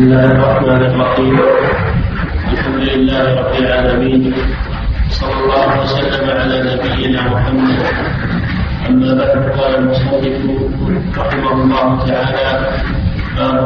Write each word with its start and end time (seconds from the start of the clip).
الله 0.00 0.32
الرحمن 0.32 0.82
الرحيم 0.90 1.36
الحمد 2.52 2.80
لله 2.90 3.24
رب 3.40 3.54
العالمين 3.62 4.34
صلى 5.08 5.34
الله 5.44 5.68
وسلم 5.82 6.24
على 6.40 6.56
نبينا 6.70 7.20
محمد 7.34 7.78
اما 8.88 9.10
بعد 9.20 9.36
قال 9.58 9.72
رحمه 11.16 11.52
الله 11.52 11.88
تعالى 12.06 12.48
باب 13.36 13.56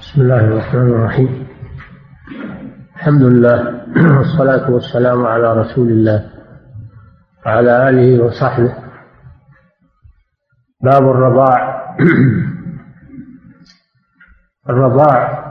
بسم 0.00 0.16
الله 0.22 0.40
الرحمن 0.50 0.88
الرحيم 0.96 1.30
الحمد 2.96 3.22
لله 3.22 3.58
والصلاة 4.16 4.70
والسلام 4.70 5.26
على 5.26 5.48
رسول 5.60 5.88
الله 5.88 6.20
وعلى 7.46 7.72
آله 7.88 8.24
وصحبه 8.24 8.72
باب 10.80 11.02
الرضاع 11.02 11.58
الرضاع 14.68 15.50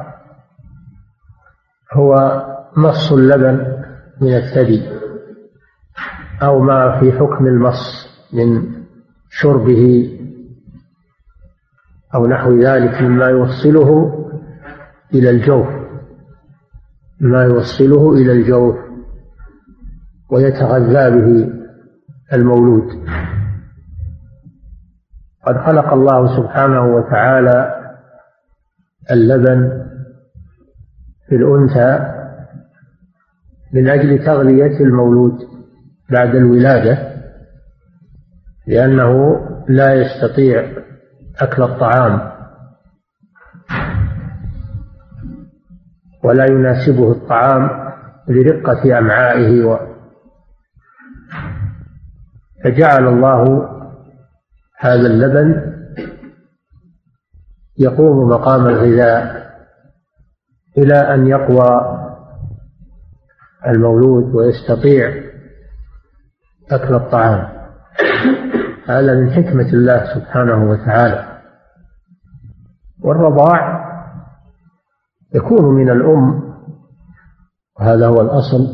هو 1.93 2.41
مص 2.77 3.11
اللبن 3.11 3.83
من 4.21 4.35
الثدي 4.35 4.89
أو 6.43 6.59
ما 6.59 6.99
في 6.99 7.11
حكم 7.11 7.47
المص 7.47 8.09
من 8.33 8.71
شربه 9.29 10.15
أو 12.15 12.27
نحو 12.27 12.59
ذلك 12.59 13.01
مما 13.01 13.25
يوصله 13.25 14.15
إلى 15.13 15.29
الجوف 15.29 15.67
ما 17.19 17.43
يوصله 17.43 18.13
إلى 18.13 18.31
الجوف 18.31 18.75
ويتغذى 20.31 21.21
به 21.21 21.49
المولود. 22.33 22.89
قد 25.47 25.57
خلق 25.57 25.93
الله 25.93 26.37
سبحانه 26.37 26.95
وتعالى 26.95 27.78
اللبن 29.11 29.85
في 31.29 31.35
الأنثى 31.35 32.15
من 33.73 33.89
أجل 33.89 34.25
تغذية 34.25 34.79
المولود 34.79 35.39
بعد 36.09 36.35
الولادة 36.35 37.09
لأنه 38.67 39.39
لا 39.67 39.93
يستطيع 39.93 40.71
أكل 41.41 41.63
الطعام 41.63 42.31
ولا 46.23 46.45
يناسبه 46.45 47.11
الطعام 47.11 47.69
لرقة 48.27 48.97
أمعائه 48.99 49.63
و 49.63 49.79
فجعل 52.63 53.07
الله 53.07 53.69
هذا 54.79 55.07
اللبن 55.07 55.78
يقوم 57.79 58.29
مقام 58.29 58.67
الغذاء 58.67 59.49
إلى 60.77 60.95
أن 60.95 61.27
يقوى 61.27 61.99
المولود 63.67 64.35
ويستطيع 64.35 65.23
أكل 66.71 66.95
الطعام. 66.95 67.59
هذا 68.85 69.13
من 69.13 69.31
حكمة 69.31 69.73
الله 69.73 70.15
سبحانه 70.15 70.71
وتعالى. 70.71 71.41
والرضاع 73.03 73.85
يكون 75.35 75.65
من 75.65 75.89
الأم 75.89 76.53
وهذا 77.79 78.07
هو 78.07 78.21
الأصل 78.21 78.67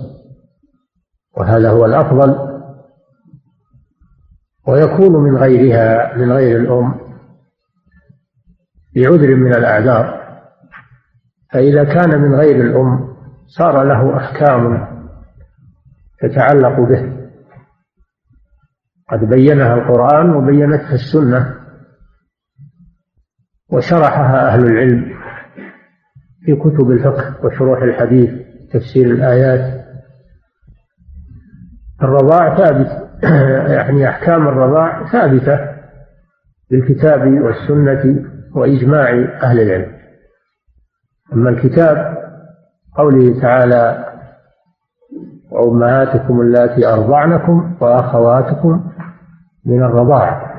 وهذا 1.38 1.70
هو 1.70 1.86
الأفضل 1.86 2.56
ويكون 4.68 5.24
من 5.24 5.38
غيرها 5.38 6.18
من 6.18 6.32
غير 6.32 6.60
الأم. 6.60 7.05
بعذر 8.96 9.36
من 9.36 9.56
الأعذار. 9.56 10.26
فإذا 11.54 11.84
كان 11.84 12.22
من 12.22 12.36
غير 12.36 12.56
الأم 12.62 13.16
صار 13.46 13.84
له 13.84 14.18
أحكام 14.18 14.88
تتعلق 16.22 16.80
به. 16.80 17.16
قد 19.12 19.20
بينها 19.20 19.74
القرآن 19.74 20.30
وبينتها 20.30 20.94
السنة 20.94 21.56
وشرحها 23.70 24.48
أهل 24.48 24.66
العلم 24.66 25.16
في 26.46 26.56
كتب 26.56 26.92
الفقه 26.92 27.46
وشروح 27.46 27.82
الحديث 27.82 28.30
تفسير 28.74 29.06
الآيات. 29.06 29.86
الرضاع 32.04 32.58
ثابت 32.58 33.06
يعني 33.70 34.10
أحكام 34.10 34.48
الرضاع 34.48 35.12
ثابتة 35.12 35.60
بالكتاب 36.72 37.22
والسنة 37.22 38.35
وإجماع 38.56 39.10
أهل 39.44 39.60
العلم. 39.60 39.96
أما 41.34 41.50
الكتاب 41.50 42.18
قوله 42.98 43.42
تعالى 43.42 44.06
وأمهاتكم 45.52 46.42
اللاتي 46.42 46.88
أرضعنكم 46.88 47.76
وأخواتكم 47.82 48.92
من 49.66 49.84
الرضاعة 49.84 50.56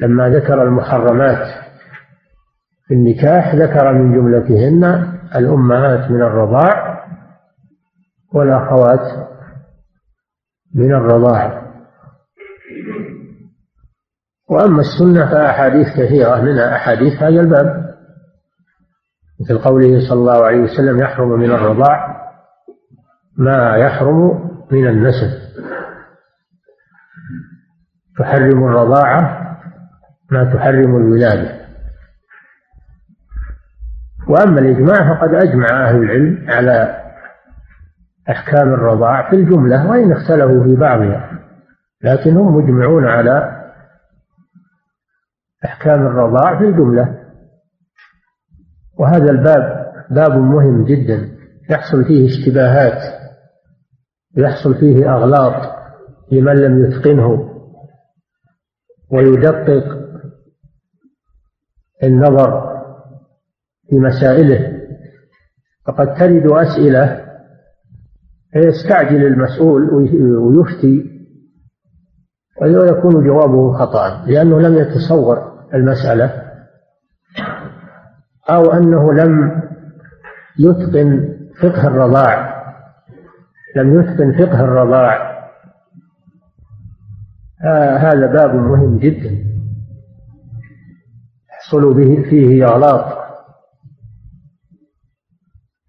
لما 0.00 0.28
ذكر 0.28 0.62
المحرمات 0.62 1.46
في 2.86 2.94
النكاح 2.94 3.54
ذكر 3.54 3.92
من 3.92 4.14
جملتهن 4.14 4.84
الأمهات 5.36 6.10
من 6.10 6.22
الرضاع 6.22 7.04
والأخوات 8.32 9.28
من 10.74 10.94
الرضاع. 10.94 11.59
وأما 14.50 14.80
السنة 14.80 15.30
فأحاديث 15.30 15.86
كثيرة 15.96 16.40
منها 16.40 16.76
أحاديث 16.76 17.22
هذا 17.22 17.40
الباب. 17.40 17.90
مثل 19.40 19.58
قوله 19.58 20.08
صلى 20.08 20.18
الله 20.18 20.44
عليه 20.44 20.60
وسلم 20.60 20.98
يحرم 21.02 21.28
من 21.28 21.50
الرضاع 21.50 22.20
ما 23.36 23.76
يحرم 23.76 24.50
من 24.70 24.86
النسب. 24.86 25.30
تحرم 28.18 28.64
الرضاعة 28.64 29.46
ما 30.30 30.54
تحرم 30.54 30.96
الولادة. 30.96 31.60
وأما 34.28 34.60
الإجماع 34.60 35.14
فقد 35.14 35.34
أجمع 35.34 35.88
أهل 35.88 35.96
العلم 35.96 36.50
على 36.50 37.00
أحكام 38.30 38.74
الرضاع 38.74 39.30
في 39.30 39.36
الجملة 39.36 39.90
وإن 39.90 40.12
اختلفوا 40.12 40.64
في 40.64 40.76
بعضها 40.76 41.30
لكن 42.02 42.36
هم 42.36 42.56
مجمعون 42.56 43.04
على 43.08 43.59
أحكام 45.64 46.06
الرضاع 46.06 46.58
في 46.58 46.64
الجملة. 46.64 47.20
وهذا 48.98 49.30
الباب 49.30 49.92
باب 50.10 50.32
مهم 50.32 50.84
جدا. 50.84 51.36
يحصل 51.70 52.04
فيه 52.04 52.26
اشتباهات. 52.26 53.20
يحصل 54.36 54.74
فيه 54.74 55.14
أغلاط 55.14 55.72
لمن 56.32 56.56
لم 56.56 56.84
يتقنه. 56.84 57.50
ويدقق 59.12 60.00
النظر 62.02 62.80
في 63.88 63.96
مسائله. 63.98 64.80
فقد 65.86 66.14
ترد 66.14 66.46
أسئلة 66.46 67.26
فيستعجل 68.52 69.26
المسؤول 69.26 69.94
ويفتي 70.36 71.10
ويكون 72.62 73.24
جوابه 73.26 73.72
خطأ 73.78 74.24
لأنه 74.26 74.60
لم 74.60 74.78
يتصور. 74.78 75.49
المسألة 75.74 76.50
أو 78.50 78.72
أنه 78.72 79.12
لم 79.12 79.62
يتقن 80.58 81.36
فقه 81.62 81.86
الرضاع 81.86 82.60
لم 83.76 84.00
يتقن 84.00 84.32
فقه 84.32 84.60
الرضاع. 84.60 85.30
هذا 87.98 88.26
باب 88.26 88.54
مهم 88.54 88.98
جدا. 88.98 89.44
يحصل 91.50 91.94
به 91.94 92.22
فيه 92.30 92.64
إغلاق. 92.64 93.20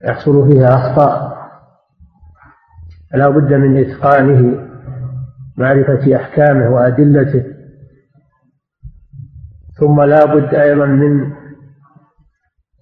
يحصل 0.03 0.51
فيها 0.51 0.75
أخطاء. 0.75 1.41
لا 3.13 3.29
بد 3.29 3.53
من 3.53 3.77
إتقانه 3.77 4.67
معرفة 5.57 6.15
أحكامه 6.15 6.69
وأدلته. 6.69 7.45
ثم 9.81 10.01
لا 10.01 10.25
بد 10.25 10.55
أيضا 10.55 10.85
من 10.85 11.33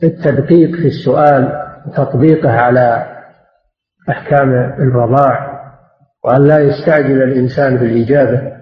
التدقيق 0.03 0.71
في 0.71 0.87
السؤال 0.87 1.65
وتطبيقه 1.87 2.51
على 2.51 3.15
أحكام 4.09 4.53
الرضاع 4.53 5.59
وأن 6.23 6.47
لا 6.47 6.59
يستعجل 6.59 7.23
الإنسان 7.23 7.77
بالإجابة 7.77 8.59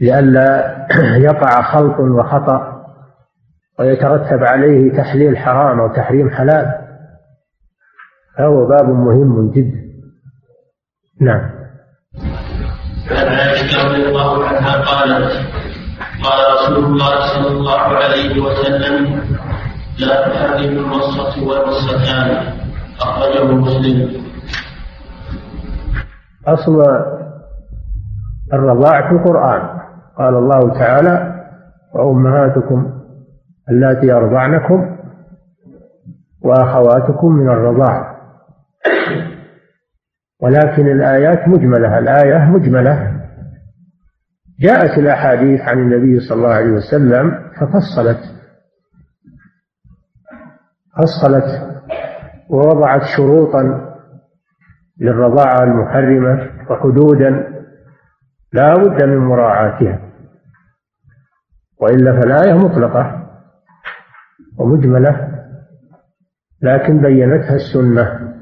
لئلا 0.00 0.76
يقع 1.28 1.62
خلط 1.62 2.00
وخطأ 2.00 2.84
ويترتب 3.78 4.44
عليه 4.44 4.96
تحليل 4.96 5.38
حرام 5.38 5.80
أو 5.80 5.94
تحريم 5.94 6.30
حلال. 6.30 6.84
فهو 8.38 8.66
باب 8.66 8.88
مهم 8.88 9.50
جدا. 9.50 9.84
نعم. 11.20 11.50
عائشة 13.64 13.88
رضي 13.88 14.08
الله 14.08 14.44
عنها 14.48 14.72
قالت 14.72 15.32
قال 16.24 16.40
رسول 16.54 16.84
الله 16.84 17.14
صلى 17.34 17.48
الله 17.48 17.80
عليه 17.80 18.40
وسلم 18.42 19.20
لا 19.98 20.28
تحرم 20.28 20.78
الوصة 20.78 21.48
والوصتان 21.48 22.52
أخرجه 23.00 23.54
مسلم. 23.54 24.24
أصل 26.46 26.82
الرضاع 28.52 29.08
في 29.08 29.14
القرآن. 29.14 29.80
قال 30.18 30.34
الله 30.34 30.74
تعالى 30.78 31.44
وأمهاتكم 31.94 33.00
اللاتي 33.70 34.12
أرضعنكم 34.12 34.96
وأخواتكم 36.42 37.32
من 37.32 37.48
الرضاعة 37.48 38.14
ولكن 40.42 40.86
الآيات 40.86 41.48
مجملة 41.48 41.98
الآية 41.98 42.44
مجملة. 42.44 43.13
جاءت 44.60 44.98
الأحاديث 44.98 45.60
عن 45.60 45.78
النبي 45.78 46.20
صلى 46.20 46.36
الله 46.36 46.54
عليه 46.54 46.70
وسلم 46.72 47.30
ففصلت. 47.60 48.18
فصلت 50.98 51.74
ووضعت 52.50 53.02
شروطا 53.16 53.90
للرضاعة 55.00 55.62
المحرمة 55.62 56.50
وحدودا 56.70 57.54
لا 58.52 58.74
بد 58.74 59.04
من 59.04 59.18
مراعاتها 59.18 59.98
وإلا 61.80 62.20
فالآية 62.20 62.52
مطلقة 62.54 63.26
ومجملة 64.58 65.28
لكن 66.62 67.02
بينتها 67.02 67.54
السنة 67.54 68.34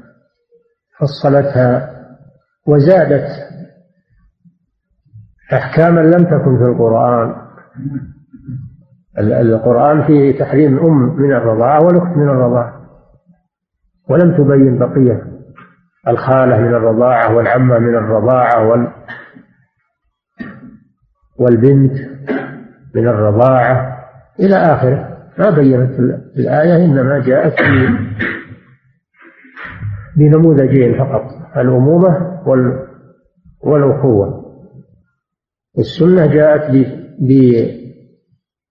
فصلتها 0.99 1.93
وزادت 2.67 3.27
أحكاما 5.53 6.01
لم 6.01 6.23
تكن 6.23 6.57
في 6.57 6.63
القرآن. 6.63 7.35
القرآن 9.19 10.03
فيه 10.03 10.39
تحريم 10.39 10.77
الأم 10.77 11.15
من 11.21 11.33
الرضاعة 11.33 11.83
والأخت 11.85 12.17
من 12.17 12.29
الرضاعة. 12.29 12.73
ولم 14.09 14.37
تبين 14.37 14.77
بقية 14.79 15.23
الخالة 16.07 16.59
من 16.59 16.73
الرضاعة 16.73 17.35
والعمة 17.35 17.79
من 17.79 17.95
الرضاعة 17.95 18.67
وال 18.67 18.87
والبنت 21.39 21.93
من 22.95 23.07
الرضاعة 23.07 23.97
إلى 24.39 24.55
آخره. 24.55 25.17
ما 25.39 25.49
بينت 25.49 25.99
الآية 26.37 26.85
إنما 26.85 27.19
جاءت 27.19 27.53
بنموذجين 30.17 30.97
فقط 30.99 31.23
الأمومة 31.57 32.41
والأخوة. 33.63 34.42
السنة 35.79 36.25
جاءت 36.25 36.71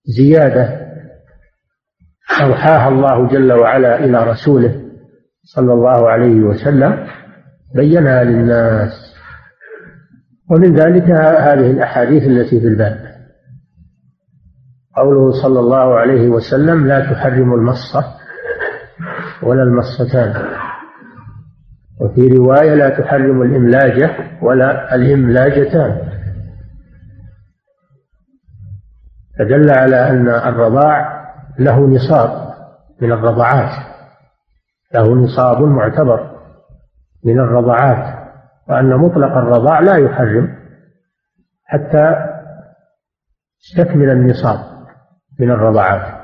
بزيادة 0.09 0.83
أوحاها 2.43 2.89
الله 2.89 3.29
جل 3.29 3.53
وعلا 3.53 4.05
إلى 4.05 4.25
رسوله 4.31 4.83
صلى 5.43 5.73
الله 5.73 6.11
عليه 6.11 6.41
وسلم 6.41 7.07
بينها 7.75 8.25
للناس. 8.25 9.15
ومن 10.51 10.75
ذلك 10.77 11.05
هذه 11.11 11.71
الأحاديث 11.71 12.23
التي 12.23 12.61
في 12.61 12.67
الباب. 12.67 13.13
قوله 14.97 15.43
صلى 15.43 15.61
الله 15.61 15.95
عليه 15.99 16.29
وسلم 16.29 16.87
لا 16.87 17.13
تحرم 17.13 17.55
المصة 17.55 18.05
ولا 19.43 19.63
المصتان 19.63 20.35
وفي 22.01 22.29
رواية 22.29 22.75
لا 22.75 22.89
تحرم 22.89 23.43
الإملاجة 23.43 24.11
ولا 24.43 24.95
الإملاجتان 24.95 26.12
فدل 29.39 29.71
على 29.71 30.11
أن 30.11 30.29
الرضاع 30.29 31.23
له 31.59 31.81
نصاب 31.81 32.55
من 33.01 33.13
الرضعات 33.13 33.93
له 34.95 35.15
نصاب 35.15 35.63
معتبر 35.63 36.31
من 37.25 37.41
الرضعات 37.41 38.23
وأن 38.69 38.97
مطلق 38.97 39.37
الرضاع 39.37 39.81
لا 39.81 39.97
يحرم 39.97 40.55
حتى 41.65 42.17
يستكمل 43.63 44.11
النصاب 44.11 44.59
من 45.41 45.51
الرضعات 45.51 46.23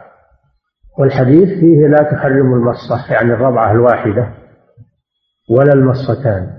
والحديث 0.98 1.48
فيه 1.60 1.86
لا 1.86 2.02
تحرم 2.02 2.54
المصة 2.54 3.12
يعني 3.12 3.32
الرضعة 3.32 3.72
الواحدة 3.72 4.28
ولا 5.50 5.72
المصتان. 5.72 6.58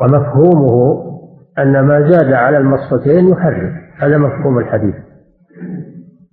ومفهومه 0.00 1.02
أن 1.58 1.80
ما 1.80 2.10
زاد 2.10 2.32
على 2.32 2.58
المصتين 2.58 3.28
يحرم. 3.28 3.82
هذا 3.98 4.18
مفهوم 4.18 4.58
الحديث. 4.58 4.94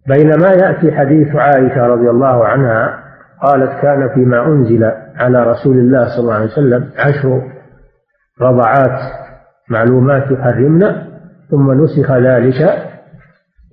بينما 0.07 0.50
يأتي 0.50 0.92
حديث 0.92 1.36
عائشة 1.36 1.88
رضي 1.88 2.10
الله 2.10 2.46
عنها 2.46 3.04
قالت 3.42 3.81
كان 3.81 4.10
فيما 4.10 4.46
أنزل 4.46 4.84
على 5.16 5.44
رسول 5.44 5.78
الله 5.78 6.07
صلى 6.07 6.19
الله 6.19 6.34
عليه 6.34 6.46
وسلم 6.46 6.90
عشر 6.98 7.42
رضعات 8.42 9.00
معلومات 9.69 10.31
يحرمن 10.31 11.10
ثم 11.51 11.84
نسخ 11.84 12.12
ذلك 12.12 12.90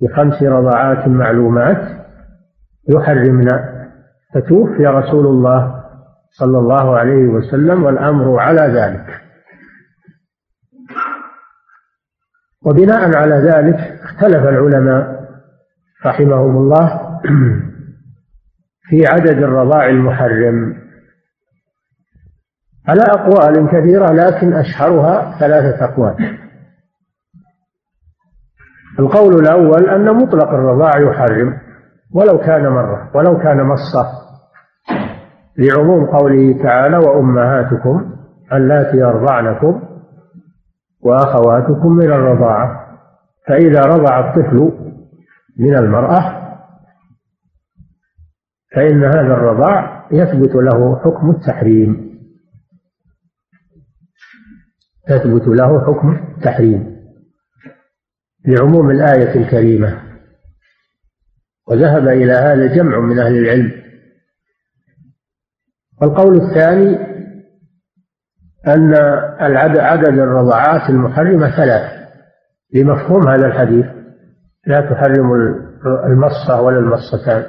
بخمس 0.01 0.43
رضعات 0.43 1.07
معلومات 1.07 1.81
يحرمن. 2.89 3.47
فتوفي 4.33 4.87
رسول 4.87 5.25
الله 5.25 5.83
صلى 6.31 6.57
الله 6.57 6.97
عليه 6.97 7.27
وسلم 7.27 7.83
والأمر 7.83 8.39
على 8.39 8.61
ذلك. 8.61 9.21
وبناء 12.65 13.15
على 13.17 13.35
ذلك 13.35 13.99
اختلف 14.03 14.43
العلماء 14.43 15.16
رحمهم 16.05 16.57
الله 16.57 17.19
في 18.89 19.05
عدد 19.07 19.43
الرضاع 19.43 19.89
المحرم. 19.89 20.75
على 22.87 23.01
أقوال 23.01 23.67
كثيرة 23.67 24.05
لكن 24.05 24.53
أشهرها 24.53 25.39
ثلاثة 25.39 25.85
أقوال. 25.85 26.37
القول 28.99 29.33
الأول 29.33 29.89
أن 29.89 30.15
مطلق 30.15 30.49
الرضاع 30.49 30.91
يحرم 30.99 31.57
ولو 32.13 32.37
كان 32.37 32.67
مرة 32.69 33.11
ولو 33.15 33.37
كان 33.37 33.63
مصة 33.63 34.05
لعموم 35.57 36.05
قوله 36.05 36.63
تعالى 36.63 36.97
وأمهاتكم 36.97 38.11
اللاتي 38.53 38.97
يرضعنكم 38.97 39.81
وأخواتكم 41.01 41.91
من 41.91 42.11
الرضاعة. 42.11 42.87
فإذا 43.47 43.81
رضع 43.81 44.19
الطفل 44.19 44.86
من 45.59 45.75
المرأة 45.75 46.47
فإن 48.75 49.03
هذا 49.03 49.33
الرضاع 49.33 50.07
يثبت 50.11 50.55
له 50.55 50.99
حكم 50.99 51.29
التحريم. 51.29 52.07
يثبت 55.09 55.47
له 55.47 55.85
حكم 55.85 56.15
التحريم 56.35 56.97
لعموم 58.45 58.91
الآية 58.91 59.35
الكريمة. 59.35 60.01
وذهب 61.67 62.07
إلى 62.07 62.33
هذا 62.33 62.75
جمع 62.75 62.99
من 62.99 63.19
أهل 63.19 63.37
العلم. 63.37 63.71
والقول 66.01 66.41
الثاني 66.41 66.95
أن 68.67 68.93
عدد 69.77 70.19
الرضعات 70.19 70.89
المحرمة 70.89 71.55
ثلاث 71.55 72.09
لمفهوم 72.73 73.27
هذا 73.27 73.47
الحديث. 73.47 73.85
لا 74.67 74.81
تحرم 74.81 75.33
المصة 76.05 76.61
ولا 76.61 76.79
المصتان. 76.79 77.45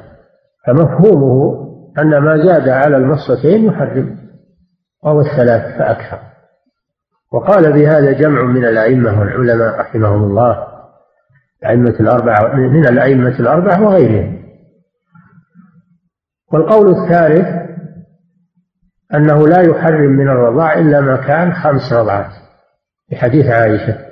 فمفهومه 0.67 1.69
أن 1.99 2.19
ما 2.19 2.37
زاد 2.47 2.69
على 2.69 2.97
المصتين 2.97 3.65
يحرم 3.65 4.17
وهو 5.05 5.21
الثلاث 5.21 5.79
فأكثر. 5.79 6.19
وقال 7.33 7.73
بهذا 7.73 8.13
جمع 8.13 8.43
من 8.43 8.65
الأئمة 8.65 9.21
والعلماء 9.21 9.81
رحمهم 9.81 10.25
الله 10.25 10.67
الأئمة 11.63 12.01
الأربعة 12.01 12.55
من 12.57 12.89
الأئمة 12.89 13.41
الأربعة 13.41 13.83
وغيرهم. 13.83 14.39
والقول 16.53 16.89
الثالث 16.89 17.47
أنه 19.15 19.49
لا 19.49 19.61
يحرم 19.61 20.11
من 20.11 20.29
الرضاع 20.29 20.79
إلا 20.79 21.01
ما 21.01 21.17
كان 21.17 21.53
خمس 21.53 21.93
رضعات. 21.93 22.31
في 23.09 23.17
حديث 23.17 23.47
عائشة. 23.47 24.08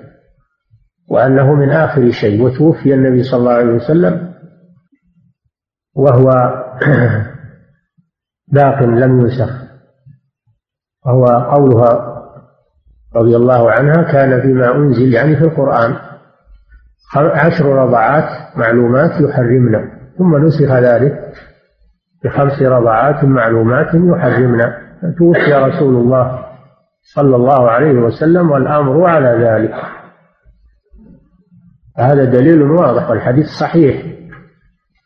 وأنه 1.09 1.55
من 1.55 1.71
آخر 1.71 2.11
شيء 2.11 2.43
وتوفي 2.43 2.95
النبي 2.95 3.23
صلى 3.23 3.41
الله 3.41 3.53
عليه 3.53 3.73
وسلم 3.73 4.33
وهو 5.97 6.33
باق 8.53 8.83
لم 8.83 9.21
ينسخ. 9.21 9.51
وهو 11.07 11.25
قولها 11.25 12.17
رضي 13.17 13.37
الله 13.37 13.71
عنها 13.71 14.13
كان 14.13 14.41
فيما 14.41 14.77
أنزل 14.77 15.13
يعني 15.13 15.37
في 15.37 15.45
القرآن. 15.45 15.97
عشر 17.17 17.67
رضعات 17.67 18.57
معلومات 18.57 19.21
يحرمن 19.21 19.89
ثم 20.19 20.47
نسخ 20.47 20.73
ذلك 20.73 21.33
بخمس 22.25 22.63
رضعات 22.63 23.25
معلومات 23.25 23.95
يحرمن 23.95 24.73
توفي 25.19 25.55
رسول 25.55 25.95
الله 25.95 26.47
صلى 27.15 27.37
الله 27.37 27.71
عليه 27.71 27.93
وسلم 27.93 28.51
والأمر 28.51 29.05
على 29.05 29.29
ذلك. 29.29 29.75
هذا 31.99 32.25
دليل 32.25 32.63
واضح 32.63 33.11
والحديث 33.11 33.47
صحيح. 33.61 34.17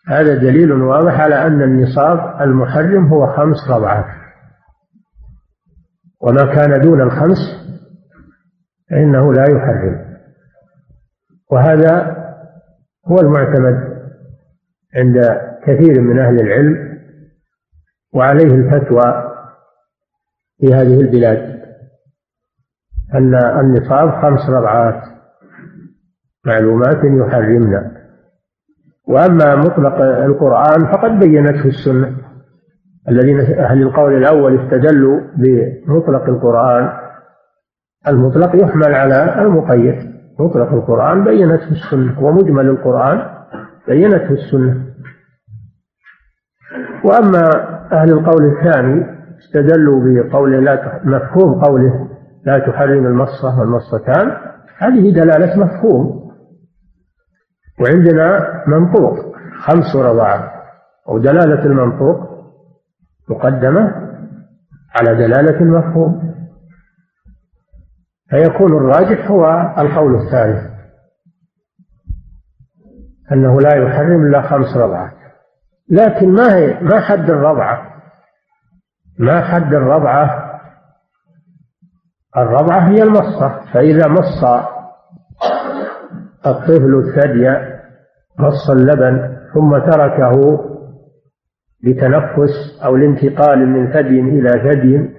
هذا 0.09 0.35
دليل 0.35 0.73
واضح 0.73 1.20
على 1.20 1.47
أن 1.47 1.62
النصاب 1.62 2.40
المحرم 2.40 3.06
هو 3.06 3.26
خمس 3.26 3.70
رضعات 3.70 4.04
وما 6.20 6.54
كان 6.54 6.80
دون 6.80 7.00
الخمس 7.00 7.38
فإنه 8.90 9.32
لا 9.32 9.44
يحرم. 9.50 10.11
وهذا 11.52 12.16
هو 13.06 13.20
المعتمد 13.20 13.90
عند 14.97 15.40
كثير 15.66 16.00
من 16.00 16.18
أهل 16.18 16.40
العلم 16.40 16.99
وعليه 18.14 18.54
الفتوى 18.54 19.30
في 20.61 20.75
هذه 20.75 21.00
البلاد 21.00 21.61
أن 23.14 23.35
النصاب 23.35 24.23
خمس 24.23 24.50
رضعات 24.50 25.19
معلومات 26.47 27.04
يحرمن 27.04 27.90
وأما 29.09 29.56
مطلق 29.56 30.00
القرآن 30.02 30.87
فقد 30.92 31.18
بينته 31.18 31.64
السنة. 31.64 32.16
الذين 33.09 33.40
أهل 33.40 33.82
القول 33.82 34.16
الأول 34.16 34.61
استدلوا 34.61 35.20
بمطلق 35.37 36.28
القرآن. 36.28 36.92
المطلق 38.09 38.56
يحمل 38.56 38.94
على 38.94 39.42
المقيد. 39.42 40.11
مطلق 40.40 40.73
القرآن 40.73 41.25
بينته 41.25 41.70
السنة 41.70 42.25
ومجمل 42.25 42.66
القرآن 42.66 43.23
بينته 43.88 44.30
السنة. 44.30 44.85
وأما 47.04 47.50
أهل 47.92 48.12
القول 48.12 48.56
الثاني 48.56 49.06
استدلوا 49.38 50.00
بقول 50.04 50.64
لا 50.64 51.00
مفهوم 51.04 51.64
قوله 51.64 52.09
لا 52.44 52.59
تحرم 52.59 53.06
المصة 53.06 53.61
والمصتان 53.61 54.32
هذه 54.78 55.14
دلالة 55.14 55.64
مفهوم. 55.64 56.19
وعندنا 57.80 58.40
منطوق 58.66 59.37
خمس 59.60 59.96
رضاعات 59.96 60.50
ودلالة 61.08 61.64
المنطوق 61.64 62.30
مقدمة 63.28 64.10
على 65.00 65.14
دلالة 65.14 65.60
المفهوم. 65.60 66.30
فيكون 68.30 68.76
الراجح 68.76 69.30
هو 69.30 69.75
القول 69.78 70.14
الثالث. 70.14 70.70
أنه 73.32 73.60
لا 73.60 73.76
يحرم 73.76 74.26
إلا 74.26 74.42
خمس 74.42 74.76
رضعات 74.76 75.12
لكن 75.88 76.28
ما 76.28 76.54
هي 76.56 76.80
ما 76.80 77.00
حد 77.00 77.30
الرضعة 77.30 77.90
ما 79.18 79.40
حد 79.40 79.75
الرضعة 79.75 80.50
الرضعة 82.37 82.88
هي 82.88 83.02
المصة. 83.02 83.72
فإذا 83.72 84.08
مص 84.08 84.44
الطفل 86.46 86.94
الثدي 86.94 87.69
مص 88.38 88.70
اللبن 88.70 89.37
ثم 89.54 89.78
تركه 89.78 90.60
لتنفس 91.84 92.80
أو 92.84 92.96
لانتقال 92.96 93.68
من 93.68 93.92
ثدي 93.92 94.20
إلى 94.20 94.50
ثدي 94.50 95.10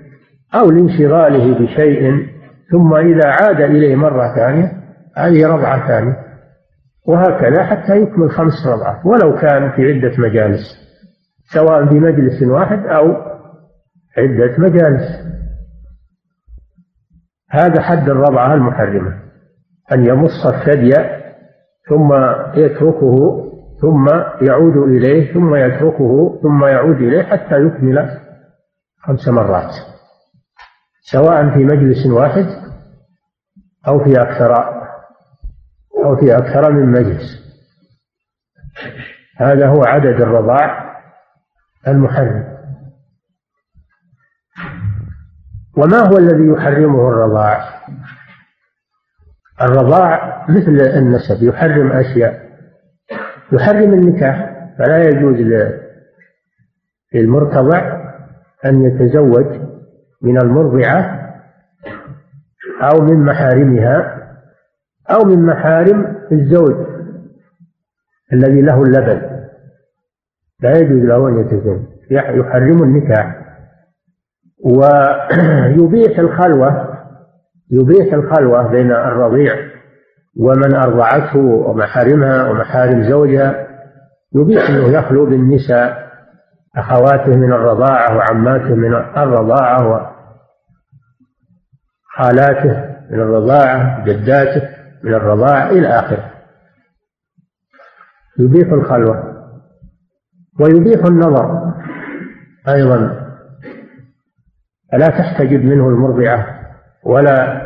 أو 0.55 0.71
لانشغاله 0.71 1.59
بشيء 1.59 2.27
ثم 2.71 2.93
إذا 2.93 3.27
عاد 3.27 3.61
إليه 3.61 3.95
مرة 3.95 4.35
ثانية 4.35 4.71
هذه 5.17 5.47
رضعة 5.47 5.87
ثانية. 5.87 6.17
وهكذا 7.07 7.63
حتى 7.63 8.01
يكمل 8.01 8.31
خمس 8.31 8.67
رضعات 8.67 9.05
ولو 9.05 9.35
كان 9.35 9.71
في 9.71 9.93
عدة 9.93 10.17
مجالس 10.17 10.61
سواء 11.53 11.85
في 11.85 11.99
مجلس 11.99 12.43
واحد 12.43 12.85
أو 12.85 13.15
عدة 14.17 14.55
مجالس. 14.57 15.31
هذا 17.49 17.81
حد 17.81 18.09
الرضعة 18.09 18.53
المحرمة 18.53 19.19
أن 19.91 20.05
يمص 20.05 20.45
الثدي 20.45 21.20
ثم 21.89 22.13
يتركه 22.53 23.47
ثم 23.81 24.07
يعود 24.41 24.77
إليه 24.77 25.33
ثم 25.33 25.55
يتركه 25.55 26.39
ثم 26.41 26.65
يعود 26.65 26.95
إليه 26.95 27.23
حتى 27.23 27.55
يكمل 27.55 28.19
خمس 28.99 29.27
مرات 29.27 29.71
سواء 31.01 31.49
في 31.53 31.65
مجلس 31.65 32.05
واحد 32.05 32.45
أو 33.87 34.03
في 34.03 34.21
أكثر 34.21 34.81
أو 36.05 36.15
في 36.15 36.37
أكثر 36.37 36.71
من 36.71 36.91
مجلس. 36.91 37.41
هذا 39.37 39.67
هو 39.67 39.83
عدد 39.83 40.21
الرضاع 40.21 40.95
المحرم. 41.87 42.51
وما 45.77 45.99
هو 45.99 46.17
الذي 46.17 46.47
يحرمه 46.47 47.09
الرضاع؟ 47.09 47.81
الرضاع 49.65 50.45
مثل 50.49 50.97
النسب 50.97 51.43
يحرم 51.43 51.91
أشياء. 51.91 52.51
يحرم 53.51 53.93
النكاح 53.93 54.67
فلا 54.79 55.03
يجوز 55.03 55.35
للمرتضع 57.13 58.01
أن 58.65 58.85
يتزوج 58.85 59.45
من 60.21 60.41
المرضعة 60.41 61.31
أو 62.81 63.01
من 63.01 63.25
محارمها 63.25 64.17
أو 65.09 65.23
من 65.23 65.45
محارم 65.45 66.15
الزوج 66.31 66.87
الذي 68.33 68.61
له 68.61 68.83
اللبن. 68.83 69.21
لا 70.59 70.77
يجوز 70.77 71.03
له 71.03 71.27
أن 71.29 71.39
يتزوج. 71.39 71.79
يحرم 72.11 72.83
النكاح. 72.83 73.41
ويبيح 74.63 76.19
الخلوة 76.19 76.90
يبيح 77.71 78.13
الخلوة 78.13 78.67
بين 78.67 78.91
الرضيع 78.91 79.55
ومن 80.37 80.75
أرضعته 80.75 81.39
ومحارمها 81.39 82.49
ومحارم 82.49 83.03
زوجها 83.03 83.67
يبيح 84.35 84.69
أنه 84.69 84.87
يخلو 84.87 85.25
بالنساء 85.25 86.11
أخواته 86.77 87.37
من 87.37 87.53
الرضاعة 87.53 88.17
وعماته 88.17 88.75
من 88.75 88.93
الرضاعة 88.93 90.07
وخالاته 92.17 92.91
من 93.11 93.19
الرضاعة 93.19 94.05
جداته 94.05 94.69
من 95.03 95.13
الرضاعة 95.13 95.69
إلى 95.69 95.87
آخره. 95.87 96.31
يبيح 98.39 98.71
الخلوة 98.71 99.31
ويبيح 100.59 101.05
النظر 101.05 101.73
أيضا. 102.69 103.21
فلا 104.91 105.07
تحتجب 105.07 105.65
منه 105.65 105.89
المرضعة؟ 105.89 106.60
ولا 107.05 107.61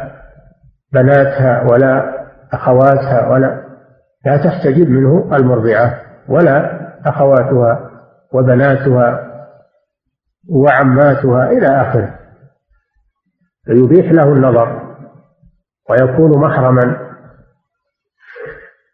بناتها 0.93 1.63
ولا 1.71 2.15
أخواتها 2.53 3.29
ولا 3.29 3.65
لا 4.25 4.37
تحتجب 4.37 4.89
منه 4.89 5.35
المرضعة 5.35 6.01
ولا 6.29 6.81
أخواتها 7.05 7.91
وبناتها 8.33 9.31
وعماتها 10.49 11.49
إلى 11.51 11.67
آخره. 11.67 12.19
فيبيح 13.65 14.11
له 14.11 14.23
النظر 14.23 14.81
ويكون 15.89 16.41
محرما 16.41 16.97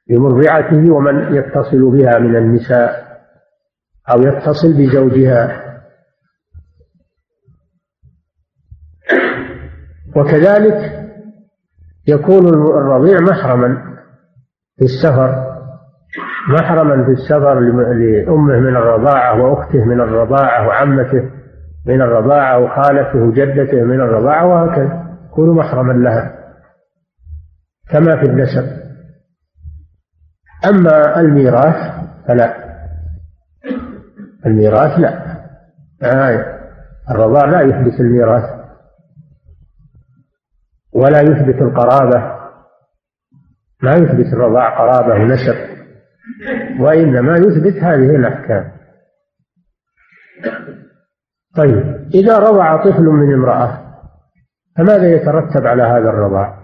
لمرضعته 0.09 0.93
ومن 0.93 1.35
يتصل 1.35 1.91
بها 1.91 2.19
من 2.19 2.35
النساء 2.35 3.11
أو 4.13 4.21
يتصل 4.21 4.73
بزوجها. 4.77 5.70
وكذلك 10.15 11.07
يكون 12.07 12.47
الرضيع 12.47 13.19
محرما 13.19 13.77
في 14.77 14.85
السفر 14.85 15.51
محرما 16.49 17.05
في 17.05 17.11
السفر 17.11 17.59
لأمه 17.59 18.59
من 18.59 18.75
الرضاعة 18.75 19.41
وأخته 19.41 19.85
من 19.85 20.01
الرضاعة 20.01 20.67
وعمته 20.67 21.29
من 21.85 22.01
الرضاعة 22.01 22.59
وخالته 22.59 23.19
وجدته 23.19 23.81
من 23.83 24.01
الرضاعة 24.01 24.47
وهكذا 24.47 25.17
يكون 25.25 25.55
محرما 25.57 25.93
لها 25.93 26.35
كما 27.89 28.21
في 28.21 28.25
النسب. 28.25 28.81
أما 30.69 31.19
الميراث 31.19 31.75
فلا 32.27 32.55
الميراث 34.45 34.99
لا. 34.99 35.37
آه 36.03 36.45
الرضاع 37.11 37.45
لا 37.45 37.61
يحدث 37.61 37.99
الميراث. 37.99 38.60
ولا 40.93 41.21
يثبت 41.21 41.61
القرابة 41.61 42.41
ما 43.83 43.91
يثبت 43.95 44.33
الرضاع 44.33 44.77
قرابة 44.77 45.13
ونسب 45.13 45.55
وإنما 46.79 47.37
يثبت 47.37 47.83
هذه 47.83 48.15
الأحكام. 48.15 48.71
طيب 51.55 52.09
إذا 52.13 52.37
رضع 52.37 52.83
طفل 52.83 53.03
من 53.03 53.33
امرأة 53.33 53.81
فماذا 54.77 55.13
يترتب 55.13 55.67
على 55.67 55.83
هذا 55.83 56.09
الرضاع؟ 56.09 56.61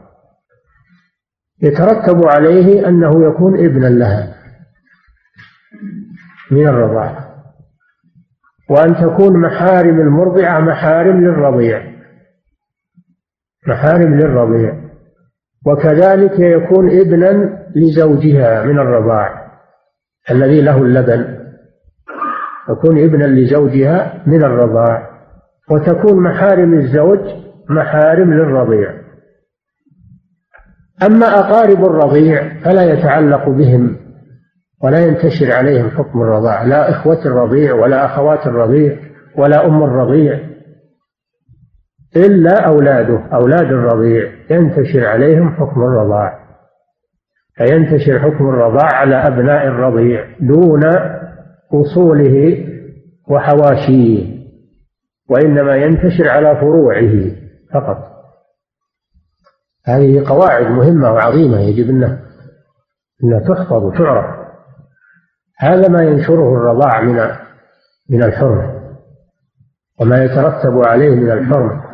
يترتب 1.61 2.27
عليه 2.27 2.87
أنه 2.87 3.27
يكون 3.27 3.65
ابنا 3.65 3.87
لها 3.87 4.35
من 6.51 6.67
الرضاعة 6.67 7.27
وأن 8.69 8.95
تكون 8.95 9.41
محارم 9.41 9.99
المرضعة 9.99 10.59
محارم 10.59 11.21
للرضيع. 11.21 11.96
محارم 13.67 14.19
للرضيع. 14.19 14.73
وكذلك 15.65 16.39
يكون 16.39 16.99
ابنا 16.99 17.59
لزوجها 17.75 18.63
من 18.63 18.79
الرضاع 18.79 19.47
الذي 20.31 20.61
له 20.61 20.77
اللبن. 20.77 21.37
تكون 22.67 23.03
ابنا 23.03 23.25
لزوجها 23.25 24.23
من 24.27 24.43
الرضاع. 24.43 25.09
وتكون 25.71 26.23
محارم 26.23 26.73
الزوج 26.73 27.19
محارم 27.69 28.33
للرضيع. 28.33 28.93
أما 31.03 31.25
أقارب 31.39 31.85
الرضيع 31.85 32.63
فلا 32.63 32.83
يتعلق 32.83 33.49
بهم 33.49 33.97
ولا 34.83 34.99
ينتشر 34.99 35.51
عليهم 35.51 35.89
حكم 35.89 36.21
الرضاع. 36.21 36.63
لا 36.63 36.89
إخوة 36.89 37.25
الرضيع 37.25 37.73
ولا 37.73 38.05
أخوات 38.05 38.47
الرضيع 38.47 38.97
ولا 39.37 39.65
أم 39.65 39.83
الرضيع. 39.83 40.39
إلا 42.25 42.67
أولاده 42.67 43.19
أولاد 43.33 43.65
الرضيع. 43.65 44.31
ينتشر 44.49 45.05
عليهم 45.05 45.55
حكم 45.55 45.81
الرضاع. 45.81 46.47
فينتشر 47.55 48.19
حكم 48.19 48.49
الرضاع 48.49 48.93
على 48.93 49.15
أبناء 49.15 49.67
الرضيع 49.67 50.25
دون 50.39 50.83
أصوله 51.73 52.67
وحواشيه 53.27 54.37
وإنما 55.29 55.75
ينتشر 55.75 56.29
على 56.29 56.55
فروعه 56.55 57.31
فقط. 57.73 57.97
هذه 59.85 60.23
قواعد 60.29 60.65
مهمة 60.65 61.11
وعظيمة 61.13 61.59
يجب 61.59 61.89
أنها 61.89 62.19
أنها 63.23 63.39
تحفظ 63.39 63.83
وتعرف. 63.83 64.47
هذا 65.59 65.87
ما 65.87 66.03
ينشره 66.03 66.55
الرضاع 66.55 67.01
من 67.01 67.29
من 68.09 68.23
الحرمة 68.23 68.77
وما 70.01 70.23
يترتب 70.23 70.87
عليه 70.87 71.15
من 71.15 71.31
الحرمة. 71.31 71.86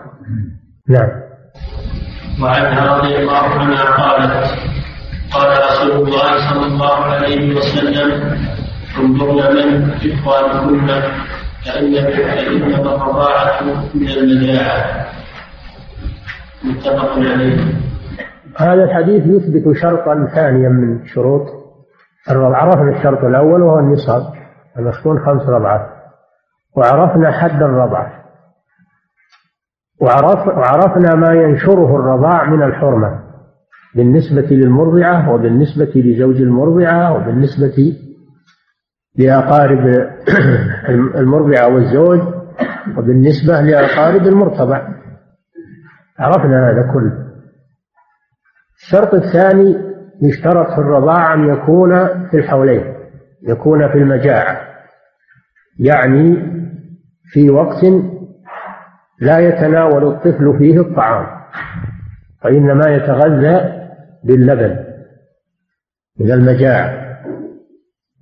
نعم. 0.89 1.09
وعنها 2.43 2.97
رضي 2.97 3.17
الله 3.17 3.37
عنها 3.37 3.83
قالت 3.83 4.49
قال 5.33 5.49
رسول 5.49 6.07
الله 6.07 6.49
صلى 6.49 6.65
الله 6.65 6.95
عليه 6.95 7.55
وسلم 7.55 8.37
انظرن 8.99 9.55
من 9.55 9.91
إخوانكن 9.91 10.87
فإن 11.65 11.93
فإنما 11.93 12.95
الرضاعة 12.95 13.63
من 13.93 14.09
المجاعة 14.09 15.05
متفق 16.63 17.11
عليه. 17.17 17.57
هذا 18.57 18.83
الحديث 18.83 19.23
يثبت 19.25 19.77
شرطا 19.81 20.27
ثانيا 20.35 20.69
من 20.69 21.05
شروط. 21.05 21.47
عرفنا 22.27 22.97
الشرط 22.97 23.23
الأول 23.23 23.61
وهو 23.61 23.79
النصاب. 23.79 24.43
المسكون 24.79 25.19
خمس 25.25 25.49
رضعات 25.49 25.89
وعرفنا 26.77 27.31
حد 27.31 27.61
الرضعة 27.61 28.22
وعرف 30.01 30.47
وعرفنا 30.47 31.15
ما 31.15 31.33
ينشره 31.33 31.95
الرضاع 31.95 32.49
من 32.49 32.63
الحرمة 32.63 33.23
بالنسبة 33.95 34.47
للمرضعة 34.55 35.33
وبالنسبة 35.33 35.91
لزوج 35.95 36.41
المرضعة 36.41 37.13
وبالنسبة 37.13 37.95
لأقارب 39.15 39.85
المرضعة 41.21 41.73
والزوج 41.73 42.19
وبالنسبة 42.97 43.61
لأقارب 43.61 44.27
المرتضع. 44.27 44.87
عرفنا 46.19 46.69
هذا 46.69 46.91
كله. 46.93 47.23
الشرط 48.75 49.13
الثاني 49.13 49.75
يشترط 50.21 50.67
في 50.71 50.77
الرضاعة 50.77 51.33
أن 51.33 51.49
يكون 51.49 52.07
في 52.29 52.37
الحولين 52.37 52.93
يكون 53.47 53.87
في 53.91 53.97
المجاعة 53.97 54.61
يعني 55.79 56.53
في 57.25 57.49
وقت 57.49 57.85
لا 59.23 59.39
يتناول 59.39 60.07
الطفل 60.07 60.57
فيه 60.57 60.79
الطعام 60.81 61.25
وإنما 62.45 62.95
يتغذى 62.95 63.87
باللبن 64.23 64.83
من 66.19 66.31
المجاعة 66.31 67.03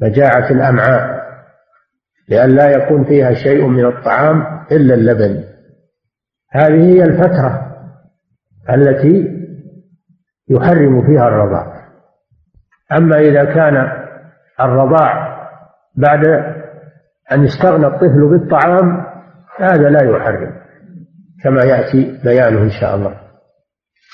مجاعة 0.01 0.51
الأمعاء 0.51 1.21
لأن 2.27 2.49
لا 2.55 2.69
يكون 2.69 3.03
فيها 3.03 3.33
شيء 3.33 3.67
من 3.67 3.85
الطعام 3.85 4.65
إلا 4.71 4.93
اللبن. 4.93 5.43
هذه 6.51 6.93
هي 6.93 7.03
الفترة 7.03 7.75
التي 8.69 9.41
يحرم 10.49 11.05
فيها 11.05 11.27
الرضاع. 11.27 11.81
أما 12.91 13.19
إذا 13.19 13.43
كان 13.45 13.91
الرضاع 14.59 15.37
بعد 15.95 16.25
أن 17.31 17.43
استغنى 17.43 17.87
الطفل 17.87 18.29
بالطعام 18.29 19.05
هذا 19.57 19.89
لا 19.89 20.03
يحرم. 20.03 20.60
كما 21.43 21.63
يأتي 21.63 22.19
بيانه 22.23 22.63
إن 22.63 22.71
شاء 22.81 22.95
الله. 22.95 23.19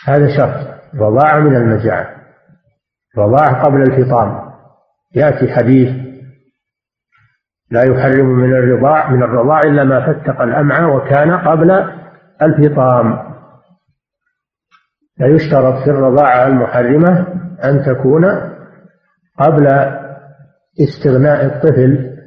هذا 0.05 0.37
شرط. 0.37 0.67
رضاعة 0.95 1.39
من 1.39 1.55
المجاعة. 1.55 2.15
رضاعة 3.17 3.63
قبل 3.63 3.81
الفطام. 3.81 4.47
يأتي 5.15 5.53
حديث 5.53 6.07
لا 7.71 7.83
يحرم 7.83 8.25
من 8.25 8.53
الرضاع 8.53 9.11
من 9.11 9.23
الرضاع 9.23 9.59
إلا 9.59 9.83
ما 9.83 10.13
فتق 10.13 10.41
الأمعاء 10.41 10.95
وكان 10.95 11.31
قبل 11.31 11.71
الفطام. 12.41 13.27
لا 15.17 15.27
يشترط 15.27 15.83
في 15.83 15.89
الرضاعة 15.89 16.47
المحرمة 16.47 17.27
أن 17.63 17.85
تكون 17.85 18.25
قبل 19.39 19.67
استغناء 20.79 21.45
الطفل 21.45 22.17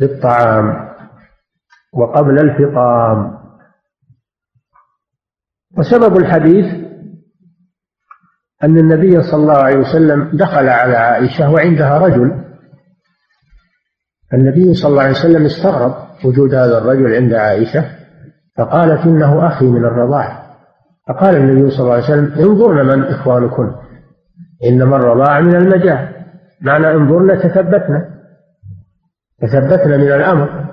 بالطعام 0.00 0.88
وقبل 1.94 2.38
الفطام. 2.38 3.37
وسبب 5.78 6.16
الحديث 6.16 6.66
أن 8.64 8.78
النبي 8.78 9.22
صلى 9.22 9.40
الله 9.42 9.58
عليه 9.58 9.76
وسلم 9.76 10.30
دخل 10.32 10.68
على 10.68 10.96
عائشة 10.96 11.50
وعندها 11.50 11.98
رجل. 11.98 12.44
النبي 14.34 14.74
صلى 14.74 14.90
الله 14.90 15.02
عليه 15.02 15.12
وسلم 15.12 15.44
استغرب 15.44 15.94
وجود 16.24 16.54
هذا 16.54 16.78
الرجل 16.78 17.14
عند 17.14 17.34
عائشة 17.34 17.84
فقالت 18.56 19.06
إنه 19.06 19.46
أخي 19.46 19.66
من 19.66 19.84
الرضاعة 19.84 20.56
فقال 21.08 21.36
النبي 21.36 21.70
صلى 21.70 21.80
الله 21.80 21.92
عليه 21.92 22.04
وسلم 22.04 22.32
انظرن 22.38 22.86
من 22.86 23.04
إخوانكن 23.04 23.72
إنما 24.64 24.96
الرضاعة 24.96 25.40
من 25.40 25.56
المجاه 25.56 26.08
معنى 26.60 26.90
انظرن 26.90 27.38
تثبتنا 27.38 28.08
تثبتنا 29.40 29.96
من 29.96 30.12
الأمر. 30.12 30.68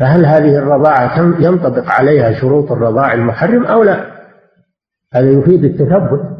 فهل 0.00 0.26
هذه 0.26 0.58
الرضاعة 0.58 1.18
ينطبق 1.40 1.90
عليها 1.90 2.40
شروط 2.40 2.72
الرضاع 2.72 3.14
المحرم 3.14 3.64
أو 3.64 3.82
لا؟ 3.82 4.11
هذا 5.12 5.30
يفيد 5.30 5.64
التثبت. 5.64 6.32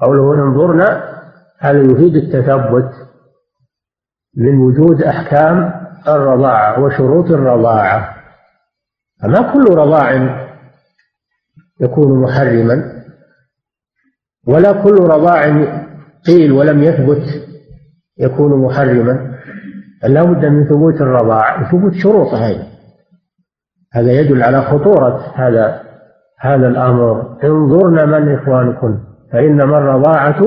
قوله 0.00 0.34
انظرنا 0.34 1.18
هذا 1.58 1.82
يفيد 1.82 2.16
التثبت 2.16 2.90
من 4.36 4.58
وجود 4.58 5.02
أحكام 5.02 5.72
الرضاعة 6.08 6.84
وشروط 6.84 7.30
الرضاعة. 7.30 8.14
فما 9.22 9.52
كل 9.52 9.64
رضاع 9.74 10.12
يكون 11.80 12.22
محرما 12.22 13.04
ولا 14.46 14.72
كل 14.82 14.94
رضاع 14.94 15.66
قيل 16.26 16.52
ولم 16.52 16.82
يثبت 16.82 17.22
يكون 18.18 18.62
محرما. 18.64 19.38
لا 20.02 20.22
بد 20.22 20.44
من 20.44 20.68
ثبوت 20.68 21.00
الرضاع 21.00 21.62
وثبوت 21.62 21.92
شروطها 21.94 22.66
هذا 23.92 24.12
يدل 24.12 24.42
على 24.42 24.62
خطورة 24.62 25.32
هذا 25.34 25.87
هذا 26.40 26.68
الأمر. 26.68 27.38
انظرن 27.44 28.08
من 28.08 28.34
إخوانكم 28.34 28.98
فإنما 29.32 29.78
الرضاعة 29.78 30.40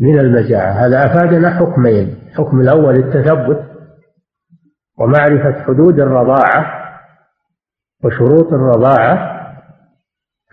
من 0.00 0.18
المجاعة. 0.20 0.72
هذا 0.72 1.06
أفادنا 1.06 1.50
حكمين. 1.50 2.16
الحكم 2.30 2.60
الأول 2.60 2.96
التثبت 2.96 3.64
ومعرفة 4.98 5.62
حدود 5.62 6.00
الرضاعة 6.00 6.66
وشروط 8.04 8.52
الرضاعة. 8.52 9.40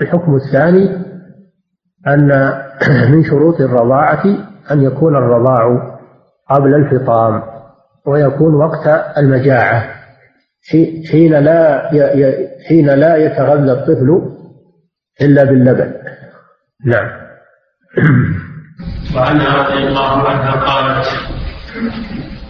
الحكم 0.02 0.36
الثاني 0.36 1.12
أن 2.08 2.28
من 3.14 3.24
شروط 3.24 3.62
الرضاعة 3.62 4.24
أن 4.72 4.82
يكون 4.82 5.16
الرضاع 5.16 5.92
قبل 6.50 6.76
الفطام 6.76 7.44
ويكون 8.06 8.56
وقت 8.56 8.88
المجاعة. 9.18 10.01
حين 11.12 11.34
لا 11.34 11.90
حين 12.68 12.90
لا 12.90 13.18
يتغذى 13.18 13.72
الطفل 13.72 14.22
إلا 15.22 15.44
باللبن. 15.44 15.94
نعم. 16.86 17.10
وعنها 19.16 19.56
رضي 19.56 19.88
الله 19.88 20.30
عنها 20.30 20.52
قالت 20.52 21.08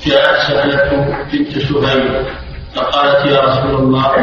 جاءت 0.05 0.37
سهلة 0.47 1.15
بنت 1.33 1.57
سهيل 1.57 2.25
فقالت 2.75 3.25
يا 3.25 3.41
رسول 3.41 3.75
الله 3.75 4.15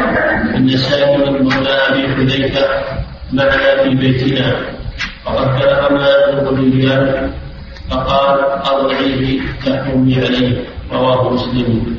إن 0.55 0.69
سالما 0.69 1.31
مولى 1.31 1.69
أبي 1.69 2.07
حذيفة 2.07 2.67
معنا 3.33 3.83
في 3.83 3.89
بيتنا 3.89 4.55
وقد 5.25 5.45
ما 5.93 6.07
يبلغ 6.09 6.49
الرجال 6.49 7.29
فقال 7.89 8.39
أرضعيه 8.73 9.41
تحكمي 9.65 10.15
عليه 10.15 10.63
رواه 10.91 11.33
مسلم. 11.33 11.98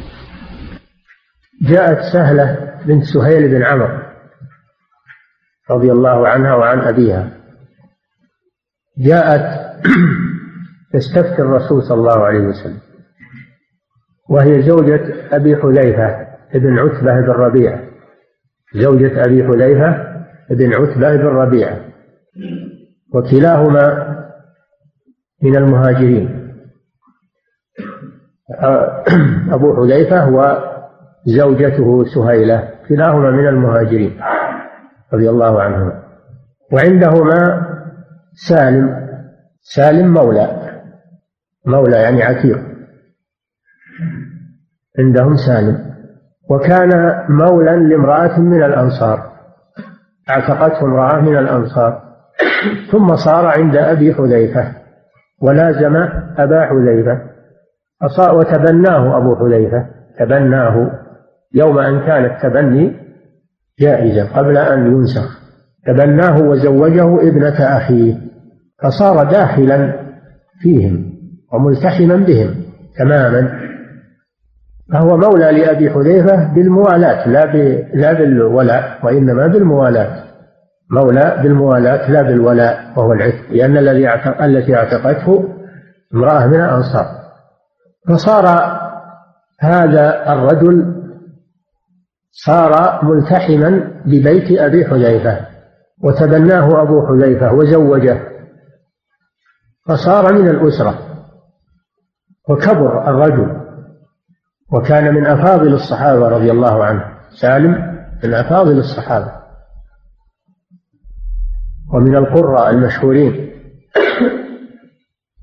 جاءت 1.62 1.98
سهلة 2.12 2.78
بنت 2.86 3.04
سهيل 3.04 3.48
بن 3.48 3.62
عمرو 3.62 4.00
رضي 5.70 5.92
الله 5.92 6.28
عنها 6.28 6.54
وعن 6.54 6.78
أبيها. 6.78 7.30
جاءت 8.98 9.70
تستفتي 10.92 11.42
الرسول 11.42 11.82
صلى 11.82 11.98
الله 11.98 12.24
عليه 12.24 12.38
وسلم 12.38 12.80
وهي 14.30 14.62
زوجة 14.62 15.28
أبي 15.36 15.56
حذيفة 15.56 16.26
بن 16.54 16.78
عتبة 16.78 17.20
بن 17.20 17.30
ربيعة. 17.30 17.80
زوجة 18.74 19.24
أبي 19.24 19.44
حذيفة 19.44 20.10
بن 20.50 20.74
عتبة 20.74 21.16
بن 21.16 21.26
ربيعة 21.26 21.80
وكلاهما 23.14 24.16
من 25.42 25.56
المهاجرين. 25.56 26.40
أبو 29.54 29.76
حذيفة 29.76 30.30
وزوجته 31.26 32.04
سهيلة 32.04 32.68
كلاهما 32.88 33.30
من 33.30 33.48
المهاجرين 33.48 34.20
رضي 35.14 35.30
الله 35.30 35.62
عنهما. 35.62 36.02
وعندهما 36.72 37.66
سالم 38.48 39.10
سالم 39.62 40.14
مولى 40.14 40.70
مولى 41.66 41.96
يعني 41.96 42.22
عتيق. 42.22 42.58
عندهم 44.98 45.36
سالم. 45.36 45.90
وكان 46.50 47.22
مولى 47.28 47.76
لامرأة 47.88 48.40
من 48.40 48.62
الأنصار 48.62 49.30
اعتقته 50.30 50.84
امرأة 50.84 51.20
من 51.20 51.36
الأنصار. 51.38 52.02
ثم 52.92 53.16
صار 53.16 53.46
عند 53.46 53.76
أبي 53.76 54.14
حذيفة 54.14 54.74
ولازم 55.42 55.96
أبا 56.38 56.66
حذيفة. 56.66 57.20
وتبناه 58.32 59.16
أبو 59.16 59.36
حذيفة 59.36 59.86
تبناه. 60.18 61.00
يوم 61.54 61.78
أن 61.78 62.00
كان 62.00 62.24
التبني 62.24 62.96
جائزا 63.80 64.24
قبل 64.24 64.56
أن 64.56 64.86
ينسخ. 64.86 65.40
تبناه 65.86 66.42
وزوجه 66.42 67.28
ابنة 67.28 67.76
أخيه 67.76 68.14
فصار 68.82 69.30
داخلا 69.30 69.94
فيهم 70.60 71.12
وملتحما 71.52 72.16
بهم 72.16 72.54
تماما. 72.98 73.60
فهو 74.92 75.16
مولى 75.16 75.52
لأبي 75.52 75.90
حذيفة 75.90 76.54
بالموالاة 76.54 77.28
لا 77.28 77.46
لا 77.94 78.12
بالولاء 78.12 78.98
وإنما 79.04 79.46
بالموالاة. 79.46 80.24
مولى 80.92 81.40
بالموالاة 81.42 82.10
لا 82.10 82.22
بالولاء 82.22 82.92
وهو 82.96 83.12
العتق 83.12 83.50
لأن 83.50 83.76
الذي 83.76 84.08
التي 84.40 84.74
أعتقته 84.74 85.48
امرأة 86.14 86.46
من 86.46 86.60
الأنصار. 86.60 87.06
فصار 88.08 88.46
هذا 89.60 90.32
الرجل 90.32 90.99
صار 92.32 93.04
ملتحما 93.04 94.00
ببيت 94.06 94.58
أبي 94.58 94.84
حذيفة 94.84 95.46
وتبناه 96.02 96.82
أبو 96.82 97.06
حذيفة 97.06 97.52
وزوجه 97.52 98.20
فصار 99.88 100.32
من 100.32 100.48
الأسرة. 100.48 100.98
وكبر 102.48 103.08
الرجل 103.10 103.60
وكان 104.72 105.14
من 105.14 105.26
أفاضل 105.26 105.74
الصحابة 105.74 106.28
رضي 106.28 106.50
الله 106.50 106.84
عنه. 106.84 107.04
سالم 107.30 107.72
من 108.24 108.34
أفاضل 108.34 108.78
الصحابة. 108.78 109.32
ومن 111.94 112.16
القراء 112.16 112.70
المشهورين. 112.70 113.50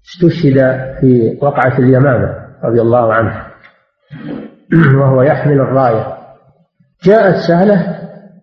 استشهد 0.06 0.56
في 1.00 1.38
وقعة 1.42 1.78
اليمامة 1.78 2.36
رضي 2.64 2.82
الله 2.82 3.14
عنه 3.14 3.48
وهو 4.96 5.22
يحمل 5.22 5.60
الراية. 5.60 6.17
جاءت 7.04 7.36
سهلة 7.48 8.00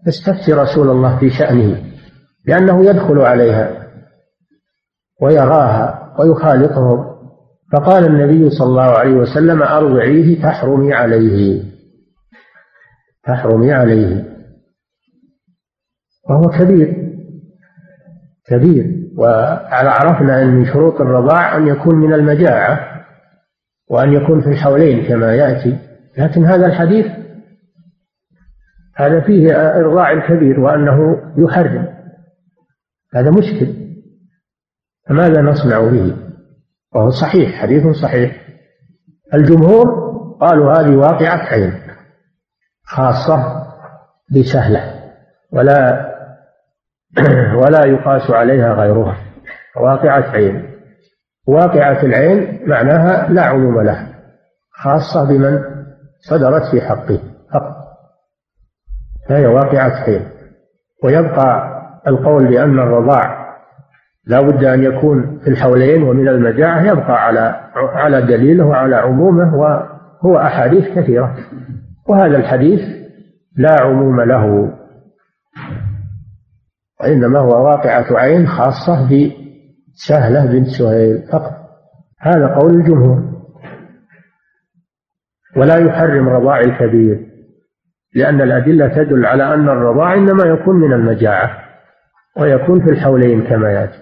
تستفتي 0.07 0.53
رسول 0.53 0.91
الله 0.91 1.19
في 1.19 1.31
شأنه؟ 1.31 1.85
لأنه 2.47 2.85
يدخل 2.85 3.19
عليها 3.19 3.71
ويراها 5.23 6.15
ويخالطهم 6.19 7.15
فقال 7.73 8.05
النبي 8.07 8.51
صلى 8.51 8.67
الله 8.67 8.99
عليه 8.99 9.15
وسلم 9.15 9.63
أرضعيه 9.63 10.43
تحرمي 10.43 10.95
عليه. 10.95 11.63
تحرمي 13.25 13.73
عليه. 13.73 14.25
وهو 16.31 16.49
كبير 16.49 17.13
كبير. 18.47 19.05
وعرفنا 19.17 20.43
أن 20.43 20.47
من 20.47 20.65
شروط 20.65 21.01
الرضاع 21.01 21.57
أن 21.57 21.67
يكون 21.67 21.95
من 21.95 22.15
المجاعة 22.15 23.05
وأن 23.91 24.13
يكون 24.13 24.41
في 24.41 24.49
الحولين 24.49 25.09
كما 25.09 25.35
يأتي. 25.35 25.79
لكن 26.19 26.45
هذا 26.45 26.67
الحديث 26.67 27.07
هذا 28.97 29.21
فيه 29.21 29.53
إرضاع 29.53 30.13
الكبير 30.13 30.61
وأنه 30.61 31.23
يحرم. 31.37 31.89
هذا 33.15 33.31
مشكل. 33.31 33.75
فماذا 35.09 35.43
نصنع 35.43 35.81
به؟ 35.81 36.17
وهو 36.95 37.11
صحيح 37.11 37.63
حديث 37.63 37.87
صحيح. 37.87 38.45
الجمهور 39.35 40.05
قالوا 40.41 40.73
هذه 40.73 40.97
واقعة 40.97 41.39
عين 41.39 41.73
خاصة 42.85 43.65
بسهلة 44.31 44.95
ولا 45.53 46.11
ولا 47.63 47.87
يقاس 47.87 48.31
عليها 48.31 48.75
غيرها. 48.75 49.17
واقعة 49.77 50.31
عين. 50.31 50.71
واقعة 51.47 52.03
العين 52.03 52.69
معناها 52.69 53.33
لا 53.33 53.43
عموم 53.43 53.81
لها 53.81 54.15
خاصة 54.73 55.29
بمن 55.29 55.59
صدرت 56.21 56.71
في 56.71 56.81
حقه. 56.81 57.34
فهي 59.29 59.47
واقعة 59.47 60.05
عين 60.05 60.21
ويبقى 61.05 61.75
القول 62.07 62.49
بأن 62.49 62.79
الرضاع 62.79 63.45
لا 64.27 64.41
بد 64.41 64.65
أن 64.65 64.83
يكون 64.83 65.41
في 65.45 65.51
الحولين 65.51 66.03
ومن 66.03 66.29
المجاعة 66.29 66.83
يبقى 66.83 67.27
على 67.27 67.71
على 67.75 68.23
دليله 68.23 68.67
وعلى 68.67 68.97
عمومه 68.97 69.55
وهو 69.55 70.39
أحاديث 70.39 70.99
كثيرة. 70.99 71.37
وهذا 72.09 72.37
الحديث 72.37 72.81
لا 73.57 73.77
عموم 73.81 74.21
له. 74.21 74.73
وإنما 77.01 77.39
هو 77.39 77.65
واقعة 77.65 78.07
عين 78.19 78.47
خاصة 78.47 79.09
بسهلة 79.95 80.47
بنت 80.47 80.67
سهيل 80.67 81.23
فقط. 81.33 81.53
هذا 82.21 82.47
قول 82.47 82.75
الجمهور. 82.75 83.23
ولا 85.57 85.77
يحرم 85.77 86.29
رضاع 86.29 86.61
الكبير. 86.61 87.34
لأن 88.15 88.41
الأدلة 88.41 88.89
تدل 88.89 89.27
على 89.27 89.55
أن 89.55 89.69
الرضاع 89.69 90.15
إنما 90.15 90.45
يكون 90.45 90.77
من 90.77 90.93
المجاعة 90.93 91.51
ويكون 92.37 92.85
في 92.85 92.91
الحولين 92.91 93.43
كما 93.43 93.73
يأتي. 93.73 93.99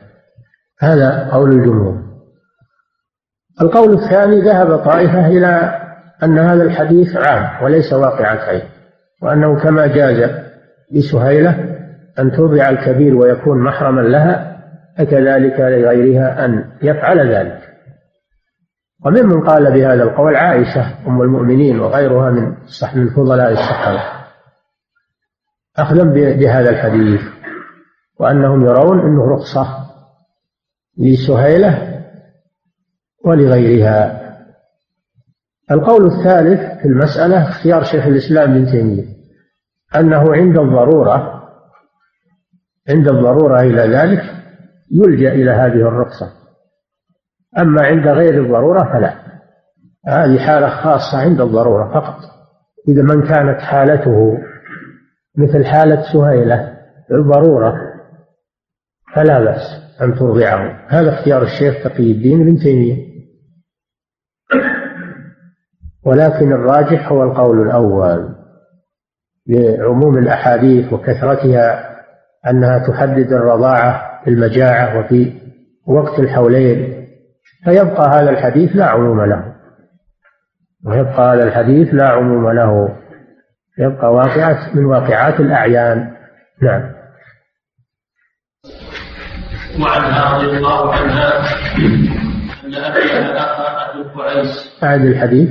هذا 0.81 1.29
قول 1.33 1.53
الجمهور. 1.53 2.03
القول 3.61 3.93
الثاني 3.93 4.41
ذهب 4.41 4.77
طائفة 4.77 5.27
إلى 5.27 5.81
أن 6.23 6.39
هذا 6.39 6.63
الحديث 6.63 7.17
عام 7.17 7.65
وليس 7.65 7.93
واقعة 7.93 8.39
عين 8.49 8.63
وأنه 9.23 9.63
كما 9.63 9.87
جاز 9.87 10.31
لسهيلة 10.93 11.77
أن 12.19 12.33
ترضع 12.33 12.69
الكبير 12.69 13.17
ويكون 13.17 13.59
محرما 13.59 14.01
لها 14.01 14.59
فكذلك 14.99 15.61
لغيرها 15.61 16.45
أن 16.45 16.65
يفعل 16.83 17.35
ذلك. 17.35 17.72
وممن 19.05 19.41
قال 19.41 19.73
بهذا 19.73 20.03
القول 20.03 20.37
عائشة 20.37 21.07
أم 21.07 21.23
المؤمنين 21.23 21.81
وغيرها 21.81 22.31
من 22.31 22.57
من 22.95 23.11
فضلاء 23.11 23.53
الصحابة 23.53 24.03
أخذا 25.77 26.03
بهذا 26.13 26.71
الحديث 26.71 27.21
وأنهم 28.21 28.65
يرون 28.65 29.01
أنه 29.01 29.35
رخصة 29.35 29.67
لسهيلة 30.99 32.03
ولغيرها. 33.25 34.23
القول 35.71 36.07
الثالث 36.07 36.83
في 36.83 36.89
المسألة 36.89 37.49
اختيار 37.49 37.85
شيخ 37.85 38.07
الإسلام 38.07 38.51
ابن 38.51 38.67
تيمية 38.67 39.05
أنه 39.97 40.35
عند 40.35 40.59
الضرورة 40.59 41.43
عند 42.89 43.09
الضرورة 43.09 43.61
إلى 43.61 43.83
ذلك 43.83 44.23
يلجأ 44.91 45.33
إلى 45.33 45.51
هذه 45.51 45.89
الرخصة. 45.89 46.42
أما 47.59 47.83
عند 47.83 48.09
غير 48.09 48.45
الضرورة 48.45 48.93
فلا. 48.93 49.15
هذه 50.07 50.39
حالة 50.39 50.69
خاصة 50.69 51.19
عند 51.19 51.41
الضرورة 51.41 51.95
فقط. 51.95 52.19
إذا 52.89 53.03
من 53.03 53.23
كانت 53.23 53.61
حالته 53.61 54.39
مثل 55.39 55.65
حالة 55.65 56.03
سهيلة 56.13 56.79
الضرورة 57.11 57.75
فلا 59.15 59.41
بأس 59.41 59.61
أن 60.03 60.15
ترضعه. 60.15 60.87
هذا 60.89 61.19
اختيار 61.19 61.43
الشيخ 61.43 61.85
تقي 61.85 62.13
الدين 62.13 62.45
بن 62.45 62.59
تيمية. 62.59 63.13
ولكن 66.05 66.53
الراجح 66.53 67.13
هو 67.13 67.23
القول 67.23 67.63
الأول 67.63 68.35
لعموم 69.47 70.19
الأحاديث 70.19 70.93
وكثرتها 70.93 71.93
أنها 72.51 72.87
تحدد 72.89 73.33
الرضاعة 73.33 74.25
في 74.25 74.31
المجاعة 74.31 74.99
وفي 74.99 75.33
وقت 75.87 76.19
الحولين. 76.19 77.02
فيبقى 77.65 78.09
هذا 78.09 78.31
الحديث 78.31 78.77
لا 78.77 78.87
عموم 78.87 79.25
له. 79.25 79.55
ويبقى 80.87 81.35
هذا 81.35 81.45
الحديث 81.45 81.95
لا 81.95 82.09
عموم 82.09 82.51
له. 82.51 82.99
يبقى 83.79 84.13
واقعة 84.13 84.75
من 84.75 84.85
واقعات 84.85 85.41
الأعيان. 85.41 86.13
نعم. 86.63 86.93
وعنها 89.81 90.37
رضي 90.37 90.57
الله 90.57 90.95
عنها 90.95 91.41
أن 91.79 92.75
أن 92.75 92.75
أبي 92.75 93.37
أخا 93.37 93.91
أبي 93.91 94.09
قعيس 94.15 94.79
أعد 94.83 95.01
الحديث. 95.01 95.49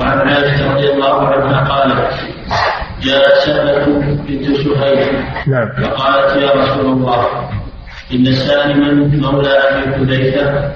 وعن 0.00 0.18
عائشة 0.18 0.74
رضي 0.74 0.92
الله 0.92 1.28
عنها 1.28 1.68
قالت 1.68 2.14
جاء 3.02 3.38
سهلة 3.46 3.86
بنت 4.28 4.56
سهيل 4.56 5.24
نعم. 5.48 5.68
فقالت 5.68 6.36
يا 6.36 6.50
رسول 6.50 6.86
الله. 6.86 7.33
إن 8.14 8.34
سالما 8.34 8.92
مولى 8.92 9.48
أبي 9.48 9.94
حذيفة 9.94 10.72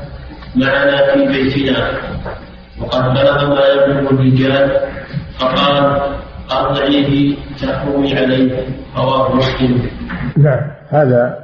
معنا 0.56 1.14
في 1.14 1.26
بيتنا. 1.26 1.92
وقد 2.80 3.02
بلغ 3.14 3.54
ما 3.54 3.66
يبلغ 3.66 4.10
الرجال 4.10 4.80
فقال 5.38 6.00
أرضعيه 6.52 7.36
تحومي 7.62 8.18
عليه. 8.18 8.66
رواه 8.96 9.34
مسلم. 9.36 9.90
نعم. 10.36 10.60
هذا 10.88 11.38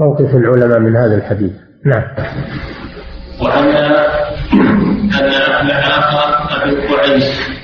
موقف 0.00 0.34
العلماء 0.34 0.78
من 0.78 0.96
هذا 0.96 1.14
الحديث. 1.14 1.52
نعم. 1.86 2.04
وأن 3.42 3.68
أن 5.20 5.70
أخا 5.70 6.54
أبي 6.56 6.86
قعيس 6.86 7.58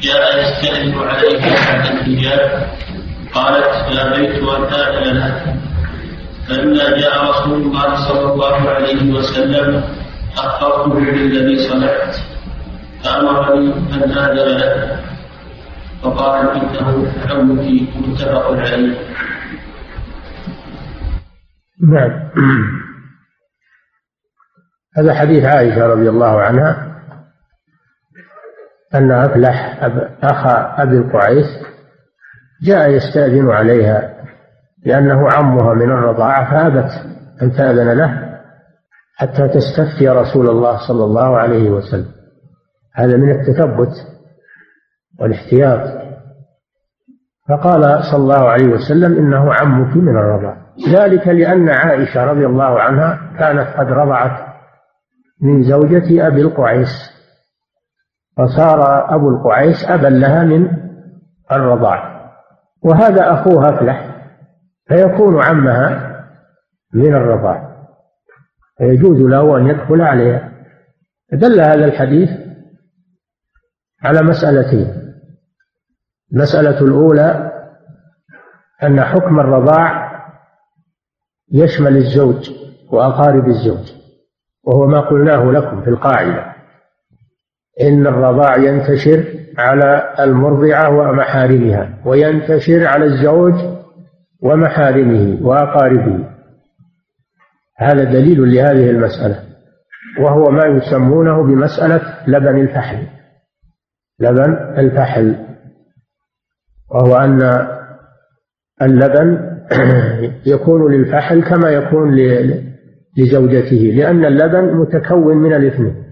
جاء 0.00 0.38
يستأذن 0.38 0.94
عليه 0.98 1.40
بعد 1.40 1.86
الحجاب 1.86 2.66
قالت 3.32 3.64
فأبيت 3.64 4.42
أن 4.42 4.64
آذن 4.64 5.16
له 5.16 5.56
فلما 6.50 6.98
جاء 6.98 7.30
رسول 7.30 7.62
الله 7.62 8.08
صلى 8.08 8.32
الله 8.32 8.70
عليه 8.70 9.14
وسلم 9.14 9.84
أخبرته 10.38 10.94
بالذي 10.94 11.68
صنعت 11.68 12.16
فأمرني 13.04 13.74
أن 13.74 14.12
آذن 14.12 14.58
له 14.58 15.00
فقال 16.02 16.48
إنه 16.48 17.12
عمك 17.30 17.96
متفق 17.96 18.50
عليه. 18.50 18.98
نعم. 21.82 22.30
هذا 24.96 25.14
حديث 25.14 25.44
عائشة 25.44 25.86
رضي 25.86 26.08
الله 26.08 26.40
عنها 26.40 26.86
أن 28.94 29.10
أفلح 29.10 29.78
أخا 30.22 30.82
أبي 30.82 30.96
القعيس 30.96 31.46
جاء 32.62 32.90
يستأذن 32.90 33.50
عليها 33.50 34.19
لأنه 34.86 35.28
عمها 35.32 35.74
من 35.74 35.90
الرضاعة 35.92 36.50
فأبت 36.50 36.90
أن 37.42 37.52
تأذن 37.52 37.92
له 37.92 38.30
حتى 39.16 39.48
تستفتي 39.48 40.08
رسول 40.08 40.50
الله 40.50 40.88
صلى 40.88 41.04
الله 41.04 41.36
عليه 41.36 41.70
وسلم. 41.70 42.12
هذا 42.94 43.16
من 43.16 43.30
التثبت 43.30 43.92
والاحتياط. 45.20 46.00
فقال 47.48 48.04
صلى 48.12 48.22
الله 48.22 48.48
عليه 48.48 48.66
وسلم 48.66 49.18
إنه 49.18 49.54
عمك 49.54 49.96
من 49.96 50.16
الرضاعة. 50.16 50.56
ذلك 50.92 51.28
لأن 51.28 51.68
عائشة 51.68 52.24
رضي 52.24 52.46
الله 52.46 52.80
عنها 52.80 53.20
كانت 53.38 53.76
قد 53.76 53.86
رضعت 53.86 54.46
من 55.42 55.62
زوجة 55.62 56.26
أبي 56.26 56.40
القعيس. 56.40 57.10
فصار 58.36 59.14
أبو 59.14 59.28
القعيس 59.28 59.84
أبا 59.88 60.06
لها 60.06 60.44
من 60.44 60.70
الرضاع 61.52 62.30
وهذا 62.82 63.32
أخوها 63.32 63.68
أفلح. 63.76 64.09
فيكون 64.90 65.42
عمها 65.42 66.10
من 66.94 67.14
الرضاع. 67.14 67.86
فيجوز 68.78 69.20
له 69.20 69.56
أن 69.58 69.66
يدخل 69.66 70.00
عليها. 70.00 70.52
دل 71.32 71.60
هذا 71.60 71.84
الحديث 71.84 72.30
على 74.02 74.22
مسألتين. 74.22 75.14
المسألة 76.32 76.80
الأولى 76.80 77.52
أن 78.82 79.00
حكم 79.04 79.40
الرضاع 79.40 80.10
يشمل 81.52 81.96
الزوج 81.96 82.50
وأقارب 82.92 83.48
الزوج 83.48 83.92
وهو 84.64 84.86
ما 84.86 85.00
قلناه 85.00 85.44
لكم 85.44 85.82
في 85.82 85.90
القاعدة. 85.90 86.54
إن 87.80 88.06
الرضاع 88.06 88.56
ينتشر 88.56 89.24
على 89.58 90.14
المرضعة 90.18 90.90
ومحارمها 90.90 91.98
وينتشر 92.04 92.86
على 92.86 93.04
الزوج 93.04 93.79
ومحارمه 94.42 95.38
وأقاربه. 95.42 96.30
هذا 97.78 98.04
دليل 98.04 98.54
لهذه 98.54 98.90
المسألة 98.90 99.42
وهو 100.20 100.50
ما 100.50 100.66
يسمونه 100.66 101.42
بمسألة 101.42 102.00
لبن 102.26 102.60
الفحل. 102.60 103.06
لبن 104.20 104.52
الفحل 104.78 105.36
وهو 106.90 107.16
أن 107.16 107.68
اللبن 108.82 109.50
يكون 110.54 110.92
للفحل 110.92 111.42
كما 111.42 111.70
يكون 111.70 112.16
لزوجته 113.18 113.92
لأن 113.96 114.24
اللبن 114.24 114.74
متكون 114.74 115.36
من 115.36 115.54
الاثنين. 115.54 116.04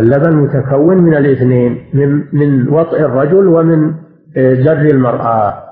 اللبن 0.00 0.36
متكون 0.36 1.02
من 1.02 1.16
الاثنين 1.16 1.90
من 1.94 2.24
من 2.32 2.68
وطئ 2.68 3.00
الرجل 3.00 3.48
ومن 3.48 3.94
جر 4.36 4.80
المرأة. 4.80 5.63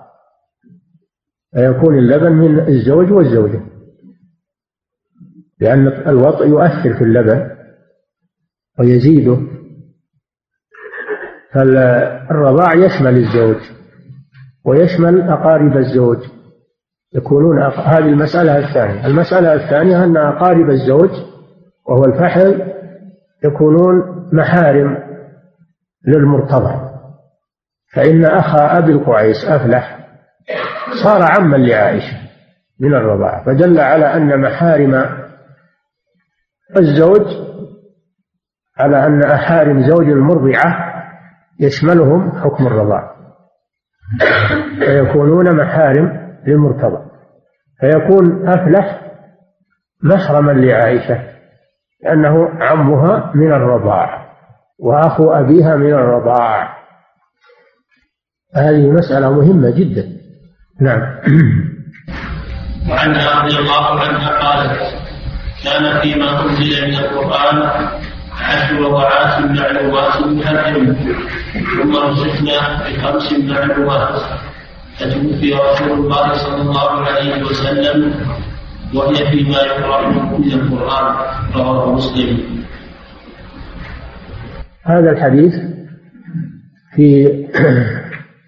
فيكون 1.55 1.99
اللبن 1.99 2.33
من 2.33 2.61
الزوج 2.69 3.13
والزوجة. 3.13 3.61
لأن 5.61 5.87
الوطئ 5.87 6.49
يؤثر 6.49 6.95
في 6.95 7.05
اللبن 7.05 7.51
ويزيده. 8.79 9.39
فالرضاع 11.53 12.75
يشمل 12.75 13.17
الزوج 13.17 13.57
ويشمل 14.65 15.21
أقارب 15.21 15.77
الزوج. 15.77 16.19
يكونون 17.15 17.63
هذه 17.63 18.09
المسألة 18.09 18.59
الثانية. 18.59 19.07
المسألة 19.07 19.55
الثانية 19.55 20.05
أن 20.05 20.17
أقارب 20.17 20.71
الزوج 20.71 21.11
وهو 21.89 22.05
الفحل 22.05 22.73
يكونون 23.45 24.29
محارم 24.33 24.99
للمرتضى 26.07 26.93
فإن 27.95 28.25
أخا 28.25 28.79
أبي 28.79 28.93
القعيس 28.93 29.45
أفلح 29.45 30.02
صار 31.05 31.23
عما 31.23 31.57
لعائشة 31.57 32.17
من 32.81 32.95
الرضاعة 32.95 33.45
فدل 33.45 33.81
على 33.81 34.15
أن 34.15 34.41
محارم 34.41 34.95
الزوج 36.77 37.27
على 38.79 39.07
أن 39.07 39.25
أحارم 39.25 39.83
زوج 39.91 40.09
المرضعة 40.09 40.93
يشملهم 41.61 42.41
حكم 42.41 42.67
الرضاعة 42.67 43.13
فيكونون 44.79 45.57
محارم 45.57 46.37
للمرتضى 46.47 47.11
فيكون 47.81 48.49
أفلح 48.49 49.03
محرما 50.03 50.53
لعائشة 50.53 51.33
لأنه 52.05 52.49
عمها 52.63 53.33
من 53.35 53.53
الرضاع 53.53 54.33
وأخو 54.79 55.31
أبيها 55.31 55.77
من 55.77 55.93
الرضاع 55.93 56.77
هذه 58.55 58.91
مسألة 58.91 59.31
مهمة 59.31 59.71
جدا. 59.71 60.22
نعم. 60.81 61.01
وعنها 62.91 63.43
رضي 63.43 63.59
الله 63.59 64.01
عنها 64.01 64.31
قالت 64.39 64.79
كان 65.65 66.01
فيما 66.01 66.43
أنزل 66.43 66.89
من 66.89 66.95
القرآن 66.95 67.91
عشر 68.41 68.83
وضعات 68.83 69.41
معلومات 69.41 70.17
محرم 70.27 70.97
ثم 71.77 71.97
رزقنا 71.97 72.83
بخمس 72.89 73.33
معلومات. 73.33 74.23
فتوفي 74.99 75.55
رسول 75.55 75.93
الله 75.93 76.35
صلى 76.35 76.63
الله 76.63 77.07
عليه 77.07 77.43
وسلم 77.43 78.15
وهي 78.95 79.31
فيما 79.31 79.59
يقرأ 79.59 80.09
من 80.39 80.53
القرآن 80.53 81.15
رواه 81.55 81.93
مسلم. 81.93 82.39
هذا 84.85 85.11
الحديث 85.11 85.55
في 86.97 87.29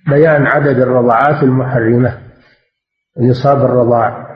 بيان 0.08 0.46
عدد 0.46 0.78
الرضعات 0.78 1.42
المحرمة 1.42 2.18
نصاب 3.20 3.64
الرضاع. 3.64 4.26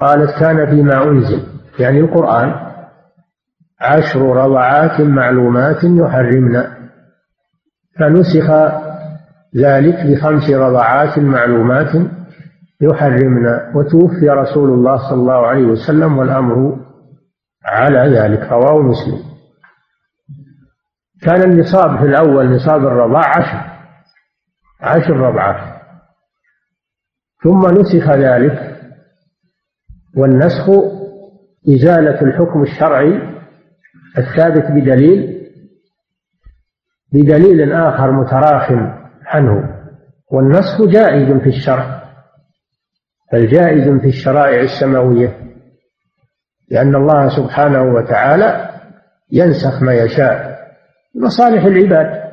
قالت 0.00 0.30
كان 0.40 0.66
فيما 0.66 1.04
أنزل. 1.04 1.42
يعني 1.78 2.00
القرآن 2.00 2.54
عشر 3.80 4.20
رضعات 4.20 5.00
معلومات 5.00 5.84
يحرمن. 5.84 6.62
فنسخ 7.98 8.50
ذلك 9.56 10.06
بخمس 10.06 10.50
رضعات 10.50 11.18
معلومات 11.18 11.90
يحرمن. 12.80 13.46
وتوفي 13.74 14.28
رسول 14.28 14.70
الله 14.70 14.96
صلى 14.96 15.20
الله 15.20 15.46
عليه 15.46 15.64
وسلم 15.64 16.18
والأمر 16.18 16.76
على 17.64 18.18
ذلك. 18.18 18.52
رواه 18.52 18.82
مسلم. 18.82 19.18
كان 21.22 21.50
النصاب 21.50 21.98
في 21.98 22.04
الأول 22.04 22.54
نصاب 22.54 22.86
الرضاع 22.86 23.22
عشر. 23.38 23.67
عشر 24.80 25.16
رضعات 25.16 25.78
ثم 27.42 27.60
نسخ 27.80 28.10
ذلك 28.10 28.78
والنسخ 30.16 30.68
إزالة 31.68 32.22
الحكم 32.22 32.62
الشرعي 32.62 33.38
الثابت 34.18 34.64
بدليل 34.70 35.38
بدليل 37.12 37.72
آخر 37.72 38.12
متراخٍ 38.12 38.72
عنه. 39.26 39.74
والنسخ 40.32 40.82
جائز 40.82 41.32
في 41.42 41.48
الشرع 41.48 42.02
بل 43.32 43.46
جائز 43.46 44.00
في 44.00 44.08
الشرائع 44.08 44.60
السماوية 44.60 45.38
لأن 46.70 46.94
الله 46.94 47.28
سبحانه 47.28 47.82
وتعالى 47.82 48.70
ينسخ 49.32 49.82
ما 49.82 49.94
يشاء 49.94 50.58
لمصالح 51.14 51.64
العباد. 51.64 52.27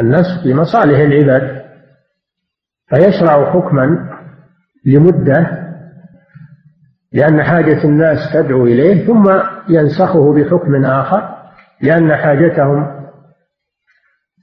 النسخ 0.00 0.46
لمصالح 0.46 0.98
العباد 0.98 1.64
فيشرع 2.88 3.52
حكما 3.52 4.10
لمدة 4.86 5.60
لأن 7.12 7.42
حاجة 7.42 7.84
الناس 7.84 8.18
تدعو 8.32 8.66
إليه 8.66 9.06
ثم 9.06 9.24
ينسخه 9.68 10.34
بحكم 10.34 10.84
آخر 10.84 11.36
لأن 11.82 12.16
حاجتهم 12.16 13.00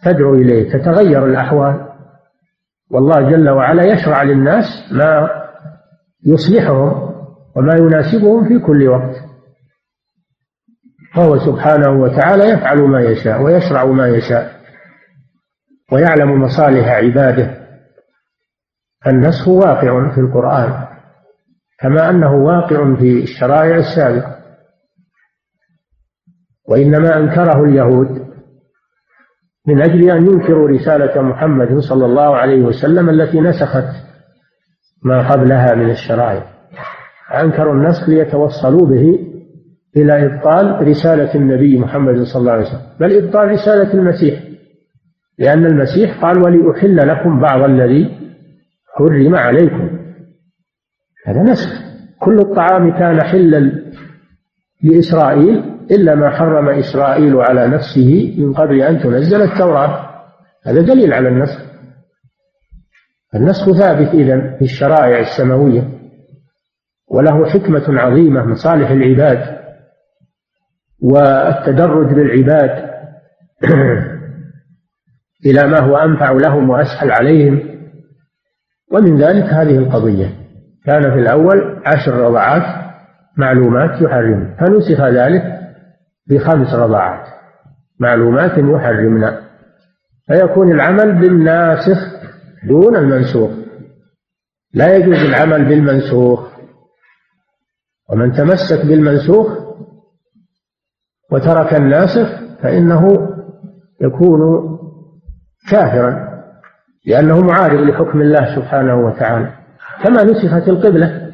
تدعو 0.04 0.34
إليه 0.34 0.72
تتغير 0.74 1.26
الأحوال. 1.26 1.88
والله 2.92 3.30
جل 3.32 3.50
وعلا 3.50 3.84
يشرع 3.84 4.24
للناس 4.24 4.66
ما 4.92 5.30
يصلحهم 6.26 7.14
وما 7.56 7.74
يناسبهم 7.76 8.48
في 8.48 8.60
كل 8.60 8.88
وقت. 8.88 9.16
فهو 11.16 11.38
سبحانه 11.38 11.90
وتعالى 11.90 12.44
يفعل 12.44 12.82
ما 12.82 13.02
يشاء 13.02 13.42
ويشرع 13.42 13.86
ما 13.86 14.08
يشاء. 14.08 14.57
ويعلم 15.92 16.42
مصالح 16.42 16.88
عباده 16.88 17.68
النسخ 19.08 19.48
واقع 19.48 20.16
في 20.16 20.22
القرآن 20.22 20.88
كما 21.80 22.10
أنه 22.10 22.36
واقع 22.36 22.96
في 22.96 23.24
الشرائع 23.24 23.76
السابقة. 23.76 24.38
وإنما 26.70 27.18
أنكره 27.18 27.64
اليهود 27.64 28.28
من 29.68 29.82
أجل 29.82 30.12
أن 30.12 30.28
ينكروا 30.28 30.70
رسالة 30.70 31.22
محمد 31.22 31.80
صلى 31.80 32.06
الله 32.06 32.36
عليه 32.36 32.64
وسلم 32.64 33.10
التي 33.10 33.42
نسخت 33.42 34.08
ما 35.04 35.32
قبلها 35.32 35.76
من 35.76 35.90
الشرائع. 35.90 36.44
أنكروا 37.34 37.74
النسخ 37.74 38.10
ليتوصلوا 38.10 38.88
به 38.88 39.20
إلى 39.98 40.26
إبطال 40.26 40.88
رسالة 40.88 41.36
النبي 41.36 41.80
محمد 41.80 42.24
صلى 42.24 42.40
الله 42.40 42.52
عليه 42.52 42.66
وسلم 42.68 42.82
بل 43.00 43.24
إبطال 43.26 43.50
رسالة 43.50 43.94
المسيح. 43.94 44.47
لأن 45.40 45.66
المسيح 45.66 46.22
قال 46.22 46.38
ولأحل 46.38 47.08
لكم 47.08 47.40
بعض 47.40 47.64
الذي 47.64 48.18
حرم 48.96 49.36
عليكم. 49.36 49.90
هذا 51.26 51.44
نسخ. 51.44 51.88
كل 52.20 52.40
الطعام 52.40 52.92
كان 52.92 53.24
حلا 53.24 53.72
لإسرائيل 54.84 55.64
إلا 55.92 56.16
ما 56.16 56.30
حرم 56.30 56.70
إسرائيل 56.70 57.36
على 57.36 57.68
نفسه 57.68 58.36
من 58.38 58.54
قبل 58.54 58.82
أن 58.82 59.00
تنزل 59.00 59.42
التوراة. 59.42 60.10
هذا 60.66 60.82
دليل 60.82 61.14
على 61.14 61.30
النسخ. 61.30 61.68
النسخ 63.36 63.72
ثابت 63.72 64.08
إذن 64.08 64.56
في 64.60 64.66
الشرائع 64.66 65.20
السماوية 65.20 65.90
وله 67.08 67.46
حكمة 67.46 68.00
عظيمة 68.00 68.46
مصالح 68.46 68.90
العباد 68.90 69.58
والتدرج 71.02 72.14
بالعباد. 72.14 72.88
إلى 75.46 75.68
ما 75.68 75.80
هو 75.80 75.98
أنفع 75.98 76.32
لهم 76.32 76.70
وأسهل 76.70 77.12
عليهم. 77.12 77.60
ومن 78.92 79.18
ذلك 79.18 79.44
هذه 79.44 79.78
القضية. 79.78 80.30
كان 80.86 81.02
في 81.02 81.20
الأول 81.20 81.82
عشر 81.86 82.14
رضعات 82.14 82.88
معلومات 83.38 84.02
يحرم 84.02 84.56
فنسخ 84.60 85.02
ذلك 85.02 85.60
بخمس 86.30 86.74
رضعات 86.74 87.28
معلومات 88.00 88.52
يحرمن. 88.58 89.32
فيكون 90.28 90.72
العمل 90.72 91.22
بالناسخ 91.22 91.98
دون 92.68 92.96
المنسوخ. 92.96 93.52
لا 94.74 94.96
يجوز 94.96 95.18
العمل 95.18 95.66
بالمنسوخ. 95.66 96.48
ومن 98.10 98.32
تمسك 98.32 98.86
بالمنسوخ 98.86 99.48
وترك 101.32 101.74
الناسخ 101.74 102.28
فإنه 102.62 103.30
يكون 104.02 104.42
كافرا 105.72 106.28
لأنه 107.06 107.42
معارض 107.42 107.80
لحكم 107.80 108.22
الله 108.22 108.56
سبحانه 108.56 108.96
وتعالى. 108.96 109.54
كما 110.04 110.24
نسخت 110.24 110.70
القبلة. 110.70 111.32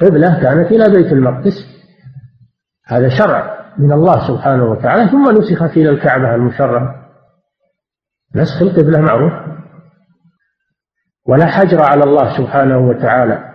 قبلة 0.00 0.40
كانت 0.42 0.72
إلى 0.72 0.96
بيت 0.96 1.12
المقدس. 1.12 1.66
هذا 2.86 3.08
شرع 3.08 3.60
من 3.78 3.92
الله 3.92 4.28
سبحانه 4.28 4.64
وتعالى 4.64 5.10
ثم 5.10 5.30
نسخت 5.30 5.76
إلى 5.76 5.90
الكعبة 5.90 6.34
المشرفة 6.34 6.94
نسخ 8.36 8.62
القبلة 8.62 9.00
معروف. 9.00 9.32
ولا 11.28 11.46
حجر 11.46 11.82
على 11.82 12.04
الله 12.04 12.38
سبحانه 12.38 12.78
وتعالى. 12.78 13.50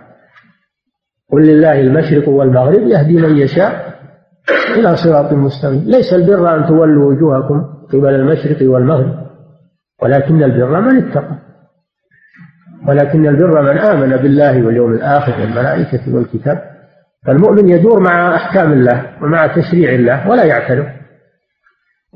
قل 1.32 1.42
لله 1.46 1.80
المشرق 1.80 2.28
والمغرب 2.28 2.82
يهدي 2.82 3.16
من 3.16 3.36
يشاء 3.36 3.96
إلى 4.76 4.96
صراط 4.96 5.32
مستقيم. 5.32 5.82
ليس 5.84 6.12
البر 6.12 6.56
أن 6.56 6.66
تولوا 6.66 7.12
وجوهكم 7.12 7.64
قبل 7.92 8.14
المشرق 8.14 8.70
والمغرب. 8.70 9.25
ولكن 10.02 10.42
البر 10.42 10.80
من 10.80 11.08
اتقى. 11.08 11.36
ولكن 12.88 13.26
البر 13.26 13.62
من 13.62 13.78
آمن 13.78 14.16
بالله 14.16 14.66
واليوم 14.66 14.92
الآخر 14.92 15.40
والملائكة 15.40 16.14
والكتاب. 16.14 16.62
فالمؤمن 17.26 17.68
يدور 17.68 18.00
مع 18.00 18.36
أحكام 18.36 18.72
الله 18.72 19.22
ومع 19.22 19.46
تشريع 19.46 19.90
الله 19.90 20.28
ولا 20.28 20.44
يعترض 20.44 20.86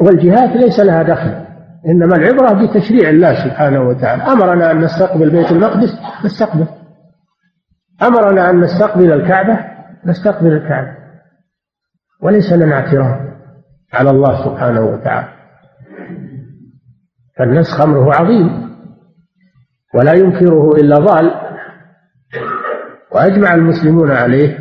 والجهات 0.01 0.57
ليس 0.57 0.81
لها 0.81 1.03
دخل. 1.03 1.47
إنما 1.87 2.16
العبرة 2.16 2.53
بتشريع 2.53 3.11
الله 3.11 3.35
سبحانه 3.45 3.83
وتعالى. 3.83 4.23
أمرنا 4.23 4.71
أن 4.71 4.81
نستقبل 4.81 5.31
بيت 5.31 5.53
المقدس 5.53 5.99
نستقبل. 6.25 6.66
أمرنا 8.03 8.51
أن 8.51 8.61
نستقبل 8.61 9.12
الكعبة 9.12 9.59
نستقبل 10.07 10.53
الكعبة. 10.53 10.97
وليس 12.23 12.53
لنا 12.53 12.75
اعتراض 12.75 13.21
على 13.93 14.11
الله 14.11 14.45
سبحانه 14.45 14.81
وتعالى. 14.81 15.39
فالنسخ 17.40 17.81
أمره 17.81 18.14
عظيم 18.14 18.70
ولا 19.94 20.12
ينكره 20.12 20.76
إلا 20.76 20.98
ضال 20.98 21.35
وأجمع 23.12 23.55
المسلمون 23.55 24.11
عليه 24.11 24.59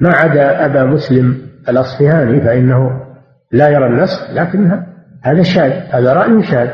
ما 0.00 0.10
عدا 0.14 0.66
أبا 0.66 0.84
مسلم 0.84 1.48
الأصفهاني 1.68 2.40
فإنه 2.40 3.06
لا 3.52 3.68
يرى 3.68 3.86
النسخ 3.86 4.30
لكن 4.30 4.82
هذا 5.22 5.42
شاذ 5.42 5.70
هذا 5.70 6.12
رأي 6.12 6.42
شاذ 6.42 6.70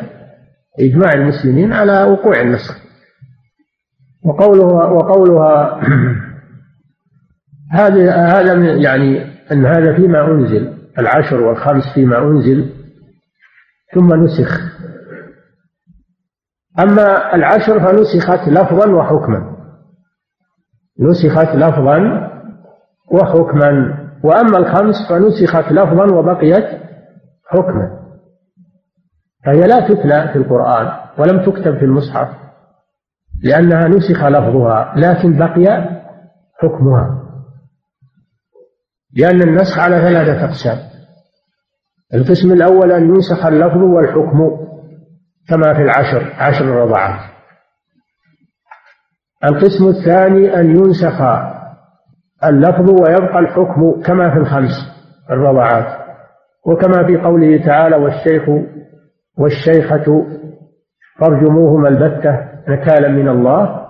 إجماع 0.80 1.12
المسلمين 1.14 1.72
على 1.72 2.02
وقوع 2.02 2.40
النسخ. 2.40 2.78
وقولها 4.24 4.86
وقولها 4.86 5.80
هذا 7.80 8.16
هذا 8.16 8.54
يعني 8.54 9.24
أن 9.52 9.66
هذا 9.66 9.96
فيما 9.96 10.26
أنزل 10.26 10.74
العشر 10.98 11.40
والخمس 11.40 11.84
فيما 11.94 12.18
أنزل 12.18 12.72
ثم 13.94 14.14
نسخ. 14.14 14.77
أما 16.78 17.34
العشر 17.34 17.80
فنسخت 17.80 18.48
لفظا 18.48 18.90
وحكما. 18.90 19.56
نسخت 21.00 21.54
لفظا 21.54 22.28
وحكما. 23.12 23.98
وأما 24.24 24.58
الخمس 24.58 24.94
فنسخت 25.08 25.72
لفظا 25.72 26.14
وبقيت 26.14 26.80
حكما. 27.46 27.98
فهي 29.46 29.60
لا 29.60 29.88
تتلى 29.88 30.28
في 30.32 30.38
القرآن 30.38 30.92
ولم 31.18 31.44
تكتب 31.46 31.78
في 31.78 31.84
المصحف 31.84 32.28
لأنها 33.44 33.88
نسخ 33.88 34.24
لفظها 34.24 34.94
لكن 34.96 35.38
بقي 35.38 35.88
حكمها. 36.62 37.22
لأن 39.16 39.42
النسخ 39.42 39.78
على 39.78 39.96
ثلاثة 39.96 40.44
أقسام. 40.44 40.78
القسم 42.14 42.52
الأول 42.52 42.92
أن 42.92 43.02
ينسخ 43.02 43.46
اللفظ 43.46 43.82
والحكم. 43.82 44.68
كما 45.48 45.74
في 45.74 45.82
العشر 45.82 46.32
عشر 46.38 46.64
الرضعات 46.64 47.20
القسم 49.44 49.88
الثاني 49.88 50.60
أن 50.60 50.70
ينسخ 50.70 51.20
اللفظ 52.44 52.90
ويبقى 52.90 53.38
الحكم 53.38 54.02
كما 54.06 54.30
في 54.30 54.36
الخمس 54.36 54.72
الرضعات. 55.30 55.86
وكما 56.66 57.06
في 57.06 57.16
قوله 57.16 57.66
تعالى 57.66 57.96
والشيخ 57.96 58.42
والشيخة 59.38 60.26
فارجموهما 61.20 61.88
البتة 61.88 62.38
نكالا 62.68 63.08
من 63.08 63.28
الله. 63.28 63.86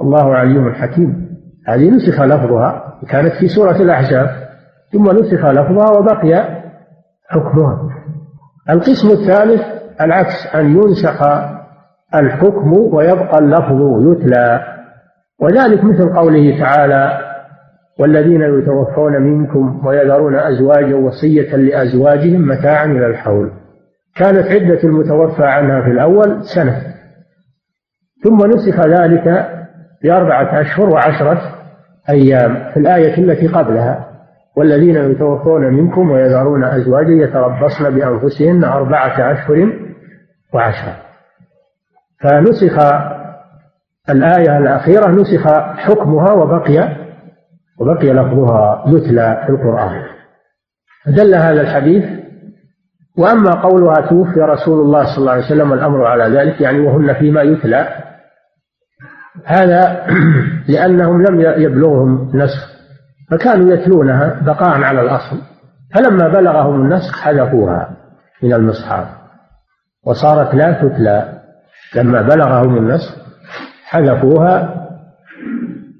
الله 0.00 0.34
عليم 0.34 0.74
حكيم. 0.74 1.36
هذه 1.68 1.90
نسخ 1.90 2.22
لفظها 2.22 2.98
كانت 3.10 3.32
في 3.40 3.48
سورة 3.48 3.76
الأحزاب 3.76 4.28
ثم 4.92 5.04
نسخ 5.10 5.44
لفظها 5.46 5.98
وبقي 5.98 6.62
حكمها. 7.28 7.78
القسم 8.70 9.08
الثالث 9.10 9.75
العكس 10.00 10.54
أن 10.54 10.76
ينسخ 10.76 11.22
الحكم 12.14 12.72
ويبقى 12.72 13.38
اللفظ 13.38 14.12
يتلى. 14.12 14.60
وذلك 15.40 15.84
مثل 15.84 16.14
قوله 16.16 16.58
تعالى 16.58 17.18
والذين 18.00 18.40
يتوفون 18.40 19.22
منكم 19.22 19.86
ويذرون 19.86 20.34
أزواجا 20.36 20.96
وصية 20.96 21.56
لأزواجهم 21.56 22.48
متاعا 22.48 22.84
إلى 22.86 23.06
الحول. 23.06 23.50
كانت 24.16 24.46
عدة 24.46 24.82
المتوفى 24.84 25.44
عنها 25.44 25.82
في 25.82 25.90
الأول 25.90 26.42
سنة. 26.54 26.82
ثم 28.24 28.36
نسخ 28.46 28.86
ذلك 28.86 29.48
بأربعة 30.02 30.60
أشهر 30.60 30.88
وعشرة 30.90 31.40
أيام 32.10 32.70
في 32.74 32.80
الآية 32.80 33.18
التي 33.18 33.46
قبلها 33.46 34.06
والذين 34.56 34.96
يتوفون 34.96 35.74
منكم 35.74 36.10
ويذرون 36.10 36.64
أزواجا 36.64 37.10
يتربصن 37.10 37.94
بأنفسهن 37.94 38.64
أربعة 38.64 39.32
أشهر 39.32 39.85
وعشرة. 40.56 40.96
فنسخ 42.20 42.78
الآية 44.10 44.58
الأخيرة 44.58 45.08
نسخ 45.10 45.48
حكمها 45.76 46.32
وبقي 46.32 46.96
وبقي 47.78 48.12
لفظها 48.12 48.84
يتلى 48.86 49.42
في 49.46 49.52
القرآن. 49.52 50.02
دل 51.06 51.34
هذا 51.34 51.60
الحديث 51.60 52.04
وأما 53.18 53.50
قولها 53.50 53.94
توفي 54.08 54.40
رسول 54.40 54.80
الله 54.80 55.04
صلى 55.04 55.18
الله 55.18 55.32
عليه 55.32 55.44
وسلم 55.44 55.70
والأمر 55.70 56.06
على 56.06 56.24
ذلك 56.24 56.60
يعني 56.60 56.80
وهن 56.80 57.14
فيما 57.14 57.42
يتلى. 57.42 57.88
هذا 59.44 60.06
لأنهم 60.68 61.22
لم 61.22 61.40
يبلغهم 61.40 62.30
نسخ 62.34 62.76
فكانوا 63.30 63.74
يتلونها 63.74 64.40
بقاء 64.46 64.82
على 64.82 65.00
الأصل. 65.00 65.36
فلما 65.94 66.28
بلغهم 66.28 66.74
النسخ 66.74 67.20
حذفوها 67.20 67.90
من 68.42 68.52
المصحف. 68.52 69.25
وصارت 70.06 70.54
لا 70.54 70.72
تتلى. 70.72 71.32
لما 71.94 72.22
بلغهم 72.22 72.76
النسخ 72.76 73.14
حذفوها 73.84 74.86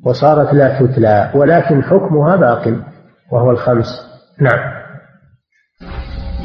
وصارت 0.04 0.54
لا 0.54 0.80
تتلى 0.80 1.30
ولكن 1.34 1.82
حكمها 1.82 2.36
باق 2.36 2.72
وهو 3.32 3.50
الخمس. 3.50 3.86
نعم. 4.40 4.76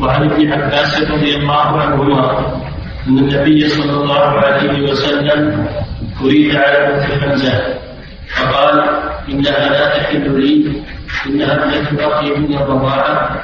وعن 0.01 0.31
ابن 0.31 0.51
عباس 0.51 1.11
رضي 1.11 1.35
الله 1.35 1.81
عنهما 1.81 2.39
أن 3.07 3.17
النبي 3.17 3.69
صلى 3.69 4.03
الله 4.03 4.29
عليه 4.29 4.91
وسلم 4.91 5.67
أريد 6.21 6.55
على 6.55 6.93
بنت 6.93 7.03
حمزة 7.03 7.53
فقال 8.35 8.79
إنها 9.29 9.69
لا 9.69 9.97
تحل 9.97 10.39
لي 10.39 10.83
إنها 11.27 11.53
ابنه 11.53 12.07
أخي 12.07 12.35
من 12.35 12.57
الرضاعة. 12.57 13.43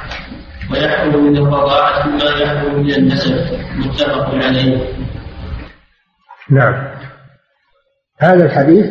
ويحكم 0.72 1.24
من 1.24 1.36
الرضاعه 1.36 2.06
ما 2.06 2.42
يحكم 2.42 2.74
من 2.74 2.90
النسب. 2.94 3.34
متفق 3.78 4.34
عليه. 4.34 4.88
نعم. 6.50 6.88
هذا 8.18 8.44
الحديث 8.44 8.86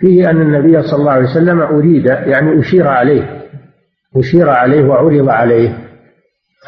فيه 0.00 0.30
أن 0.30 0.42
النبي 0.42 0.82
صلى 0.82 1.00
الله 1.00 1.12
عليه 1.12 1.30
وسلم 1.30 1.60
أريد 1.60 2.06
يعني 2.06 2.60
أشير 2.60 2.88
عليه 2.88 3.40
أشير 4.16 4.50
عليه 4.50 4.84
وعرض 4.84 5.28
عليه 5.28 5.78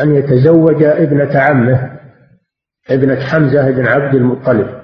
أن 0.00 0.14
يتزوج 0.14 0.82
ابنة 0.82 1.38
عمه 1.38 2.00
ابنة 2.90 3.20
حمزة 3.20 3.70
بن 3.70 3.86
عبد 3.86 4.14
المطلب 4.14 4.82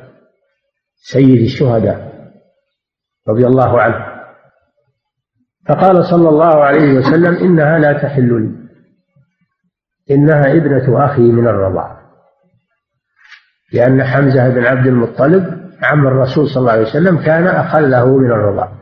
سيد 0.96 1.42
الشهداء 1.42 2.12
رضي 3.28 3.46
الله 3.46 3.80
عنه. 3.80 4.06
فقال 5.68 6.04
صلى 6.04 6.28
الله 6.28 6.64
عليه 6.64 6.92
وسلم 6.92 7.34
إنها 7.34 7.78
لا 7.78 7.92
تحل 7.92 8.42
لي 8.42 8.67
إنها 10.10 10.52
ابنة 10.52 11.04
أخي 11.04 11.22
من 11.22 11.48
الرضاع. 11.48 11.98
لأن 13.72 14.04
حمزة 14.04 14.48
بن 14.48 14.64
عبد 14.66 14.86
المطلب 14.86 15.58
عم 15.82 16.06
الرسول 16.06 16.48
صلى 16.48 16.60
الله 16.60 16.72
عليه 16.72 16.82
وسلم 16.82 17.18
كان 17.18 17.46
أخله 17.46 18.16
من 18.16 18.32
الرضاع. 18.32 18.72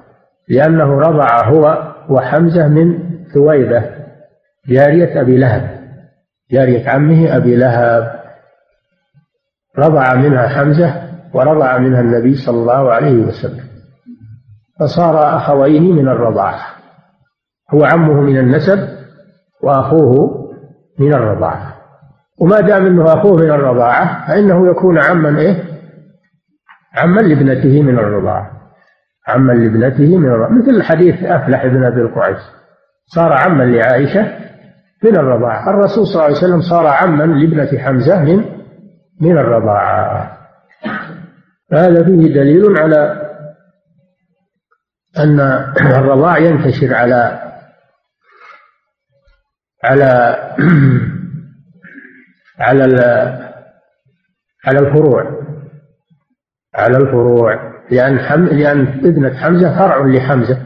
لأنه 0.49 0.99
رضع 0.99 1.49
هو 1.49 1.95
وحمزة 2.09 2.69
من 2.69 2.99
ثويبة 3.35 3.85
جارية 4.69 5.21
أبي 5.21 5.37
لهب 5.39 5.81
جارية 6.53 6.89
عمه 6.89 7.37
أبي 7.37 7.57
لهب. 7.57 8.21
رضع 9.79 10.15
منها 10.15 10.49
حمزة 10.49 11.03
ورضع 11.35 11.79
منها 11.79 12.01
النبي 12.01 12.35
صلى 12.35 12.57
الله 12.57 12.93
عليه 12.93 13.25
وسلم. 13.25 13.67
فصار 14.81 15.37
أخوين 15.37 15.83
من 15.83 16.09
الرضاعة 16.09 16.61
هو 17.75 17.85
عمه 17.85 18.21
من 18.21 18.39
النسب 18.39 18.89
وأخوه 19.63 20.46
من 20.99 21.15
الرضاعة. 21.15 21.75
وما 22.39 22.61
دام 22.61 22.87
أنه 22.87 23.05
أخوه 23.13 23.37
من 23.37 23.51
الرضاعة 23.51 24.29
فإنه 24.29 24.69
يكون 24.71 24.99
عما 24.99 25.39
إيه؟ 25.39 25.65
عما 26.95 27.21
لابنته 27.21 27.83
من 27.83 27.99
الرضاعة. 27.99 28.51
عما 29.29 29.53
لابنته 29.53 30.19
من 30.19 30.27
الرضاعة. 30.27 30.51
مثل 30.51 30.83
حديث 30.83 31.25
أفلح 31.25 31.67
بن 31.67 31.85
أبي 31.85 32.01
القعيس. 32.01 32.39
صار 33.07 33.33
عما 33.33 33.65
لعائشة 33.65 34.33
من 35.05 35.17
الرضاعة. 35.17 35.71
الرسول 35.71 36.07
صلى 36.07 36.15
الله 36.15 36.25
عليه 36.25 36.37
وسلم 36.37 36.61
صار 36.61 36.87
عما 36.87 37.25
لابنة 37.25 37.79
حمزة 37.79 38.23
من 38.23 38.45
من 39.21 39.39
الرضاعة. 39.39 40.37
هذا 41.73 42.05
فيه 42.05 42.35
دليل 42.35 42.79
على 42.79 43.23
أن 45.19 45.41
الرضاع 45.81 46.39
ينتشر 46.39 46.95
على 46.95 47.46
على 49.87 50.37
على 52.67 52.83
على 54.67 54.79
الفروع. 54.79 55.41
على 56.75 56.97
الفروع. 56.97 57.77
لأن 57.91 58.19
حم... 58.19 58.45
لأن 58.45 58.87
ابنة 58.87 59.37
حمزة 59.37 59.79
فرع 59.79 60.07
لحمزة 60.07 60.59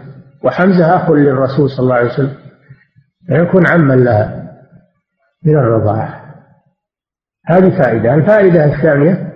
وحمزة 0.45 0.97
أخ 0.97 1.11
للرسول 1.11 1.71
صلى 1.71 1.85
الله 1.85 1.95
عليه 1.95 2.11
وسلم. 2.11 2.35
فيكون 3.27 3.67
عما 3.67 3.95
لها 3.95 4.51
من 5.45 5.57
الرضاعة. 5.57 6.35
هذه 7.47 7.79
فائدة. 7.79 8.15
الفائدة 8.15 8.65
الثانية 8.65 9.33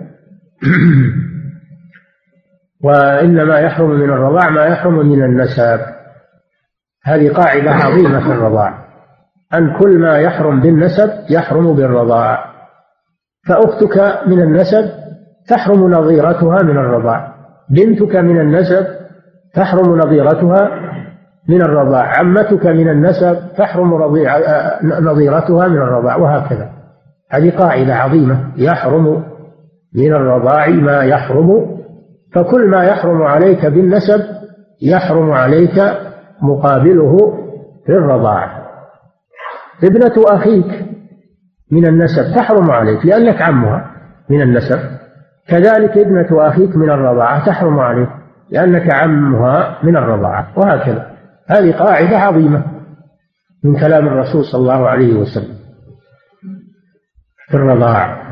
وإنما 2.83 3.59
يحرم 3.59 3.89
من 3.89 4.09
الرضاع 4.09 4.49
ما 4.49 4.65
يحرم 4.65 5.09
من 5.09 5.23
النسب. 5.23 5.79
هذه 7.03 7.33
قاعدة 7.33 7.71
عظيمة 7.71 8.19
في 8.19 8.31
الرضاع. 8.31 8.85
أن 9.57 9.77
كل 9.79 9.99
ما 9.99 10.17
يحرم 10.17 10.61
بالنسب 10.61 11.09
يحرم 11.29 11.75
بالرضاع. 11.75 12.45
فأختك 13.47 14.27
من 14.27 14.41
النسب 14.41 14.89
تحرم 15.49 15.91
نظيرتها 15.91 16.63
من 16.63 16.77
الرضاع. 16.77 17.35
بنتك 17.69 18.15
من 18.15 18.41
النسب 18.41 18.87
تحرم 19.53 19.97
نظيرتها 19.97 20.69
من 21.49 21.61
الرضاع. 21.61 22.19
عمتك 22.19 22.65
من 22.65 22.89
النسب 22.89 23.37
تحرم 23.57 23.93
رضيع 23.93 24.37
نظيرتها 24.83 25.67
من 25.67 25.77
الرضاع 25.77 26.15
وهكذا. 26.15 26.69
هذه 27.31 27.57
قاعدة 27.57 27.95
عظيمة 27.95 28.51
يحرم 28.57 29.23
من 29.95 30.13
الرضاع 30.13 30.67
ما 30.67 31.03
يحرم. 31.03 31.75
فكل 32.33 32.67
ما 32.67 32.83
يحرم 32.83 33.21
عليك 33.21 33.65
بالنسب 33.65 34.21
يحرم 34.81 35.31
عليك 35.31 35.83
مقابله 36.41 37.17
في 37.85 37.91
الرضاعة 37.91 38.64
ابنة 39.83 40.13
أخيك 40.17 40.85
من 41.71 41.87
النسب 41.87 42.35
تحرم 42.35 42.71
عليك 42.71 43.05
لأنك 43.05 43.41
عمها 43.41 43.91
من 44.29 44.41
النسب. 44.41 44.79
كذلك 45.47 45.97
ابنة 45.97 46.47
أخيك 46.47 46.75
من 46.75 46.89
الرضاعة 46.89 47.45
تحرم 47.45 47.79
عليك 47.79 48.09
لأنك 48.51 48.93
عمها 48.93 49.79
من 49.83 49.97
الرضاعة 49.97 50.47
وهكذا. 50.55 51.11
هذه 51.49 51.71
قاعدة 51.71 52.17
عظيمة 52.17 52.63
من 53.63 53.79
كلام 53.79 54.07
الرسول 54.07 54.45
صلى 54.45 54.61
الله 54.61 54.89
عليه 54.89 55.13
وسلم 55.13 55.55
في 57.49 57.57
الرضاعة 57.57 58.25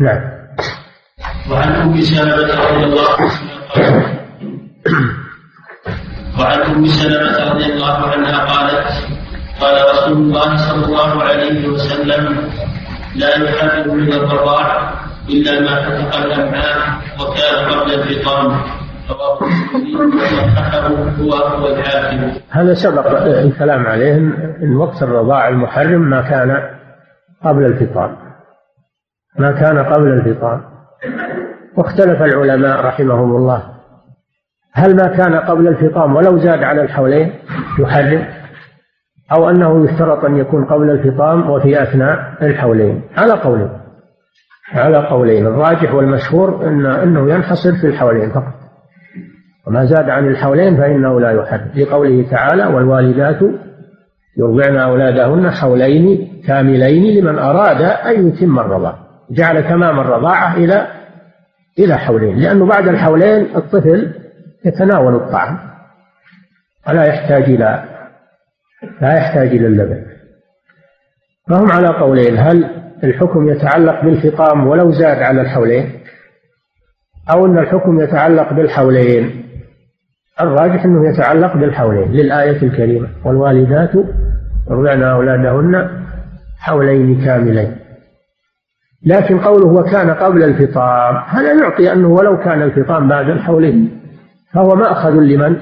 نعم. 0.00 0.20
وعن 1.50 1.72
أم 1.72 2.00
سلمة 2.00 2.70
رضي 2.70 2.84
الله 2.84 3.16
عنها 3.18 4.22
وعن 6.40 6.60
أم 6.60 6.86
سلمة 6.86 7.52
رضي 7.52 7.72
الله 7.72 8.10
عنها 8.10 8.44
قالت 8.44 9.08
قال 9.62 9.74
رسول 9.90 10.16
الله 10.16 10.56
صلى 10.56 10.84
الله 10.86 11.22
عليه 11.22 11.68
وسلم 11.68 12.36
لا 13.16 13.28
يحرم 13.44 13.96
من 13.96 14.12
الرضاع 14.12 14.90
إلا 15.28 15.60
ما 15.60 15.74
فتق 15.82 16.16
الأمعاء 16.24 16.78
وكان 17.20 17.54
قبل 17.70 17.92
الفطام 17.94 18.60
هذا 22.50 22.74
سبق 22.74 23.06
الكلام 23.26 23.86
عليه 23.86 24.14
ان 24.62 24.76
وقت 24.76 25.02
الرضاع 25.02 25.48
المحرم 25.48 26.10
ما 26.10 26.22
كان 26.22 26.62
قبل 27.44 27.64
الفطام 27.64 28.16
ما 29.38 29.52
كان 29.52 29.78
قبل 29.78 30.08
الفطام 30.08 30.62
واختلف 31.76 32.22
العلماء 32.22 32.80
رحمهم 32.84 33.36
الله. 33.36 33.62
هل 34.72 34.96
ما 34.96 35.06
كان 35.06 35.34
قبل 35.34 35.68
الفطام 35.68 36.16
ولو 36.16 36.38
زاد 36.38 36.62
على 36.62 36.82
الحولين 36.82 37.34
يحرم؟ 37.78 38.41
أو 39.32 39.50
أنه 39.50 39.84
يشترط 39.84 40.24
أن 40.24 40.36
يكون 40.36 40.64
قبل 40.64 40.90
الفطام 40.90 41.50
وفي 41.50 41.82
أثناء 41.82 42.18
الحولين. 42.42 43.02
على 43.16 43.32
قولين. 43.32 43.68
على 44.74 44.96
قولين. 44.96 45.46
الراجح 45.46 45.94
والمشهور 45.94 46.68
إن 46.68 46.86
أنه 46.86 47.34
ينحصر 47.34 47.72
في 47.80 47.86
الحولين 47.86 48.30
فقط. 48.30 48.54
وما 49.66 49.84
زاد 49.84 50.10
عن 50.10 50.28
الحولين 50.28 50.76
فإنه 50.76 51.20
لا 51.20 51.30
يحرم. 51.30 51.70
لقوله 51.74 52.30
تعالى 52.30 52.66
والوالدات 52.66 53.40
يرضعن 54.38 54.76
أولادهن 54.76 55.50
حولين 55.50 56.32
كاملين 56.46 57.20
لمن 57.20 57.38
أراد 57.38 57.82
أن 57.82 58.28
يتم 58.28 58.58
الرضاعة 58.58 58.98
جعل 59.30 59.62
تمام 59.62 60.00
الرضاعة 60.00 60.56
إلى 60.56 60.86
إلى 61.78 61.98
حولين. 61.98 62.38
لأنه 62.38 62.66
بعد 62.66 62.88
الحولين 62.88 63.56
الطفل 63.56 64.12
يتناول 64.64 65.14
الطعام. 65.14 65.58
ولا 66.88 67.04
يحتاج 67.04 67.42
إلى 67.42 67.91
لا 69.00 69.16
يحتاج 69.16 69.48
إلى 69.48 69.66
اللبن. 69.66 70.02
فهم 71.48 71.72
على 71.72 71.88
قولين 71.88 72.38
هل 72.38 72.70
الحكم 73.04 73.48
يتعلق 73.48 74.04
بالفطام 74.04 74.66
ولو 74.66 74.92
زاد 74.92 75.22
على 75.22 75.40
الحولين؟ 75.40 75.90
أو 77.30 77.46
أن 77.46 77.58
الحكم 77.58 78.00
يتعلق 78.00 78.52
بالحولين؟ 78.52 79.42
الراجح 80.40 80.84
أنه 80.84 81.10
يتعلق 81.10 81.56
بالحولين 81.56 82.12
للآية 82.12 82.62
الكريمة 82.62 83.08
والوالدات 83.24 83.90
يرضعن 84.70 85.02
أولادهن 85.02 86.02
حولين 86.58 87.24
كاملين. 87.24 87.76
لكن 89.06 89.38
قوله 89.38 89.66
وكان 89.66 90.10
قبل 90.10 90.42
الفطام 90.42 91.16
هذا 91.16 91.52
يعطي 91.62 91.92
أنه 91.92 92.08
ولو 92.08 92.38
كان 92.38 92.62
الفطام 92.62 93.08
بعد 93.08 93.28
الحولين 93.28 94.00
فهو 94.52 94.74
مأخذ 94.74 95.10
لمن؟ 95.10 95.56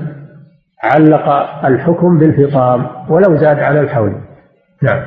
علق 0.83 1.29
الحكم 1.65 2.19
بالفطام 2.19 2.87
ولو 3.11 3.37
زاد 3.37 3.59
على 3.59 3.81
الحول. 3.81 4.15
نعم. 4.83 5.03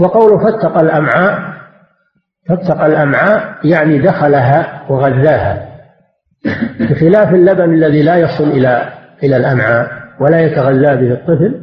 وقوله 0.00 0.38
فاتق 0.38 0.78
الأمعاء 0.78 1.54
فاتق 2.48 2.84
الأمعاء 2.84 3.54
يعني 3.64 3.98
دخلها 3.98 4.82
وغذاها. 4.88 5.68
بخلاف 6.80 7.34
اللبن 7.34 7.74
الذي 7.74 8.02
لا 8.02 8.16
يصل 8.16 8.44
إلى 8.44 8.92
إلى 9.22 9.36
الأمعاء 9.36 9.88
ولا 10.20 10.40
يتغذى 10.40 10.96
به 10.96 11.12
الطفل 11.12 11.60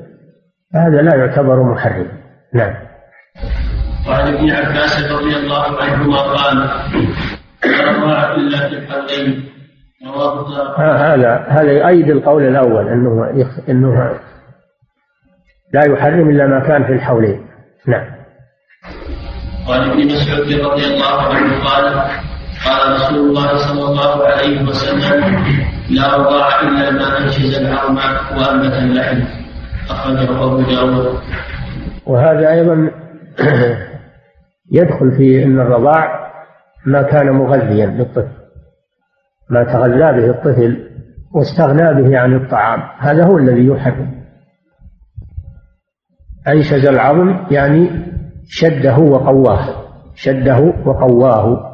فهذا 0.73 1.01
لا 1.01 1.15
يعتبر 1.15 1.63
محرم. 1.63 2.07
نعم. 2.53 2.73
وعن 4.07 4.33
ابن 4.33 4.51
عباس 4.51 5.11
رضي 5.11 5.35
الله 5.35 5.81
عنهما 5.81 6.17
قال 6.17 6.57
لا 6.57 7.91
رضاع 7.91 8.35
إلا 8.35 8.69
في 8.69 8.75
الحولين 8.75 9.49
هذا 10.77 11.45
هذا 11.47 11.71
يؤيد 11.71 12.09
القول 12.09 12.43
الأول 12.47 12.87
إنه 12.87 13.29
إنه 13.69 14.19
لا 15.73 15.85
يحرم 15.85 16.29
إلا 16.29 16.47
ما 16.47 16.59
كان 16.59 16.83
في 16.83 16.93
الحولين. 16.93 17.45
نعم. 17.87 18.05
قال 19.67 19.91
ابن 19.91 20.05
مسعود 20.05 20.71
رضي 20.71 20.85
الله 20.85 21.21
عنه 21.21 21.63
قال 21.63 21.85
قال 22.65 22.93
رسول 22.93 23.17
الله 23.17 23.57
صلى 23.57 23.85
الله 23.85 24.27
عليه 24.27 24.63
وسلم 24.63 25.45
لا 25.89 26.17
رضاع 26.17 26.61
إلا 26.61 26.91
ما 26.91 27.17
انشز 27.17 27.59
العظم 27.59 27.97
وانبت 28.37 28.73
اللحم. 28.73 29.19
اخرجه 29.89 30.43
أبو 30.43 30.61
داود. 30.61 31.19
وهذا 32.05 32.51
أيضا 32.51 32.91
يدخل 34.77 35.11
في 35.17 35.43
إن 35.43 35.59
الرضاع 35.59 36.31
ما 36.85 37.01
كان 37.01 37.31
مغذيا 37.31 37.85
للطفل. 37.85 38.40
ما 39.51 39.63
تغذى 39.63 40.21
به 40.21 40.29
الطفل 40.29 40.77
واستغنى 41.33 42.01
به 42.01 42.17
عن 42.17 42.33
الطعام 42.33 42.79
هذا 42.99 43.25
هو 43.25 43.37
الذي 43.37 43.65
يحرم. 43.65 44.11
أنشز 46.47 46.85
العظم 46.85 47.35
يعني 47.51 47.89
شده 48.45 48.97
وقواه 48.99 49.67
شده 50.15 50.73
وقواه. 50.85 51.71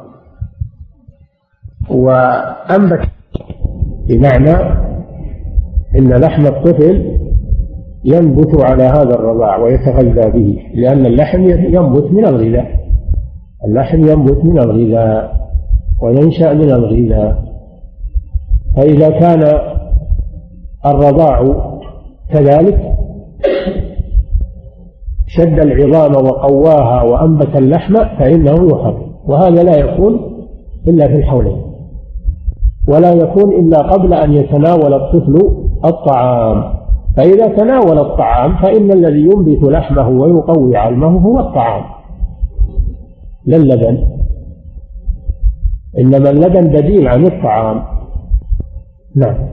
وأنبت 1.90 3.08
بمعنى 4.08 4.54
إن 5.98 6.08
لحم 6.08 6.46
الطفل 6.46 7.18
ينبت 8.04 8.64
على 8.64 8.82
هذا 8.82 9.14
الرضاع 9.14 9.56
ويتغذى 9.56 10.30
به 10.30 10.58
لأن 10.74 11.06
اللحم 11.06 11.42
ينبت 11.48 12.12
من 12.12 12.26
الغذاء. 12.26 12.78
اللحم 13.64 13.98
ينبت 13.98 14.44
من 14.44 14.58
الغذاء 14.58 15.38
وينشأ 16.02 16.52
من 16.52 16.70
الغذاء. 16.70 17.47
فإذا 18.78 19.10
كان 19.10 19.58
الرضاع 20.86 21.42
كذلك 22.32 22.94
شد 25.26 25.58
العظام 25.58 26.24
وقواها 26.24 27.02
وأنبت 27.02 27.56
اللحم 27.56 27.94
فإنه 28.18 28.54
يحرم 28.54 29.12
وهذا 29.26 29.62
لا 29.62 29.76
يكون 29.76 30.20
إلا 30.88 31.08
في 31.08 31.14
الحولين. 31.16 31.62
ولا 32.88 33.12
يكون 33.12 33.52
إلا 33.52 33.78
قبل 33.78 34.14
أن 34.14 34.32
يتناول 34.32 34.94
الطفل 34.94 35.34
الطعام. 35.84 36.64
فإذا 37.16 37.46
تناول 37.46 37.98
الطعام 37.98 38.56
فإن 38.56 38.92
الذي 38.92 39.20
ينبت 39.20 39.70
لحمه 39.70 40.08
ويقوي 40.08 40.76
علمه 40.76 41.18
هو 41.20 41.40
الطعام. 41.40 41.82
لا 43.46 43.56
اللبن. 43.56 43.98
إنما 45.98 46.30
اللبن 46.30 46.66
بديل 46.68 47.08
عن 47.08 47.26
الطعام. 47.26 47.97
نعم. 49.18 49.48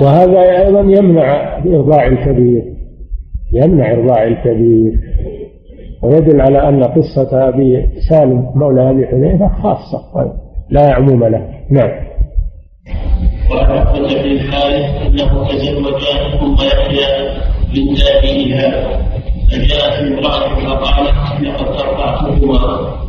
وهذا 0.00 0.40
أيضا 0.66 0.80
يمنع 0.80 1.58
إرضاع 1.58 2.06
الكبير 2.06 2.62
يمنع 3.52 3.92
إرضاع 3.92 4.24
الكبير. 4.24 4.92
ويدل 6.02 6.40
على 6.40 6.68
أن 6.68 6.84
قصة 6.84 7.48
أبي 7.48 7.86
سالم 8.08 8.50
مولى 8.54 8.90
أبي 8.90 9.06
حذيفة 9.06 9.48
خاصة 9.62 10.32
لا 10.70 10.94
عموم 10.94 11.24
له. 11.24 11.48
نعم. 11.70 11.90
عقبة 13.50 14.22
بن 14.22 14.30
الحارث 14.30 15.02
أنه 15.06 15.48
تزوج 15.48 16.02
أم 16.42 16.54
يحيى 16.54 17.28
من 17.74 17.94
تابعيها 17.94 18.98
فجاءت 19.50 20.02
امرأة 20.02 20.54
فقالت 20.54 21.40
لقد 21.42 21.66
أرضعتكما 21.66 23.03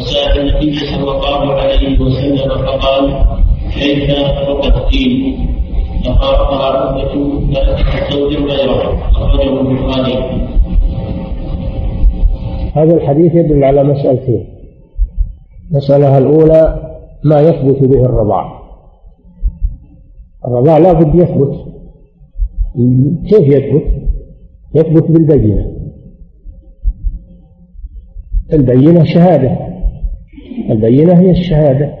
فسأل 0.00 0.40
النبي 0.40 0.74
صلى 0.74 1.10
الله 1.10 1.52
عليه 1.54 2.00
وسلم 2.00 2.48
فقال 2.48 3.24
كيف 3.74 4.10
وقتين 4.48 5.46
فقال 6.04 6.34
عقبة 6.34 7.14
لا 7.50 7.76
زوج 8.10 8.36
غيره. 8.36 9.10
أخرجه 9.10 9.60
البخاري. 9.60 10.48
هذا 12.74 12.94
الحديث 12.94 13.34
يدل 13.34 13.64
على 13.64 13.84
مسألتين 13.84 14.46
المسألة 15.70 16.18
الأولى 16.18 16.90
ما 17.24 17.40
يثبت 17.40 17.82
به 17.82 18.04
الرضاع. 18.04 18.60
الرضاع 20.46 20.78
لا 20.78 20.92
بد 20.92 21.14
يثبت. 21.14 21.54
كيف 23.28 23.48
يثبت؟ 23.48 23.84
يثبت 24.74 25.10
بالبينة. 25.10 25.66
البينة 28.52 29.04
شهادة. 29.04 29.69
البينة 30.72 31.20
هي 31.20 31.30
الشهادة. 31.30 31.94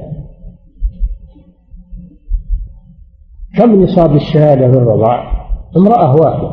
كم 3.58 3.82
نصاب 3.82 4.16
الشهادة 4.16 4.70
في 4.70 4.78
الرضاع؟ 4.78 5.32
امرأة 5.76 6.16
واحدة. 6.16 6.50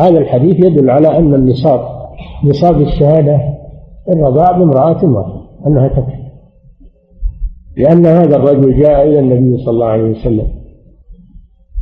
هذا 0.00 0.18
الحديث 0.18 0.66
يدل 0.66 0.90
على 0.90 1.18
أن 1.18 1.34
النصاب 1.34 1.80
نصاب 2.44 2.80
الشهادة 2.80 3.38
في 4.04 4.12
الرضاع 4.12 4.58
بامرأة 4.58 5.04
واحدة 5.04 5.40
أنها 5.66 5.88
تكفي. 5.88 6.20
لأن 7.76 8.06
هذا 8.06 8.36
الرجل 8.36 8.80
جاء 8.82 9.08
إلى 9.08 9.18
النبي 9.18 9.64
صلى 9.64 9.74
الله 9.74 9.86
عليه 9.86 10.10
وسلم 10.10 10.46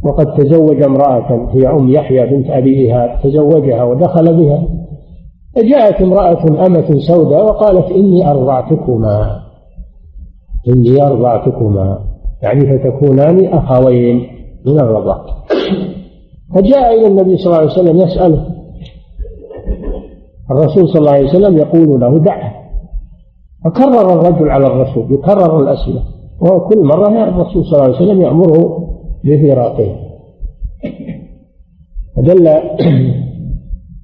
وقد 0.04 0.34
تزوج 0.34 0.82
امرأة 0.82 1.50
هي 1.52 1.68
أم 1.68 1.92
يحيى 1.92 2.26
بنت 2.26 2.50
أبي 2.50 2.74
إيهاب 2.74 3.20
تزوجها 3.22 3.82
ودخل 3.82 4.36
بها. 4.36 4.68
فجاءت 5.56 6.02
امرأة 6.02 6.66
أمة 6.66 6.98
سوداء 6.98 7.44
وقالت 7.44 7.90
إني 7.90 8.30
أرضعتكما. 8.30 9.47
إني 10.68 11.02
أرضعتكما 11.02 11.98
يعني 12.42 12.78
فتكونان 12.78 13.44
أخوين 13.44 14.26
من 14.66 14.80
الرضاع. 14.80 15.24
فجاء 16.54 16.94
إلى 16.94 17.06
النبي 17.06 17.36
صلى 17.36 17.46
الله 17.46 17.58
عليه 17.58 17.72
وسلم 17.72 17.96
يسأله 17.96 18.46
الرسول 20.50 20.88
صلى 20.88 20.98
الله 20.98 21.12
عليه 21.12 21.28
وسلم 21.28 21.58
يقول 21.58 22.00
له 22.00 22.18
دعه. 22.18 22.52
فكرر 23.64 24.12
الرجل 24.12 24.50
على 24.50 24.66
الرسول 24.66 25.12
يكرر 25.12 25.60
الأسئلة. 25.60 26.02
وكل 26.40 26.78
مرة 26.84 27.24
الرسول 27.28 27.64
صلى 27.64 27.72
الله 27.72 27.96
عليه 27.96 28.06
وسلم 28.06 28.22
يأمره 28.22 28.88
بفراقه. 29.24 29.96
فدل 32.16 32.48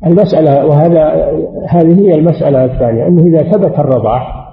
المسألة 0.06 0.66
وهذا 0.66 1.30
هذه 1.68 2.00
هي 2.00 2.14
المسألة 2.14 2.64
الثانية 2.64 3.06
أنه 3.06 3.22
إذا 3.22 3.52
ثبت 3.52 3.78
الرضاع 3.78 4.43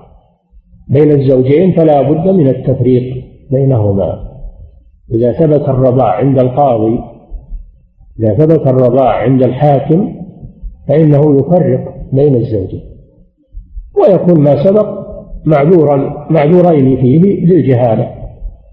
بين 0.91 1.11
الزوجين 1.11 1.71
فلا 1.71 2.01
بد 2.01 2.27
من 2.27 2.47
التفريق 2.47 3.25
بينهما. 3.51 4.31
إذا 5.13 5.31
ثبت 5.31 5.69
الرضاع 5.69 6.15
عند 6.15 6.39
القاضي 6.39 6.99
إذا 8.19 8.33
ثبت 8.33 8.67
الرضاع 8.67 9.09
عند 9.09 9.43
الحاكم 9.43 10.13
فإنه 10.87 11.39
يفرق 11.39 11.93
بين 12.13 12.35
الزوجين. 12.35 12.81
ويكون 13.95 14.43
ما 14.43 14.63
سبق 14.63 15.01
معذورا 15.45 16.27
معذورين 16.29 16.97
فيه 16.97 17.19
للجهالة 17.45 18.11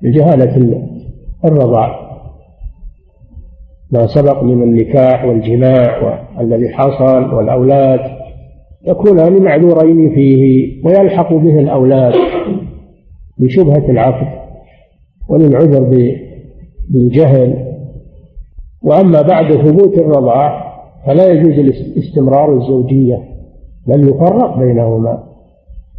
لجهالة 0.03 0.83
الرضاع. 1.45 2.09
ما 3.93 4.07
سبق 4.07 4.43
من 4.43 4.63
النكاح 4.63 5.25
والجماع 5.25 6.19
الذي 6.41 6.69
حصل 6.69 7.35
والأولاد. 7.35 8.01
يكونان 8.87 9.43
معذورين 9.43 10.15
فيه 10.15 10.73
ويلحق 10.85 11.35
به 11.35 11.59
الأولاد 11.59 12.15
بشبهة 13.39 13.91
العقد 13.91 14.29
وللعذر 15.29 16.15
بالجهل. 16.91 17.69
وأما 18.83 19.23
بعد 19.23 19.53
ثبوت 19.53 19.99
الرضاع 19.99 20.69
فلا 21.07 21.33
يجوز 21.33 21.73
استمرار 21.99 22.57
الزوجية 22.57 23.19
بل 23.87 24.09
يفرق 24.09 24.59
بينهما 24.59 25.25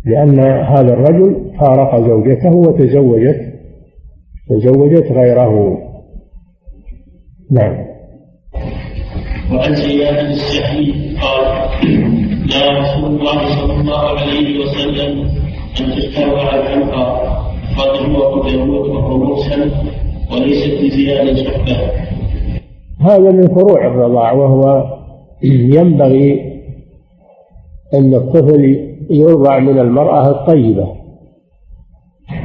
لأن 0.06 0.40
هذا 0.40 0.94
الرجل 0.94 1.52
فارق 1.60 2.08
زوجته 2.08 2.56
وتزوجت 2.56 3.54
تزوجت 4.50 5.12
غيره. 5.12 5.78
نعم. 7.52 7.86
وعن 9.54 9.76
زياد 9.76 10.26
السحي 10.26 11.16
قال 11.22 12.09
لا 12.50 12.80
رسول 12.80 13.06
الله 13.06 13.40
صلى 13.60 13.74
الله 13.82 14.00
عليه 14.20 14.60
وسلم 14.60 15.20
أن 15.82 15.96
تستوى 15.96 16.42
الحلقة 16.42 17.40
داود 17.78 18.90
وهو 18.90 19.18
مرسل 19.18 19.72
وليست 20.32 20.82
لزياد 20.84 21.38
صحبة 21.38 21.92
هذا 23.00 23.32
من 23.32 23.48
فروع 23.48 23.88
الرضاع 23.88 24.32
وهو 24.34 24.84
ينبغي 25.44 26.60
أن 27.94 28.16
الطفل 28.16 28.90
يرضع 29.10 29.60
من 29.60 29.80
المرأة 29.80 30.30
الطيبة 30.30 30.88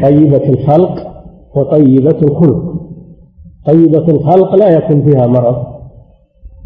طيبة 0.02 0.48
الخلق 0.48 1.14
وطيبة 1.54 2.18
الخلق. 2.22 2.74
طيبة 3.66 4.08
الخلق 4.08 4.54
لا 4.54 4.68
يكون 4.68 5.04
فيها 5.04 5.26
مرض 5.26 5.66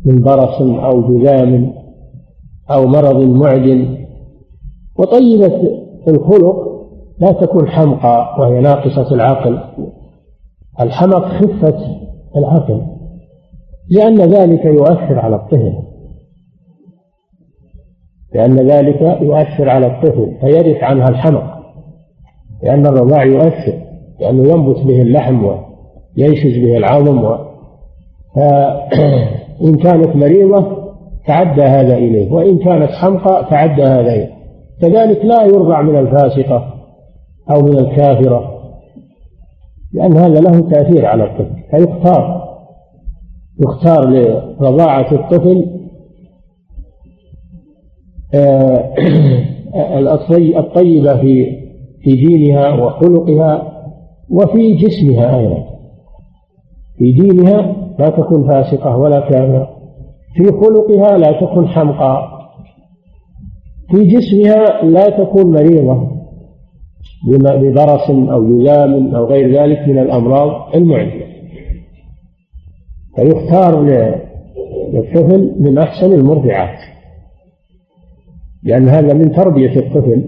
من 0.05 0.23
برص 0.23 0.61
أو 0.61 1.01
جذام 1.01 1.73
أو 2.71 2.87
مرض 2.87 3.21
معد 3.21 3.99
وطيبة 4.99 5.79
الخلق 6.09 6.69
لا 7.19 7.33
تكون 7.33 7.69
حمقى 7.69 8.37
وهي 8.39 8.61
ناقصة 8.61 9.15
العقل. 9.15 9.59
الحمق 10.81 11.25
خفة 11.25 11.79
العقل 12.37 12.83
لأن 13.91 14.21
ذلك 14.21 14.65
يؤثر 14.65 15.19
على 15.19 15.37
الطفل 15.37 15.73
لأن 18.35 18.71
ذلك 18.71 19.03
يؤثر 19.03 19.69
على 19.69 19.87
الطفل 19.87 20.37
فيرث 20.41 20.83
عنها 20.83 21.09
الحمق 21.09 21.59
لأن 22.63 22.87
الرضاع 22.87 23.25
يؤثر 23.25 23.83
لأنه 24.21 24.49
ينبت 24.49 24.79
به 24.79 25.03
اللحم 25.03 25.45
وينشز 25.45 26.59
به 26.59 26.77
العظم 26.77 27.25
و... 27.25 27.39
فإن 28.37 29.75
كانت 29.75 30.17
مريضة 30.17 30.78
تعدى 31.29 31.63
هذا 31.63 31.97
إليه 31.97 32.33
وإن 32.33 32.59
كانت 32.59 32.91
حمقى 32.91 33.47
تعدى 33.51 33.83
هذا 33.83 34.01
إليه. 34.01 34.31
كذلك 34.81 35.25
لا 35.25 35.45
يرضع 35.45 35.83
من 35.83 35.99
الفاسقة 35.99 36.75
أو 37.51 37.63
من 37.63 37.79
الكافرة 37.79 38.59
لأن 39.93 40.17
هذا 40.17 40.41
له 40.41 40.71
تأثير 40.71 41.07
على 41.07 41.25
الطفل 41.25 41.55
فيختار. 41.71 42.49
يختار 43.61 44.09
لرضاعة 44.09 45.13
الطفل 45.13 45.67
آه، 48.35 48.95
الطيبة 50.59 51.21
في 51.21 51.59
في 52.03 52.13
دينها 52.13 52.75
وخلقها 52.75 53.73
وفي 54.31 54.75
جسمها 54.75 55.39
أيضا. 55.39 55.65
في 56.99 57.13
دينها 57.13 57.77
لا 57.99 58.09
تكون 58.09 58.49
فاسقة 58.49 58.97
ولا 58.97 59.21
كافرة. 59.21 59.78
في 60.39 60.45
خلقها 60.45 61.19
لا 61.19 61.41
تكون 61.41 61.69
حمقى. 61.69 62.39
في 63.91 64.05
جسمها 64.05 64.83
لا 64.83 65.25
تكون 65.25 65.53
مريضة 65.53 66.11
ببرص 67.29 68.11
أو 68.11 68.59
جذام 68.59 69.15
أو 69.15 69.25
غير 69.25 69.61
ذلك 69.61 69.89
من 69.89 69.99
الأمراض 69.99 70.75
المعدية. 70.75 71.29
فيختار 73.17 73.83
للطفل 74.93 75.55
من 75.61 75.79
أحسن 75.79 76.13
المرضعات 76.13 76.79
لأن 78.63 78.89
هذا 78.89 79.15
من 79.15 79.33
تربية 79.33 79.77
الطفل 79.77 80.25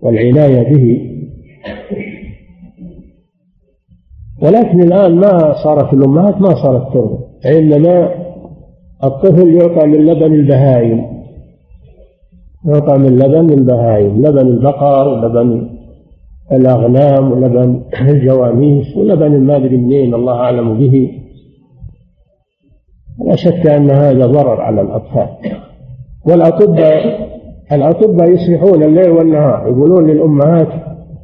والعناية 0.00 0.74
به. 0.74 1.14
ولكن 4.42 4.82
الآن 4.82 5.14
ما 5.14 5.54
صارت 5.64 5.94
الأمهات 5.94 6.40
ما 6.40 6.54
صارت 6.62 6.92
ترضع 6.92 7.18
إنما 7.46 8.27
الطفل 9.04 9.54
يعطى 9.54 9.86
من 9.86 10.06
لبن 10.06 10.34
البهائم. 10.34 11.04
يعطى 12.66 12.98
من 12.98 13.18
لبن 13.18 13.50
البهائم. 13.50 14.26
لبن 14.26 14.46
البقر 14.46 15.08
ولبن 15.08 15.68
الأغنام 16.52 17.32
ولبن 17.32 17.82
الجواميس 18.00 18.96
ولبن 18.96 19.40
ما 19.40 19.56
أدري 19.56 19.76
منين 19.76 20.14
الله 20.14 20.34
أعلم 20.34 20.78
به. 20.78 21.10
لا 23.26 23.36
شك 23.36 23.66
أن 23.66 23.90
هذا 23.90 24.26
ضرر 24.26 24.60
على 24.60 24.80
الأطفال. 24.80 25.28
والأطباء 26.26 27.28
الأطباء 27.72 28.30
يصلحون 28.30 28.82
الليل 28.82 29.10
والنهار 29.10 29.68
يقولون 29.68 30.10
للأمهات 30.10 30.68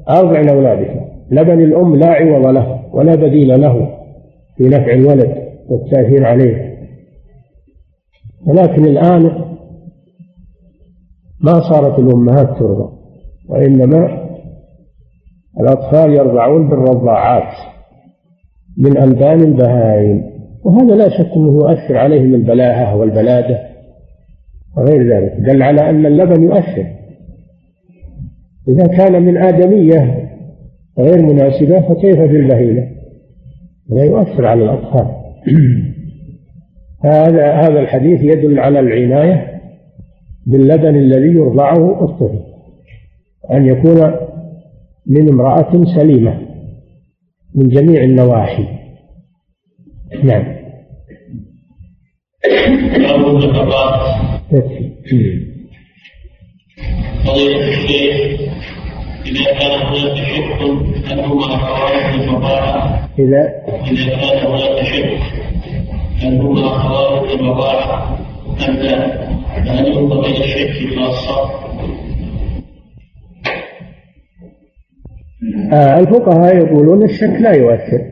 أرضعن 0.08 0.48
أولادك 0.48 1.00
لبن 1.30 1.62
الأم 1.62 1.96
لا 1.96 2.08
عوض 2.08 2.46
له 2.46 2.80
ولا 2.92 3.14
بديل 3.14 3.60
له 3.60 3.88
في 4.56 4.64
نفع 4.64 4.92
الولد 4.92 5.34
والتأثير 5.68 6.26
عليه. 6.26 6.73
ولكن 8.46 8.84
الآن 8.84 9.44
ما 11.40 11.60
صارت 11.70 11.98
الأمهات 11.98 12.58
ترضى 12.58 12.92
وإنما 13.48 14.24
الأطفال 15.60 16.14
يرضعون 16.14 16.68
بالرضاعات 16.68 17.52
من 18.78 18.98
ألبان 18.98 19.40
البهائم 19.42 20.34
وهذا 20.64 20.94
لا 20.94 21.08
شك 21.08 21.30
أنه 21.36 21.52
يؤثر 21.52 21.96
عليهم 21.96 22.34
البلاهة 22.34 22.96
والبلادة 22.96 23.58
وغير 24.76 25.16
ذلك 25.16 25.32
دل 25.40 25.62
على 25.62 25.90
أن 25.90 26.06
اللبن 26.06 26.42
يؤثر. 26.42 26.86
إذا 28.68 28.86
كان 28.86 29.22
من 29.22 29.36
آدمية 29.36 30.28
غير 30.98 31.22
مناسبة 31.22 31.80
فكيف 31.80 32.18
بالبهيمة 32.18 32.86
لا 33.90 34.04
يؤثر 34.04 34.46
على 34.46 34.64
الأطفال. 34.64 35.06
هذا 37.04 37.52
هذا 37.52 37.80
الحديث 37.80 38.22
يدل 38.22 38.60
على 38.60 38.80
العناية 38.80 39.60
باللبن 40.46 40.96
الذي 40.96 41.34
يرضعه 41.34 42.04
الطفل 42.04 42.40
أن 43.52 43.66
يكون 43.66 44.14
من 45.06 45.28
امرأة 45.28 45.84
سليمة 45.84 46.40
من 47.54 47.68
جميع 47.68 48.04
النواحي 48.04 48.66
نعم 50.22 50.54
إذا 59.26 59.52
كان 59.58 59.80
هناك 59.80 60.16
شك 60.16 60.62
هل 61.06 61.20
هما 61.20 61.44
أخوات 61.44 62.14
الرضاعة؟ 62.14 63.08
إذا 63.18 63.52
إذا 63.90 64.16
كان 64.16 64.46
هناك 64.46 64.84
شك 64.84 65.43
أم 66.24 66.54
لا؟ 68.82 69.24
ينظر 69.88 70.20
إلى 70.20 70.44
الشك 70.44 70.98
خاصة؟ 70.98 71.50
الفقهاء 75.72 76.56
يقولون 76.56 77.02
الشك 77.02 77.40
لا 77.40 77.56
يؤثر 77.56 78.02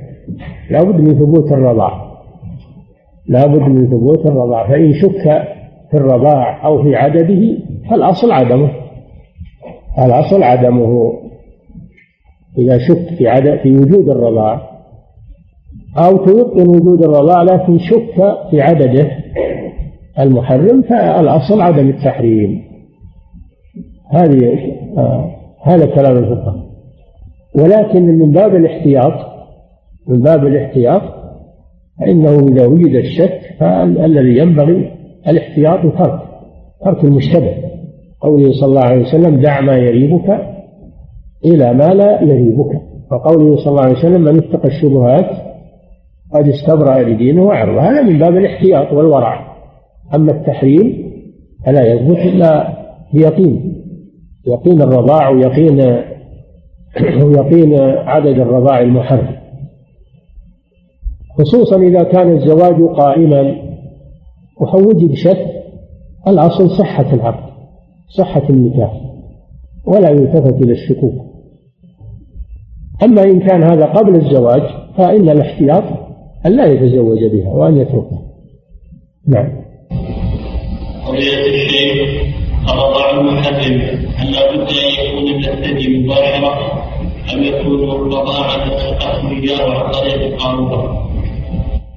لابد 0.70 1.00
من 1.00 1.14
ثبوت 1.14 1.52
الرضاع 1.52 2.12
لابد 3.26 3.62
من 3.62 3.86
ثبوت 3.86 4.26
الرضاع 4.26 4.68
فإن 4.68 4.92
شك 4.92 5.22
في 5.90 5.96
الرضاع 5.96 6.66
أو 6.66 6.82
في 6.82 6.96
عدده 6.96 7.58
فالأصل 7.90 8.32
عدمه 8.32 8.70
الأصل 9.98 10.42
عدمه 10.42 11.12
إذا 12.58 12.78
شك 12.78 13.14
في 13.18 13.28
عدد 13.28 13.58
في 13.62 13.76
وجود 13.76 14.08
الرضاع 14.08 14.71
أو 15.99 16.24
تيقن 16.24 16.68
وجود 16.68 17.03
الرضاع 17.05 17.43
لكن 17.43 17.78
شك 17.78 18.14
في 18.51 18.61
عدده 18.61 19.11
المحرم 20.20 20.82
فالأصل 20.82 21.61
عدم 21.61 21.88
التحريم. 21.88 22.62
هذه 24.11 24.59
آه 24.99 25.30
هذا 25.62 25.86
كلام 25.86 26.16
الفقهاء 26.16 26.62
ولكن 27.55 28.03
من 28.03 28.30
باب 28.30 28.57
الاحتياط 28.57 29.12
من 30.09 30.20
باب 30.22 30.47
الاحتياط 30.47 31.03
فإنه 32.01 32.38
إذا 32.49 32.66
وجد 32.66 32.95
الشك 32.95 33.40
فالذي 33.61 34.38
ينبغي 34.38 34.90
الاحتياط 35.28 35.80
ترك 35.80 36.20
ترك 36.84 37.05
المشتبه. 37.05 37.55
قوله 38.20 38.53
صلى 38.53 38.68
الله 38.68 38.84
عليه 38.84 39.03
وسلم 39.03 39.40
دع 39.40 39.61
ما 39.61 39.76
يريبك 39.76 40.40
إلى 41.45 41.74
ما 41.74 41.95
لا 41.95 42.22
يريبك. 42.22 42.80
وقوله 43.11 43.57
صلى 43.57 43.66
الله 43.68 43.82
عليه 43.82 43.99
وسلم 43.99 44.22
من 44.22 44.38
اتقى 44.38 44.68
الشبهات 44.68 45.51
قد 46.34 46.48
استبرأ 46.48 47.02
لدينه 47.02 47.42
وعرضه. 47.42 47.80
هذا 47.80 48.02
من 48.02 48.18
باب 48.18 48.36
الاحتياط 48.36 48.92
والورع. 48.92 49.56
أما 50.14 50.32
التحريم 50.32 51.12
فلا 51.66 51.86
يثبت 51.86 52.18
إلا 52.18 52.68
بيقين. 53.14 53.82
يقين 54.46 54.82
الرضاع 54.82 55.28
ويقين 55.28 55.80
ويقين 57.22 57.80
عدد 57.80 58.38
الرضاع 58.38 58.80
المحرم. 58.80 59.36
خصوصا 61.38 61.76
إذا 61.76 62.02
كان 62.02 62.32
الزواج 62.32 62.82
قائما 62.82 63.56
ووجد 64.60 65.14
شك 65.14 65.46
الأصل 66.28 66.70
صحة 66.70 67.14
العقد 67.14 67.52
صحة 68.18 68.48
النكاح 68.50 69.00
ولا 69.86 70.10
يلتفت 70.10 70.62
إلى 70.62 70.72
الشكوك. 70.72 71.14
أما 73.04 73.22
إن 73.22 73.40
كان 73.40 73.62
هذا 73.62 73.84
قبل 73.84 74.16
الزواج 74.16 74.62
فإن 74.96 75.28
الاحتياط 75.28 75.82
أن 76.47 76.57
لا 76.57 76.66
يتزوج 76.66 77.24
بها 77.24 77.49
وأن 77.49 77.76
يتركها 77.76 78.22
نعم 79.28 79.49
قضية 81.07 81.47
الشيخ 81.47 82.22
الرضاع 82.70 83.11
المحرم 83.20 83.80
هل 84.16 84.32
لابد 84.32 84.61
أن 84.61 85.07
يكون 85.07 85.36
من 85.36 85.45
الثدي 85.45 86.05
مباشرة 86.05 86.82
أم 87.34 87.43
يكون 87.43 87.90
الرضاعة 87.90 88.47
أخوية 89.01 89.62
عن 89.62 89.90
طريق 89.93 90.26
القارورة؟ 90.26 91.09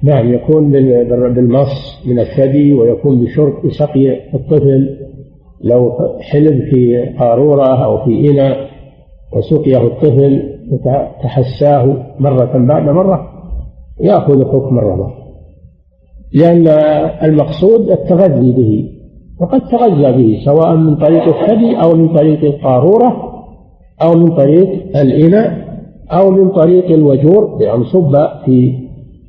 نعم 0.02 0.34
يكون 0.34 0.70
بالمص 1.34 2.02
من 2.06 2.18
الثدي 2.18 2.74
ويكون 2.74 3.24
بشرب 3.24 3.70
سقي 3.70 4.34
الطفل 4.34 4.98
لو 5.60 5.92
حلب 6.20 6.64
في 6.70 7.14
قارورة 7.18 7.84
أو 7.84 8.04
في 8.04 8.30
إناء 8.30 8.70
وسقيه 9.32 9.86
الطفل 9.86 10.58
وتحساه 10.70 12.06
مرة 12.18 12.52
بعد 12.54 12.88
مرة 12.88 13.35
يأخذ 14.00 14.44
حكم 14.44 14.78
الرضا. 14.78 15.12
لأن 16.32 16.68
المقصود 17.22 17.90
التغذي 17.90 18.52
به 18.52 18.90
وقد 19.40 19.60
تغذى 19.60 20.12
به 20.12 20.38
سواء 20.44 20.76
من 20.76 20.96
طريق 20.96 21.22
الثدي 21.22 21.76
أو 21.76 21.96
من 21.96 22.08
طريق 22.08 22.44
القارورة 22.44 23.32
أو 24.02 24.12
من 24.12 24.36
طريق 24.36 24.96
الإناء 24.96 25.66
أو 26.12 26.30
من 26.30 26.50
طريق 26.50 26.90
الوجور 26.90 27.44
بأن 27.44 27.84
صب 27.84 28.16
في 28.44 28.72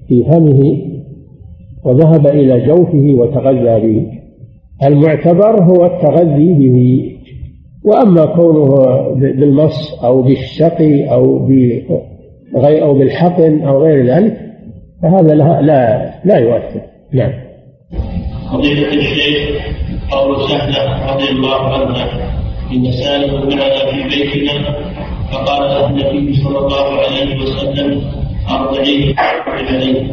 في 0.07 0.24
فمه 0.24 0.82
وذهب 1.84 2.28
إلى 2.28 2.68
جوفه 2.68 3.15
وتغذى 3.18 3.88
به. 3.88 4.07
المعتبر 4.84 5.63
هو 5.63 5.86
التغذي 5.86 6.53
به. 6.53 7.11
وأما 7.86 8.26
كونه 8.26 8.76
بالمص 9.15 10.03
أو 10.03 10.22
بالشقي 10.22 11.03
أو 11.03 11.39
بغير 11.39 12.84
أو 12.84 12.93
بالحقن 12.93 13.61
أو 13.61 13.84
غير 13.84 14.05
ذلك 14.05 14.46
فهذا 15.01 15.35
لا 15.35 15.61
لا, 15.61 16.11
لا 16.25 16.37
يؤثر. 16.37 16.81
نعم. 17.13 17.31
فضيلة 18.51 18.93
الشيخ 18.93 19.61
قول 20.11 20.49
سهلة 20.49 21.13
رضي 21.13 21.29
الله 21.29 21.61
عنها 21.73 22.07
إن 22.71 22.91
سالم 22.91 23.33
معنا 23.33 23.91
في 23.91 24.03
بيتنا 24.03 24.75
فقال 25.31 25.61
له 25.61 25.89
النبي 25.89 26.33
صلى 26.33 26.57
الله 26.57 26.85
عليه 26.85 27.41
وسلم 27.41 28.01
أرضعيه 28.49 29.13
عليه. 29.17 30.03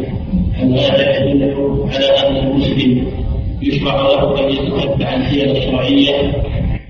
هل 0.54 0.78
هذا 0.78 1.24
يدل 1.24 1.54
على 1.94 2.28
أن 2.28 2.36
المسلم 2.36 3.06
يشرع 3.62 3.94
له 4.02 4.40
أن 4.40 4.50
يتتبع 4.50 5.14
الحيل 5.14 5.56
الشرعية؟ 5.56 6.32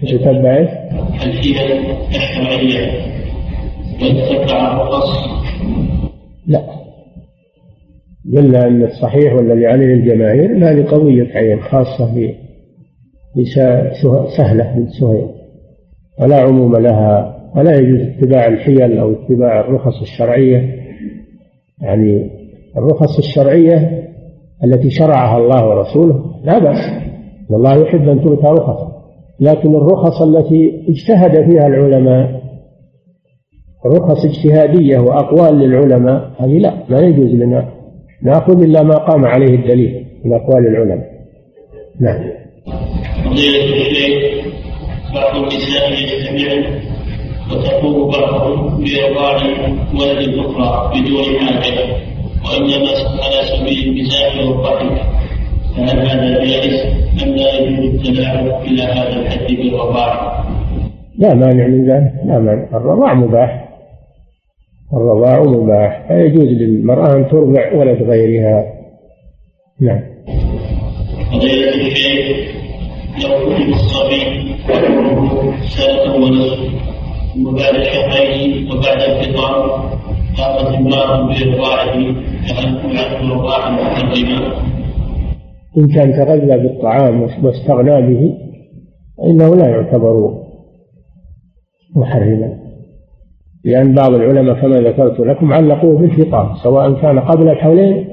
يتتبع 0.03 0.67
الحيل 1.25 1.57
الشرعية. 2.15 2.93
ويتتبع 4.03 4.73
الرقص؟ 4.73 5.19
لا. 6.47 6.84
قلنا 8.33 8.67
أن 8.67 8.83
الصحيح 8.83 9.35
والذي 9.35 9.67
عليه 9.67 9.95
الجماهير 9.95 10.57
هذه 10.57 10.85
قضية 10.85 11.33
عين 11.35 11.61
خاصة 11.61 12.15
سهلة 14.37 14.75
بنت 14.77 14.89
سهيل. 14.89 15.29
ولا 16.21 16.41
عموم 16.41 16.77
لها 16.77 17.37
ولا 17.57 17.79
يجوز 17.79 18.01
اتباع 18.01 18.47
الحيل 18.47 18.99
أو 18.99 19.13
اتباع 19.13 19.61
الرخص 19.61 20.01
الشرعية. 20.01 20.75
يعني 21.81 22.31
الرخص 22.77 23.19
الشرعية 23.19 24.05
التي 24.65 24.91
شرعها 24.91 25.39
الله 25.39 25.69
ورسوله 25.69 26.25
لا 26.45 26.59
بأس. 26.59 27.05
الله 27.51 27.77
يحب 27.77 28.09
أن 28.09 28.23
تؤتى 28.23 28.47
رخص 28.47 28.95
لكن 29.41 29.75
الرخص 29.75 30.23
التي 30.23 30.85
اجتهد 30.89 31.51
فيها 31.51 31.67
العلماء 31.67 32.43
رخص 33.87 34.25
اجتهادية 34.25 34.99
وأقوال 34.99 35.59
للعلماء 35.59 36.31
هذه 36.39 36.59
لا 36.59 36.75
ما 36.89 37.01
يجوز 37.01 37.31
لنا 37.31 37.74
نأخذ 38.25 38.63
إلا 38.63 38.83
ما 38.83 38.95
قام 38.95 39.25
عليه 39.25 39.55
الدليل 39.55 40.05
من 40.25 40.33
أقوال 40.33 40.67
العلماء. 40.67 41.11
نعم. 42.01 42.31
الشيخ 43.33 44.45
بعض 45.15 45.53
يجتمعن 45.93 46.65
وتقوم 47.53 48.11
بعضهم 48.11 48.85
بإرضاع 48.85 49.37
ولد 49.95 50.29
الأخرى 50.29 51.01
بدون 51.01 51.25
حاجة 51.41 51.81
وإنما 52.45 52.91
على 53.25 53.41
سبيل 53.45 53.89
المزاح 53.89 54.47
والضحك 54.47 55.03
فهل 55.77 55.99
هذا 55.99 56.45
جائز 56.45 56.81
أم 57.23 57.29
لا 57.29 57.59
يجوز 57.59 57.95
التلاعب 57.95 58.63
إلى 58.63 58.83
هذا 58.83 59.21
الحد 59.21 59.47
بالرضاعة؟ 59.47 60.45
لا 61.19 61.35
مانع 61.35 61.67
من 61.67 61.91
ذلك 61.91 62.13
لا 62.25 62.39
مانع. 62.39 62.67
الرضاع 62.75 63.15
مباح. 63.15 63.74
الرضاع 64.97 65.43
مباح 65.43 66.07
لا 66.11 66.25
يجوز 66.25 66.49
للمرأة 66.49 67.17
أن 67.17 67.29
ترضع 67.29 67.73
ولد 67.75 68.03
غيرها 68.03 68.65
نعم. 69.81 70.01
فضيلة 71.33 71.87
الشيخ 71.87 72.37
كتب 73.19 73.69
الصبي 73.69 74.55
سنة 75.69 76.15
ونصف 76.15 76.75
وبعد 77.47 77.83
شهرين 77.83 78.73
وبعد 78.73 79.01
الفطام 79.03 79.71
قامت 80.37 80.75
امرأة 80.75 81.27
بإرضاعه 81.27 81.93
كأن 82.49 82.97
عنه 82.97 83.35
رضاعا 83.35 83.71
محرما 83.71 84.65
إن 85.79 85.89
كان 85.89 86.13
تغذى 86.13 86.59
بالطعام 86.63 87.23
واستغنى 87.23 88.15
به 88.15 88.35
فإنه 89.19 89.57
لا 89.57 89.69
يعتبر 89.69 90.35
محرما. 91.97 92.64
لأن 93.65 93.95
بعض 93.95 94.15
العلماء 94.15 94.55
كما 94.61 94.81
ذكرت 94.81 95.21
لكم 95.21 95.53
علقوه 95.53 95.99
بالفطام 95.99 96.55
سواء 96.63 96.93
كان 96.93 97.19
قبل 97.19 97.49
الحولين 97.49 98.09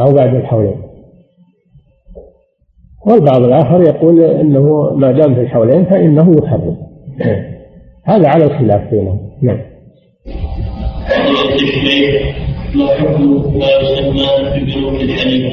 أو 0.00 0.12
بعد 0.12 0.34
الحولين 0.34 0.76
والبعض 3.06 3.42
الآخر 3.42 3.80
يقول 3.82 4.24
إنه 4.24 4.90
ما 4.96 5.12
دام 5.12 5.34
في 5.34 5.40
الحولين 5.40 5.84
فإنه 5.84 6.36
يحرم 6.42 6.76
هذا 8.04 8.28
على 8.28 8.44
الخلاف 8.44 8.90
بينهم 8.90 9.30
نعم 9.42 9.60
ما 12.74 12.86
حكم 12.86 13.58
ما 13.58 13.66
يسمى 13.82 14.60
ببنوك 14.60 15.00
الحليب؟ 15.02 15.52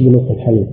بنوك 0.00 0.30
الحليب؟ 0.30 0.66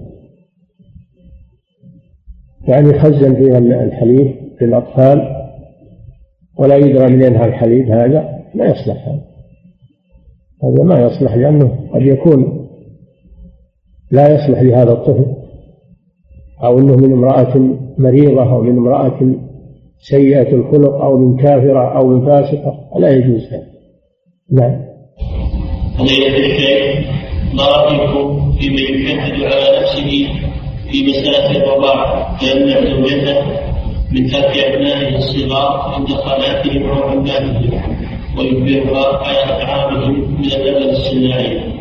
يعني 2.68 2.90
يخزن 2.90 3.36
فيها 3.36 3.58
الحليب 3.58 4.36
للأطفال 4.62 5.35
ولا 6.58 6.76
يدرى 6.76 7.08
من 7.08 7.22
ينهى 7.24 7.46
الحليب 7.46 7.92
هذا 7.92 8.44
لا 8.56 8.66
يصلح. 8.66 9.08
هذا 9.08 9.22
هذا 10.64 10.84
ما 10.84 11.00
يصلح 11.02 11.36
لأنه 11.36 11.90
قد 11.94 12.02
يكون 12.02 12.68
لا 14.12 14.36
يصلح 14.36 14.62
لهذا 14.62 14.92
الطفل. 14.92 15.26
أو 16.64 16.80
أنه 16.80 16.96
من 16.96 17.14
امرأة 17.14 17.78
مريضة 17.98 18.54
أو 18.54 18.62
من 18.62 18.78
امرأة 18.78 19.36
سيئة 20.00 20.54
الخلق 20.54 20.94
أو 20.94 21.18
من 21.18 21.38
كافرة 21.38 21.98
أو 21.98 22.08
من 22.08 22.26
فاسقة 22.26 23.00
لا 23.00 23.10
يجوز 23.10 23.42
هذا. 23.54 23.68
نعم. 24.52 24.86
ما 27.54 27.64
رأيكم 27.64 28.52
في 28.52 28.70
من 28.70 28.78
يشهد 28.78 29.44
على 29.44 29.80
نفسه 29.80 30.28
في 30.92 31.08
مسألة 31.08 31.52
الرضاعة 31.52 32.38
فيمنع 32.38 32.80
زوجته 32.80 33.75
من 34.16 34.28
ترك 34.28 34.58
أبنائه 34.58 35.16
الصغار 35.16 35.94
عند 35.96 36.08
صلاتهم 36.08 36.90
أو 36.90 37.10
عبادتهم 37.10 37.82
ويخبرها 38.38 39.18
على 39.28 39.44
أفعالهم 39.44 40.14
من 40.14 40.46
الأدب 40.46 40.90
الصناعي 40.90 41.76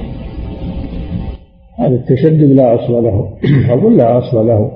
هذا 1.79 1.95
التشدد 1.95 2.53
لا 2.53 2.75
أصل 2.75 2.93
له. 2.93 3.39
أقول 3.75 3.99
لا 3.99 4.19
أصل 4.19 4.47
له. 4.47 4.71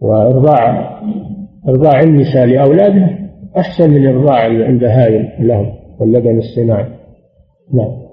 وإرضاع 0.00 0.90
إرضاع 1.68 2.00
النساء 2.00 2.46
لأولادها 2.46 3.18
أحسن 3.58 3.90
من 3.90 4.06
إرضاع 4.06 4.46
البهائم 4.46 5.28
لهم 5.40 5.72
واللبن 6.00 6.38
الصناعي. 6.38 6.86
نعم. 7.74 8.06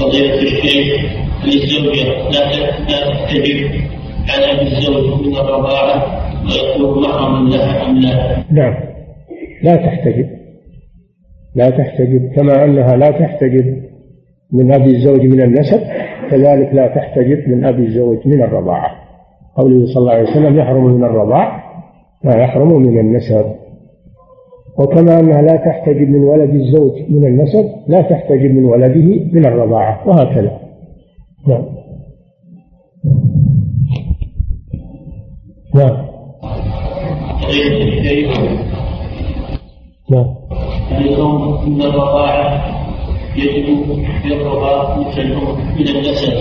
فضيلة 0.00 0.42
الشيخ 0.42 1.00
للزوجة 1.44 2.30
لا 2.30 3.10
تحتجب 3.10 3.70
على 4.28 4.62
الزوج 4.62 5.26
من 5.26 5.36
الرضاعة. 5.36 6.19
لها 6.46 7.26
أم 7.90 7.98
لا؟ 7.98 8.52
نعم. 8.52 8.74
لا 9.62 9.76
تحتجب. 9.76 10.26
لا 11.54 11.70
تحتجب. 11.70 12.32
كما 12.36 12.64
أنها 12.64 12.96
لا 12.96 13.10
تحتجب 13.10 13.82
من 14.52 14.74
أبي 14.74 14.96
الزوج 14.96 15.20
من 15.20 15.40
النسب 15.42 15.80
كذلك 16.30 16.74
لا 16.74 16.86
تحتجب 16.86 17.48
من 17.48 17.64
أبي 17.64 17.86
الزوج 17.86 18.18
من 18.26 18.42
الرضاعة. 18.42 18.90
قوله 19.56 19.86
صلى 19.86 20.00
الله 20.00 20.12
عليه 20.12 20.30
وسلم 20.30 20.58
يحرم 20.58 20.84
من 20.84 21.04
الرضاع 21.04 21.62
ما 22.24 22.34
يحرم 22.34 22.82
من 22.82 22.98
النسب. 22.98 23.44
وكما 24.78 25.20
أنها 25.20 25.42
لا 25.42 25.56
تحتجب 25.56 26.08
من 26.08 26.24
ولد 26.24 26.54
الزوج 26.54 26.92
من 27.10 27.26
النسب 27.26 27.64
لا 27.88 28.02
تحتجب 28.02 28.54
من 28.54 28.64
ولده 28.64 29.24
من 29.32 29.46
الرضاعة. 29.46 30.08
وهكذا. 30.08 30.60
نعم. 31.48 31.64
نعم. 35.74 36.10
نعم 40.10 40.34
اليوم 40.92 41.54
ان 41.66 41.82
الرضاعه 41.82 42.64
يجب 43.36 44.44
برها 44.44 44.98
مثل 44.98 45.34
من 45.78 45.88
النسب 45.88 46.32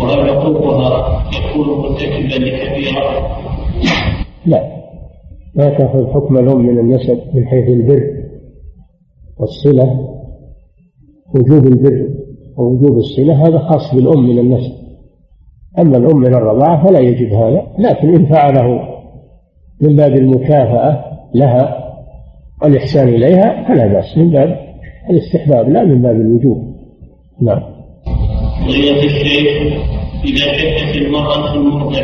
وهل 0.00 0.30
حقوقها 0.30 1.22
يكون 1.38 1.68
مرتكبا 1.78 2.44
لكبيره؟ 2.44 3.38
لا 4.46 4.78
ما 5.54 5.70
تأخذ 5.78 6.12
حكم 6.14 6.36
الأم 6.36 6.66
من 6.66 6.78
النسب 6.78 7.20
من 7.34 7.46
حيث 7.46 7.68
البر 7.68 8.02
والصلة 9.38 10.08
وجوب 11.34 11.66
البر 11.66 12.08
ووجوب 12.56 12.96
الصلة 12.98 13.46
هذا 13.46 13.58
خاص 13.58 13.94
بالأم 13.94 14.28
من 14.28 14.38
النسب 14.38 14.72
أما 15.78 15.96
الأم 15.96 16.16
من 16.16 16.34
الرضاعة 16.34 16.86
فلا 16.86 17.00
يجب 17.00 17.32
هذا 17.32 17.66
لكن 17.78 18.14
إن 18.14 18.26
فعله 18.26 18.97
من 19.80 19.96
باب 19.96 20.16
المكافأة 20.16 21.04
لها 21.34 21.88
والإحسان 22.62 23.08
إليها 23.08 23.64
فلا 23.68 23.86
بأس 23.86 24.18
من 24.18 24.30
باب 24.30 24.58
الاستحباب 25.10 25.68
لا 25.68 25.84
من 25.84 26.02
باب 26.02 26.16
الوجوب 26.16 26.74
نعم 27.42 27.62
قضية 28.66 29.04
الشيخ 29.04 29.78
إذا 30.24 30.52
شكت 30.52 30.96
المرأة 30.96 31.54
المرضع 31.54 32.02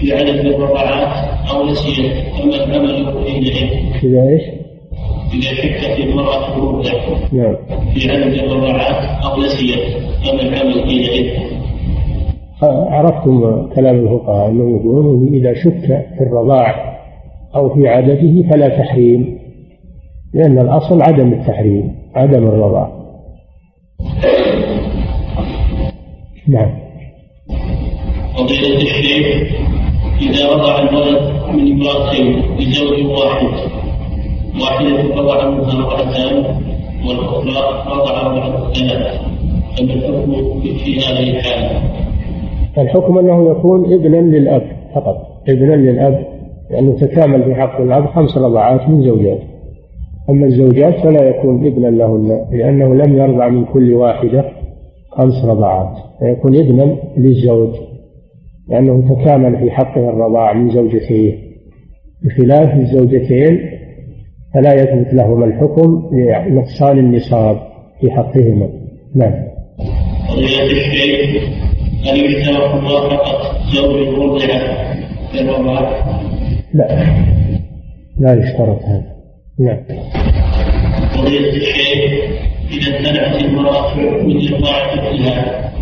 في 0.00 0.12
عدد 0.12 0.46
الرضعات 0.46 1.28
أو 1.50 1.66
نسيت 1.66 2.12
فما 2.38 2.64
العمل 2.64 3.24
حينئذ؟ 3.26 3.68
إذا 4.04 4.22
إيش؟ 4.28 4.42
إذا 5.34 5.54
شكت 5.54 6.00
المرأة 6.00 6.56
المرضع 6.56 6.90
نعم 7.32 7.56
في 7.94 8.10
عدد 8.10 8.34
الرضعات 8.34 9.24
أو 9.24 9.40
نسيت 9.40 9.80
فما 10.24 10.42
العمل 10.42 10.82
حينئذ؟ 10.82 11.54
عرفتم 12.62 13.66
كلام 13.74 13.96
الفقهاء 13.96 14.50
انهم 14.50 14.76
يقولون 14.76 15.34
إذا 15.34 15.54
شك 15.54 15.86
في 16.18 16.20
الرضاع 16.20 16.93
أو 17.56 17.74
في 17.74 17.88
عدده 17.88 18.50
فلا 18.50 18.68
تحريم 18.68 19.38
لأن 20.34 20.58
الأصل 20.58 21.02
عدم 21.02 21.32
التحريم 21.32 21.94
عدم 22.14 22.46
الرضاع 22.46 23.04
نعم. 26.48 26.70
فضيلة 28.36 28.76
الشيخ 28.76 29.54
إذا 30.22 30.50
وضع 30.50 30.78
الولد 30.78 31.32
من 31.54 31.72
امرأتين 31.72 32.42
لزوج 32.58 33.06
واحد. 33.06 33.46
واحدة 34.60 35.20
وضع 35.22 35.50
منها 35.50 35.72
امرأتان 35.72 36.44
والأخرى 37.08 37.90
وضع 37.92 38.26
امرأة 38.26 38.72
ثلاث. 38.72 39.20
فما 39.76 39.94
الحكم 39.94 40.60
في 40.60 40.98
هذه 40.98 41.30
الحالة؟ 41.30 41.82
الحكم 42.78 43.18
أنه 43.18 43.50
يكون 43.50 43.94
ابنا 43.94 44.16
للأب 44.16 44.76
فقط 44.94 45.42
ابنا 45.48 45.74
للأب. 45.74 46.33
لأنه 46.74 46.90
يعني 46.90 47.08
تكامل 47.08 47.44
في 47.44 47.54
حق 47.54 47.80
الأب 47.80 48.06
خمس 48.06 48.38
رضعات 48.38 48.88
من 48.88 49.02
زوجات 49.02 49.40
أما 50.30 50.46
الزوجات 50.46 50.94
فلا 50.94 51.28
يكون 51.28 51.66
ابنا 51.66 51.86
لهن 51.86 52.46
لأنه 52.52 52.94
لم 52.94 53.16
يرضع 53.16 53.48
من 53.48 53.64
كل 53.64 53.94
واحدة 53.94 54.44
خمس 55.10 55.44
رضعات 55.44 55.96
فيكون 56.18 56.56
ابنا 56.56 56.96
للزوج 57.16 57.70
لأنه 58.68 59.14
تكامل 59.14 59.58
في 59.58 59.70
حقه 59.70 60.08
الرضاع 60.08 60.52
من 60.52 60.70
زوجتيه 60.70 61.38
بخلاف 62.22 62.74
الزوجتين 62.74 63.58
فلا 64.54 64.74
يثبت 64.74 65.14
لهما 65.14 65.44
الحكم 65.44 66.10
لنقصان 66.12 66.98
النصاب 66.98 67.56
في 68.00 68.10
حقهما 68.10 68.68
نعم. 69.14 69.34
يشترط 72.14 72.74
موافقة 72.82 73.54
زوج؟ 73.74 74.14
لا. 76.74 77.06
لا 78.18 78.34
يشترط 78.34 78.82
هذا. 78.82 79.14
نعم 79.58 79.78
قضية 81.16 81.50
الشيخ 81.50 82.34
إذا 82.70 82.98
امتنعت 82.98 83.42
المرأة 83.42 83.94
من 83.96 84.54
إرضاع 84.54 84.96
طفلها 84.96 85.72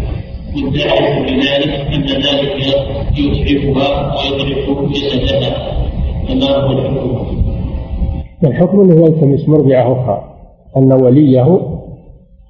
مدعية 0.57 1.23
بذلك 1.23 1.95
أن 1.95 2.03
ذلك 2.03 2.53
يتعبها 3.19 4.15
ويضرب 4.15 4.93
جسدها. 4.93 5.53
فما 6.29 6.57
هو 6.57 6.73
الحكم؟ 6.73 7.43
الحكم 8.45 8.81
أنه 8.81 9.07
يلتمس 9.07 9.49
مرضعة 9.49 9.93
أخرى. 9.93 10.25
أن 10.77 10.93
وليه 10.93 11.61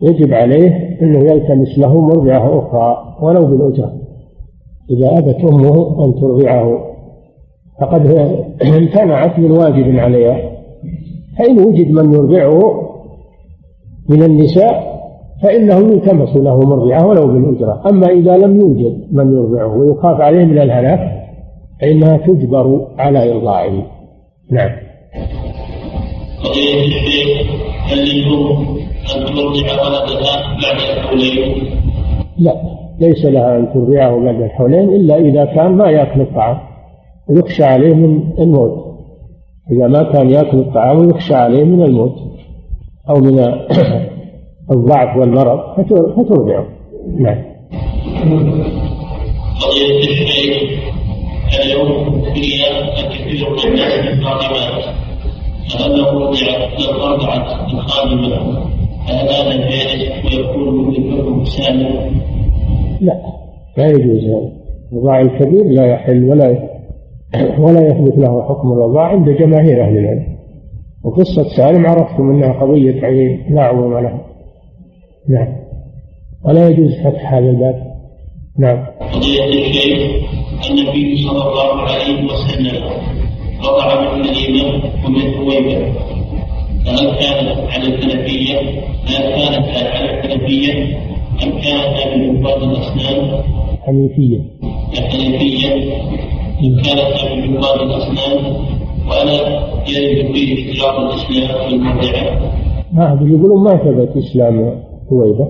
يجب 0.03 0.35
عليه 0.35 0.99
أنه 1.03 1.19
يلتمس 1.19 1.79
له 1.79 2.01
مرضعة 2.01 2.59
أخرى 2.59 3.17
ولو 3.21 3.45
بالأجرة 3.47 3.93
إذا 4.91 5.19
أبت 5.19 5.45
أمه 5.45 6.05
أن 6.05 6.15
ترضعه. 6.15 6.92
فقد 7.81 8.07
امتنعت 8.63 9.39
من 9.39 9.51
واجب 9.51 9.99
عليها 9.99 10.53
فإن 11.39 11.59
وجد 11.59 11.91
من 11.91 12.15
يرضعه 12.15 12.83
من 14.09 14.23
النساء 14.23 14.93
فإنه 15.43 15.75
يلتمس 15.75 16.37
له 16.37 16.61
مرضعة 16.61 17.07
ولو 17.07 17.27
بالأجرة. 17.27 17.83
أما 17.91 18.07
إذا 18.07 18.37
لم 18.37 18.61
يوجد 18.61 19.07
من 19.13 19.33
يرضعه 19.33 19.77
ويخاف 19.77 20.21
عليه 20.21 20.45
من 20.45 20.59
الهلاك 20.59 21.23
فإنها 21.81 22.17
تجبر 22.17 22.87
على 22.99 23.33
إرضاعه. 23.33 23.87
نعم؟ 24.51 24.71
لا 32.39 32.55
ليس 33.01 33.25
لها 33.25 33.59
أن 33.59 33.73
ترضعه 33.75 34.25
بعد 34.25 34.43
الحولين 34.43 34.89
إلا 34.89 35.17
إذا 35.17 35.45
كان 35.45 35.73
ما 35.73 35.91
يأكل 35.91 36.21
الطعام. 36.21 36.72
ويخشى 37.33 37.65
عليه 37.65 37.95
من 37.95 38.33
الموت. 38.39 38.93
إذا 39.71 39.87
ما 39.87 40.03
كان 40.03 40.31
يأكل 40.31 40.59
الطعام 40.59 40.99
ويخشى 40.99 41.35
عليه 41.35 41.65
من 41.65 41.83
الموت 41.83 42.15
أو 43.09 43.17
من 43.17 43.39
الضعف 44.73 45.17
والمرض 45.17 45.59
فترضعه 46.17 46.67
نعم. 47.19 47.43
الشيخ 50.23 50.83
اليوم 51.61 52.23
جائز 59.55 60.03
ويكون؟ 60.25 61.45
لا 63.01 63.23
لا 63.77 63.87
يجوز 63.87 64.25
هذا. 64.25 64.53
الرضاع 64.93 65.21
الكبير 65.21 65.65
لا 65.65 65.87
يحل 65.87 66.25
ولا 66.25 66.69
ولا 67.59 67.89
يثبت 67.89 68.19
له 68.19 68.43
حكم 68.49 68.73
الرضاع 68.73 69.09
عند 69.09 69.29
جماهير 69.29 69.85
أهل 69.85 69.99
العلم. 69.99 70.27
وقصة 71.05 71.57
سالم 71.57 71.87
عرفتم 71.87 72.31
أنها 72.31 72.53
قضية 72.53 73.05
عين 73.07 73.55
لا 73.55 73.63
عظم 73.63 73.99
لها. 73.99 74.21
نعم. 75.29 75.49
ولا 76.45 76.69
يجوز 76.69 76.91
فتح 77.05 77.35
هذا 77.35 77.51
الباب. 77.51 77.93
نعم. 78.59 78.87
قضية 79.13 79.45
الشيخ 79.45 80.03
النبي 80.71 81.17
صلى 81.17 81.43
الله 81.43 81.83
عليه 81.83 82.25
وسلم. 82.25 82.83
وضع 83.65 84.15
من 84.15 84.25
الإمام 84.25 84.81
ومن 85.07 85.35
هويبة 85.35 85.93
فهل 86.85 87.11
كانت 87.11 87.71
على 87.71 87.87
الحنفية 87.87 88.59
هل 89.07 89.23
كانت 89.37 89.77
على 89.77 90.11
الحنفية 90.11 90.73
أم 91.43 91.51
كانت 91.51 92.17
من 92.17 92.37
عباد 92.37 92.63
الأسنان؟ 92.63 93.43
حنيفية. 93.87 94.41
الحنفية 94.93 95.93
إن 96.63 96.77
كانت 96.77 97.33
من 97.33 97.57
عباد 97.57 97.81
الأسنان 97.81 98.55
ولا 99.07 99.33
يرد 99.89 100.33
فيه 100.33 100.71
اشتراط 100.73 100.99
الإسلام 100.99 101.69
في 101.69 101.75
المرضعة؟ 101.75 102.53
ما 102.93 103.19
يقولون 103.23 103.65
ما 103.65 103.77
ثبت 103.77 104.17
إسلام 104.17 104.83
هويبة 105.13 105.49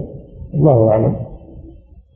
الله 0.54 0.88
أعلم. 0.88 1.16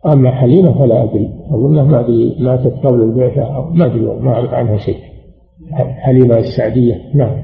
أما 0.07 0.30
حليمة 0.30 0.78
فلا 0.78 1.05
أدري. 1.05 1.28
أظنها 1.51 1.82
ما 1.82 2.01
أدري 2.01 2.36
ماتت 2.40 2.86
قبل 2.86 3.01
البعثة 3.03 3.42
أو 3.42 3.70
ما 3.70 3.86
أدري 3.86 4.01
ما 4.01 4.32
أعرف 4.32 4.55
عنها 4.55 4.76
شيء. 4.76 4.99
حليمة 6.05 6.38
السعدية 6.38 7.01
نعم. 7.14 7.42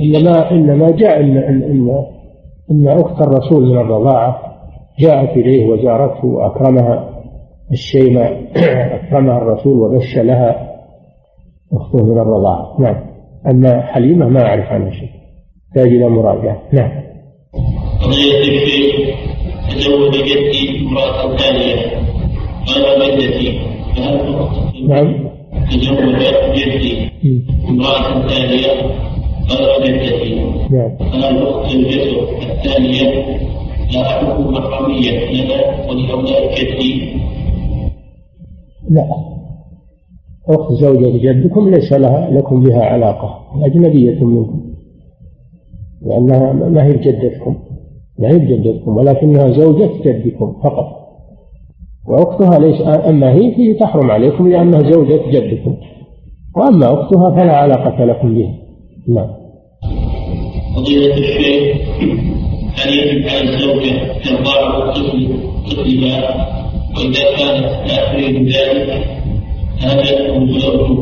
إنما 0.00 0.50
إنما 0.50 0.90
جاء 0.90 1.20
إن 1.20 1.36
إن 1.36 1.62
إن, 1.62 2.04
إن 2.70 2.88
أخت 2.88 3.20
الرسول 3.20 3.66
من 3.66 3.78
الرضاعة 3.78 4.53
جاءت 4.98 5.36
إليه 5.36 5.66
وزارته 5.66 6.24
وأكرمها 6.24 7.10
الشيمة 7.72 8.22
أكرمها 8.96 9.38
الرسول 9.38 9.72
وبش 9.78 10.16
لها 10.16 10.74
أخته 11.72 12.04
من 12.04 12.18
الرضاعة 12.18 12.76
نعم. 12.80 12.96
أما 13.46 13.80
حليمة 13.82 14.28
ما 14.28 14.46
أعرف 14.46 14.66
عنها 14.66 14.90
شيء. 14.90 15.08
تحتاج 15.74 15.92
إلى 15.92 16.08
مراجعة. 16.08 16.62
نعم. 16.72 16.90
قضية 18.02 18.62
الشيخ 18.62 18.94
تزوج 19.70 20.12
جدي 20.12 20.86
امرأة 20.86 21.36
ثانية 21.36 21.76
قال 22.66 23.18
جدتي 23.18 23.60
فهل 23.96 24.48
نعم. 24.88 25.28
تزوج 25.70 26.16
جدي 26.54 27.10
امرأة 27.68 28.26
ثانية 28.28 28.66
غير 29.50 29.84
جدتي 29.84 30.34
نعم. 30.70 30.96
فهل 30.96 31.46
أخت 31.46 31.74
الجزء 31.74 32.22
الثانية 32.42 33.38
لا. 38.90 39.04
أخت 40.48 40.72
زوجة 40.72 41.18
جدكم 41.18 41.70
ليس 41.70 41.92
لها 41.92 42.30
لكم 42.30 42.62
بها 42.62 42.84
علاقة 42.84 43.40
أجنبية 43.62 44.24
منكم. 44.24 44.60
لأنها 46.02 46.52
ما 46.52 46.84
هي 46.84 46.92
بجدتكم 46.92 47.56
ما 48.18 48.28
هي 48.28 48.38
بجدتكم 48.38 48.96
ولكنها 48.96 49.50
زوجة 49.50 49.90
جدكم 50.04 50.52
فقط. 50.64 50.86
وأختها 52.06 52.58
ليس 52.58 52.80
أما 53.08 53.32
هي 53.32 53.54
فهي 53.54 53.74
تحرم 53.74 54.10
عليكم 54.10 54.48
لأنها 54.48 54.90
زوجة 54.90 55.20
جدكم. 55.30 55.76
وأما 56.56 56.94
أختها 56.94 57.30
فلا 57.30 57.56
علاقة 57.56 58.04
لكم 58.04 58.34
بها. 58.34 58.54
نعم. 59.08 59.30
فضيلة 60.76 61.14
الشيخ. 61.14 62.33
طفل 64.92 65.28
طفلها 65.70 66.20
وإذا 66.96 67.24
كانت 67.38 67.90
لا 67.90 68.12
تريد 68.12 68.48
ذلك 68.48 69.04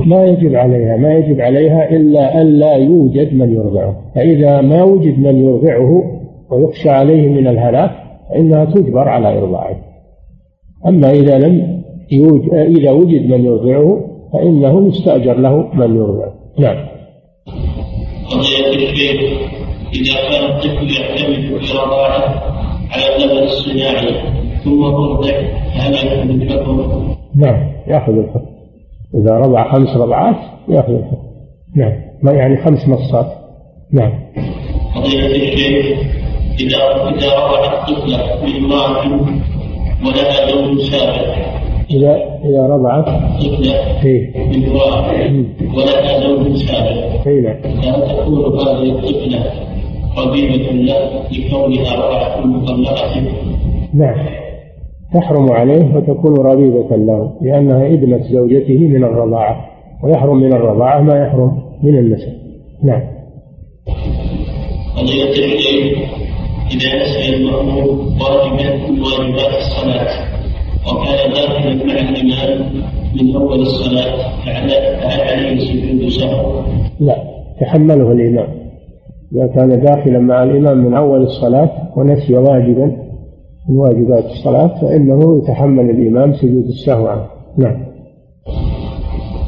ما 0.07 0.25
يجب 0.25 0.55
عليها 0.55 0.97
ما 0.97 1.15
يجب 1.15 1.41
عليها 1.41 1.91
إلا 1.91 2.43
ألا 2.43 2.77
يوجد 2.77 3.35
من 3.35 3.55
يرضعه. 3.55 3.97
فإذا 4.15 4.61
ما 4.61 4.83
وجد 4.83 5.19
من 5.19 5.45
يرضعه 5.45 6.03
ويخشى 6.51 6.91
عليه 6.91 7.29
من 7.29 7.49
الهلاك 7.49 7.91
فإنها 8.31 8.65
تجبر 8.65 9.09
على 9.09 9.39
إرضاعه. 9.39 9.77
أما 10.87 11.11
إذا 11.11 11.39
لم 11.39 11.83
يوجد 12.13 12.55
إذا 12.55 12.91
وجد 12.91 13.27
من 13.27 13.45
يرضعه 13.45 14.01
فإنه 14.33 14.89
يستأجر 14.89 15.39
له 15.39 15.69
من 15.75 15.97
يرضعه. 15.97 16.33
نعم. 16.59 16.77
إذا 19.95 20.15
كان 20.31 20.45
الطفل 20.45 20.91
يعتمد 21.01 21.61
في 21.61 21.73
رضاعه 21.79 22.43
على 22.91 23.17
اللبن 23.17 23.43
الصناعي 23.43 24.15
ثم 24.65 24.83
ترضع 24.91 25.31
هل 25.73 25.95
يأخذ 25.95 26.31
الحكم؟ 26.31 27.15
نعم 27.37 27.73
يأخذ 27.87 28.13
الحكم. 28.13 28.47
إذا 29.15 29.31
رضع 29.39 29.73
خمس 29.73 29.97
رضعات 29.97 30.37
يأخذ 30.69 30.93
الحكم. 30.93 31.23
نعم 31.77 31.93
ما 32.23 32.33
يعني 32.33 32.57
خمس 32.57 32.89
مصات 32.89 33.27
نعم. 33.93 34.13
قضية 34.95 35.27
الشيخ 35.27 35.99
إذا 36.61 36.79
إذا 37.09 37.39
رضعت 37.39 37.91
طفلة 37.91 38.19
بامرأة 38.45 39.21
ولها 40.07 40.51
زوج 40.51 40.81
سابق. 40.81 41.35
إذا 41.91 42.17
إذا 42.45 42.67
رضعت 42.67 43.05
طفلة 43.41 44.05
إيه. 44.05 44.33
بامرأة 44.53 45.45
ولها 45.75 46.21
زوج 46.21 46.57
سابق. 46.57 47.27
إيه 47.27 47.41
نعم. 47.41 47.61
تكون 48.03 48.59
هذه 48.61 48.99
الطفلة 48.99 49.72
ربيبة 50.19 50.73
له 50.73 51.23
لكونها 51.33 51.97
رضعت 51.97 52.47
مطلقة؟ 52.47 53.23
نعم. 53.95 54.27
تحرم 55.15 55.53
عليه 55.53 55.97
وتكون 55.97 56.47
ربيبة 56.47 56.97
له 56.97 57.33
لأنها 57.43 57.87
ابنة 57.87 58.23
زوجته 58.33 58.79
من 58.79 59.05
الرضاعة 59.05 59.65
ويحرم 60.05 60.37
من 60.37 60.53
الرضاعة 60.53 61.01
ما 61.01 61.23
يحرم 61.23 61.63
من 61.83 61.99
النسب. 61.99 62.33
نعم. 62.83 63.03
قضية 64.97 65.31
الشيء 65.55 65.97
إذا 66.71 67.03
نسي 67.03 67.37
المأمور 67.37 67.91
واجبا 68.21 68.77
من 68.91 69.01
واجبات 69.01 69.55
الصلاة 69.55 70.33
وكان 70.89 71.33
داخلا 71.33 71.75
مع 71.75 72.09
الإمام 72.09 72.83
من 73.21 73.37
أول 73.37 73.61
الصلاة 73.61 74.45
فهل 74.45 75.21
عليه 75.21 75.59
سجود 75.59 76.09
سهو؟ 76.09 76.63
لا. 77.01 77.17
تحمله 77.61 78.13
الإمام. 78.13 78.62
إذا 79.35 79.47
كان 79.47 79.81
داخلا 79.81 80.19
مع 80.19 80.43
الإمام 80.43 80.79
من 80.79 80.95
أول 80.95 81.23
الصلاة 81.23 81.71
ونسي 81.97 82.35
واجبا 82.35 82.87
من 83.69 83.77
واجبات 83.77 84.25
الصلاة 84.25 84.81
فإنه 84.81 85.39
يتحمل 85.39 85.91
الإمام 85.91 86.35
سجود 86.35 86.65
السهو 86.65 87.07
عنه. 87.07 87.27
نعم. 87.59 87.85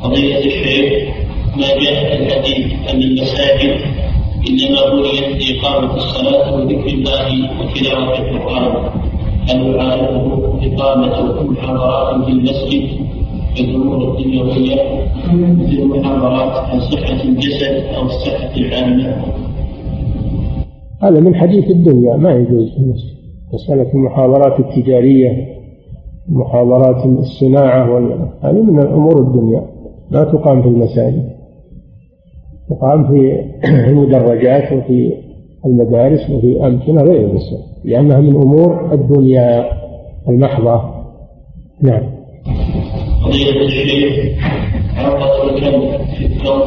قضية 0.03 0.39
الشيخ 0.39 1.14
ما 1.57 1.68
جاء 1.85 2.16
في 2.16 2.22
الحديث 2.22 2.91
أن 2.91 3.03
المساجد 3.03 3.76
إنما 4.49 4.91
بنيت 4.95 5.51
لإقامة 5.51 5.95
الصلاة 5.95 6.55
وذكر 6.55 6.87
الله 6.87 7.51
وتلاوة 7.61 8.18
القرآن. 8.18 8.91
هل 9.49 9.74
يعارضه 9.74 10.59
إقامة 10.66 11.43
محاضرات 11.43 12.24
في 12.24 12.30
المسجد 12.32 12.89
الأمور 13.61 14.11
الدنيوية 14.11 15.07
مثل 15.32 15.82
المحاضرات 15.82 16.70
عن 16.70 16.80
صحة 16.80 17.22
الجسد 17.24 17.85
أو 17.97 18.03
الصحة 18.03 18.57
العامة؟ 18.57 19.24
هذا 21.05 21.21
من 21.21 21.35
حديث 21.35 21.71
الدنيا 21.71 22.17
ما 22.17 22.33
يجوز. 22.33 22.69
في 22.75 22.95
مسألة 23.53 23.93
المحاضرات 23.95 24.61
التجارية 24.61 25.55
محاضرات 26.29 27.07
الصناعة 27.07 27.99
هذه 28.43 28.63
من 28.63 28.87
أمور 28.87 29.21
الدنيا. 29.21 29.67
لا 30.11 30.25
تقام 30.25 30.63
في 30.63 30.69
المساجد. 30.69 31.29
تقام 32.71 33.05
في 33.09 33.45
المدرجات 33.91 34.73
وفي 34.73 35.13
المدارس 35.67 36.31
وفي 36.31 36.67
أمكنة 36.67 37.03
غير 37.03 37.21
المساجد 37.21 37.65
لأنها 37.85 38.21
من 38.21 38.37
أمور 38.37 38.95
الدنيا 38.95 39.65
المحضة. 40.29 40.83
نعم. 41.83 42.15
قضية 43.25 43.51
الكلب 43.51 44.35
في 46.19 46.27
الكون 46.27 46.61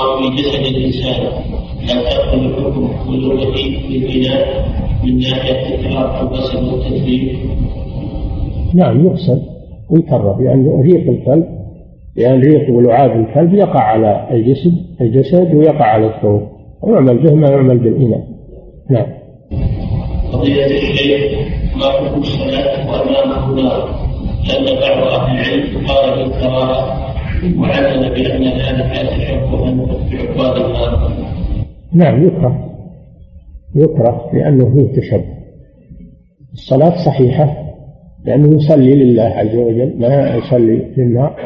أو 0.00 0.20
في 0.20 0.36
جسد 0.36 0.76
الإنسان. 0.76 1.57
لا 1.88 2.02
تأخذ 2.02 2.38
الحكم 2.38 2.90
ولغة 3.08 3.56
للبناء 3.90 4.68
من 5.04 5.18
ناحية 5.18 5.74
التكرار 5.74 6.22
البصر 6.22 6.64
والتدريب 6.64 7.38
نعم 8.74 9.06
يغسل 9.06 9.42
ويكرر 9.90 10.42
لأن 10.42 10.80
ريق 10.80 11.08
الكلب 11.10 11.44
لأن 12.16 12.40
ريق 12.40 12.70
ولعاب 12.70 13.10
الكلب 13.10 13.54
يقع 13.54 13.80
على 13.80 14.28
الجسد 14.30 14.72
الجسد 15.00 15.54
ويقع 15.54 15.84
على 15.84 16.06
الثوب. 16.06 16.42
ويعمل 16.82 17.18
به 17.18 17.34
ما 17.34 17.48
يعمل 17.50 17.78
بالإناء 17.78 18.24
نعم. 18.90 19.06
قضية 20.32 20.66
الشيخ 20.66 21.38
ما 21.76 21.84
حكم 21.84 22.20
الصلاة 22.20 22.90
وأمامه 22.90 23.62
نار 23.62 24.08
لأن 24.48 24.80
بعض 24.80 25.12
أهل 25.12 25.38
العلم 25.38 25.86
قال 25.86 26.16
بالكراهة 26.16 26.98
وعلم 27.58 28.14
بأن 28.14 28.44
ذلك 28.44 29.10
تشبها 29.10 29.70
بعباد 30.10 30.56
النار 30.56 31.12
نعم 31.92 32.26
يكره. 32.26 32.74
يكره 33.74 34.30
لأنه 34.32 34.74
فيه 34.74 35.00
تشبه. 35.00 35.38
الصلاة 36.52 36.96
صحيحة 37.06 37.68
لأنه 38.24 38.56
يصلي 38.56 38.94
لله 38.94 39.22
عز 39.22 39.56
وجل 39.56 39.98
ما 39.98 40.36
يصلي 40.36 40.94
للنار. 40.96 41.36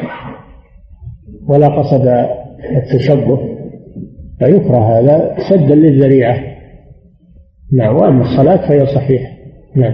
ولا 1.47 1.67
قصد 1.67 2.07
التشبه 2.77 3.39
فيكره 4.39 4.99
هذا 4.99 5.35
سدا 5.49 5.75
للذريعة. 5.75 6.39
نعم 7.73 7.95
وأما 7.95 8.21
الصلاة 8.21 8.67
فهي 8.67 8.85
صحيحة. 8.85 9.33
نعم. 9.75 9.93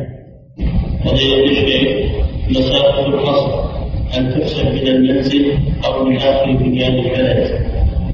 مسافة 2.49 3.05
القصر 3.05 3.69
أن 4.17 4.29
تحسب 4.29 4.65
من 4.65 4.87
المنزل 4.87 5.51
أو 5.87 6.05
من 6.05 6.15
آخر 6.15 6.51
بنيان 6.51 6.93
البلد. 6.93 7.47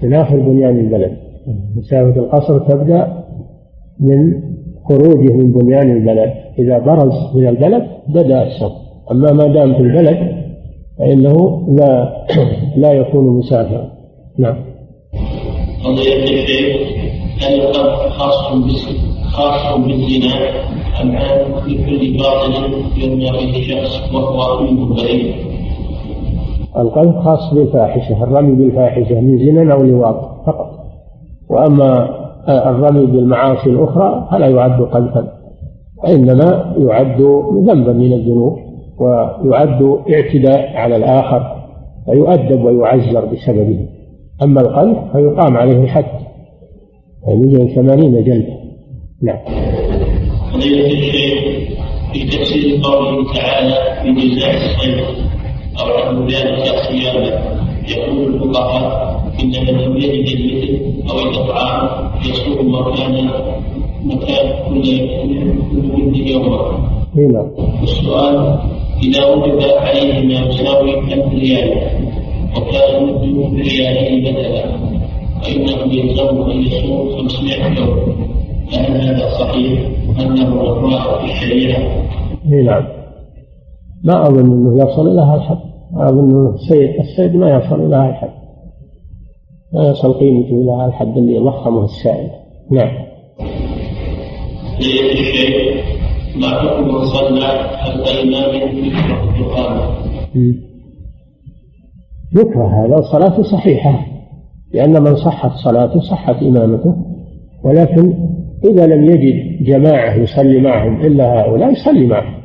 من 0.04 0.14
آخر 0.14 0.36
بنيان 0.36 0.80
البلد. 0.80 1.25
مسافة 1.76 2.20
القصر 2.20 2.60
تبدأ 2.60 3.24
من 4.00 4.42
خروجه 4.90 5.34
من 5.34 5.52
بنيان 5.52 5.92
البلد. 5.92 6.34
إذا 6.60 6.78
برز 6.78 7.36
من 7.36 7.48
البلد 7.48 7.88
بدأ 8.10 8.44
الصف. 8.48 8.72
أما 9.12 9.32
ما 9.32 9.48
دام 9.48 9.74
في 9.74 9.80
البلد 9.80 10.46
فإنه 10.98 11.66
لا 11.70 12.26
لا 12.82 12.92
يكون 12.92 13.38
مسافرا. 13.38 13.92
نعم. 14.38 14.56
قضية 15.84 16.24
الشيخ 16.24 16.76
هل 17.42 17.62
القلب 17.62 18.10
خاص 18.10 18.36
خاص 19.32 19.78
بالزنا؟ 19.78 20.50
أم 21.02 21.16
عام 21.16 21.68
لكل 21.68 22.18
باطل 22.18 22.74
يرمى 22.98 23.30
به 23.32 23.62
شخص 23.62 24.14
وهو 24.14 24.64
منه 24.64 24.96
بريء؟ 24.96 25.36
القلب 26.78 27.20
خاص 27.20 27.54
بالفاحشة. 27.54 28.24
الرمي 28.24 28.56
بالفاحشة 28.56 29.22
من 29.22 29.38
زنا 29.38 29.74
أو 29.74 29.84
لواط 29.84 30.46
فقط. 30.46 30.75
وأما 31.50 32.10
الرمي 32.50 33.06
بالمعاصي 33.06 33.70
الأخرى 33.70 34.28
فلا 34.32 34.48
يعد 34.48 34.82
قذفا 34.82 35.32
وإنما 36.04 36.76
يعد 36.78 37.22
ذنبا 37.68 37.94
من 37.94 38.14
الذنوب 38.14 38.58
ويعد 39.00 40.00
اعتداء 40.14 40.78
على 40.78 40.96
الآخر 40.96 41.56
فيؤدب 42.06 42.64
ويعزر 42.64 43.26
بسببه. 43.26 43.88
أما 44.44 44.62
القذف 44.62 44.98
فيقام 45.12 45.58
عليه 45.58 45.84
الحد. 45.84 46.06
يعني 47.28 47.76
ثمانين 47.76 48.24
جلدة. 48.24 48.54
نعم. 49.24 49.40
في 52.14 52.28
تفسير 52.28 52.82
قوله 52.84 53.34
تعالى 53.34 53.76
في 54.04 54.30
جزاء 54.30 54.56
الصيد 54.56 54.98
أو 55.80 56.28
ذلك 56.28 56.66
يقول 57.88 58.34
الفقهاء 58.34 59.15
من 59.44 59.52
لم 59.52 59.98
يجد 59.98 60.40
المثل 60.40 60.80
أو 61.10 61.20
الإطعام 61.20 62.12
يصوم 62.30 62.76
مكان 62.76 63.30
مكان 64.06 64.54
كل 64.70 64.84
كل 65.22 66.04
ود 66.04 66.16
يوما. 66.16 66.96
نعم. 67.16 67.48
السؤال 67.84 68.60
إذا 69.04 69.26
وجد 69.26 69.64
عليه 69.64 70.28
ما 70.28 70.48
يساوي 70.48 71.00
ألف 71.00 71.34
ريال 71.34 71.70
وكان 72.58 73.04
مد 73.04 73.60
ريالين 73.60 74.34
مثلا 74.34 74.66
فإنه 75.42 75.94
يلزمه 75.94 76.52
أن 76.52 76.62
يصوم 76.62 77.10
500 77.18 77.80
يوم 77.80 78.16
فهل 78.72 79.02
هذا 79.02 79.30
صحيح 79.30 79.90
أنه 80.22 80.56
وقاء 80.64 81.26
في 81.26 81.32
الشريعة؟ 81.32 81.80
نعم 82.46 82.84
ما 84.04 84.28
أظن 84.28 84.40
أنه 84.40 84.84
يصل 84.84 85.08
إلى 85.08 85.22
هذا 85.22 85.36
الحد 85.36 85.58
ما 85.94 86.10
أظن 86.10 86.54
السيد 86.54 86.90
السيد 87.00 87.36
ما 87.36 87.50
يصل 87.50 87.86
إلى 87.86 87.96
هذا 87.96 88.45
الحد 89.76 89.86
ما 89.86 89.90
يصل 89.90 90.14
قيمته 90.14 90.76
هذا 90.76 90.88
الحد 90.88 91.18
اللي 91.18 91.40
ضخمه 91.40 91.86
السائل 91.86 92.30
نعم 92.72 93.06
ما 96.36 96.48
حكم 96.48 96.88
من 96.88 97.06
صلى 97.06 97.48
خلف 97.84 98.22
إمام 98.24 98.56
يكره؟ 98.56 99.26
يكره 102.36 102.86
هذا 102.86 102.96
الصلاة 102.96 103.42
صحيحة 103.42 104.06
لأن 104.74 105.04
من 105.04 105.16
صحت 105.16 105.52
صلاته 105.52 106.00
صحت 106.00 106.44
إمامته 106.44 106.96
ولكن 107.64 108.14
إذا 108.64 108.86
لم 108.88 109.04
يجد 109.04 109.64
جماعة 109.64 110.16
يصلي 110.16 110.62
معهم 110.62 111.02
إلا 111.02 111.42
هؤلاء 111.42 111.72
يصلي 111.72 112.06
معهم 112.06 112.36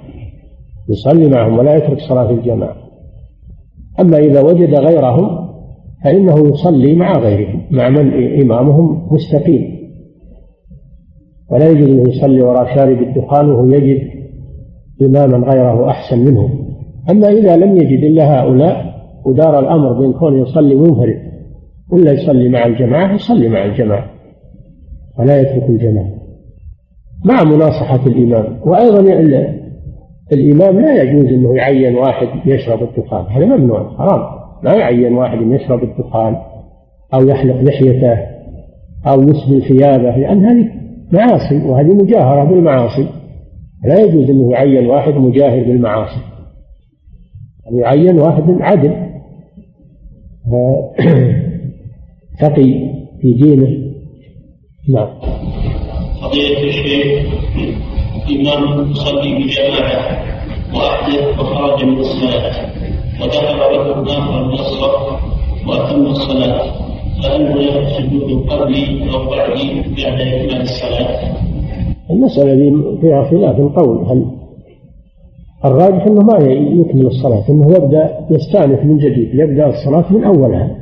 يصلي 0.89 1.29
معهم 1.29 1.59
ولا 1.59 1.77
يترك 1.77 2.01
صلاة 2.01 2.31
الجماعة 2.31 2.77
أما 4.01 4.19
إذا 4.19 4.41
وجد 4.41 4.75
غيرهم 4.75 5.50
فإنه 6.05 6.49
يصلي 6.49 6.95
مع 6.95 7.19
غيرهم 7.19 7.63
مع 7.71 7.89
من 7.89 8.41
إمامهم 8.41 9.09
مستقيم. 9.11 9.81
ولا 11.51 11.69
يجوز 11.69 11.89
أن 11.89 12.09
يصلي 12.09 12.43
وراء 12.43 12.75
شارب 12.75 13.03
الدخان 13.03 13.51
وهو 13.51 13.69
يجد 13.69 14.11
إماما 15.03 15.39
غيره 15.53 15.89
أحسن 15.91 16.19
منه. 16.19 16.49
أما 17.11 17.29
إذا 17.29 17.57
لم 17.57 17.77
يجد 17.77 18.05
إلا 18.05 18.41
هؤلاء 18.41 18.91
ودار 19.27 19.59
الأمر 19.59 20.01
بين 20.01 20.13
كونه 20.13 20.43
يصلي 20.43 20.75
منفرد 20.75 21.17
ولا 21.93 22.13
يصلي 22.13 22.49
مع 22.49 22.67
الجماعة 22.67 23.15
يصلي 23.15 23.49
مع 23.49 23.65
الجماعة 23.65 24.11
ولا 25.19 25.41
يترك 25.41 25.69
الجماعة. 25.69 26.11
مع 27.25 27.45
مناصحة 27.45 28.07
الإمام. 28.07 28.61
وأيضا 28.65 29.01
الإمام 30.33 30.81
لا 30.81 31.03
يجوز 31.03 31.33
أنه 31.33 31.57
يعين 31.57 31.95
واحد 31.95 32.29
يشرب 32.47 32.83
الدخان 32.83 33.27
هذا 33.27 33.57
ممنوع 33.57 33.97
حرام. 33.99 34.40
لا 34.63 34.75
يعين 34.75 35.15
واحد 35.15 35.39
يشرب 35.43 35.83
الدخان 35.83 36.37
أو 37.15 37.29
يحلق 37.29 37.63
لحيته 37.63 38.19
أو 39.07 39.23
يسبل 39.23 39.63
ثيابه 39.63 40.17
لأن 40.17 40.45
هذه 40.45 40.81
معاصي 41.13 41.57
وهذه 41.67 41.95
مجاهرة 41.95 42.45
بالمعاصي. 42.45 43.07
لا 43.85 44.01
يجوز 44.01 44.31
أنه 44.31 44.53
يعين 44.53 44.87
واحد 44.87 45.15
مجاهر 45.15 45.63
بالمعاصي. 45.65 46.21
يعين 47.73 48.19
واحد 48.19 48.45
عدل. 48.61 49.11
تقي 52.41 52.91
في 53.21 53.33
دينه. 53.33 53.91
نعم. 54.89 55.09
فضيلة 56.23 56.65
الشيخ 56.65 57.31
إمام 58.31 58.91
يصلي 58.91 59.35
بجماعة 59.35 60.21
وأحدث 60.75 61.39
وخرج 61.39 61.85
من 61.85 61.99
الصلاة. 61.99 62.70
ودخل 63.23 63.59
رجل 63.59 64.09
آخر 64.11 64.53
الصف 64.53 64.95
وأتم 65.69 66.07
الصلاة. 66.07 66.63
فهل 67.23 67.47
هناك 67.47 67.89
سجود 67.99 68.51
قبلي 68.51 69.13
أو 69.15 69.31
بعدي 69.31 69.83
بعد 69.83 70.21
إكمال 70.21 70.61
الصلاة؟ 70.63 71.33
المسألة 72.11 72.55
دي 72.55 72.73
فيها 73.01 73.23
خلاف 73.23 73.59
القول 73.59 73.99
هل 73.99 74.27
الراجح 75.65 76.07
أنه 76.07 76.21
ما 76.21 76.39
يكمل 76.81 77.07
الصلاة 77.07 77.45
أنه 77.49 77.67
يبدأ 77.71 78.27
يستأنف 78.31 78.85
من 78.85 78.99
جديد 78.99 79.35
يبدأ 79.35 79.67
الصلاة 79.67 80.13
من 80.13 80.25
أولها. 80.25 80.77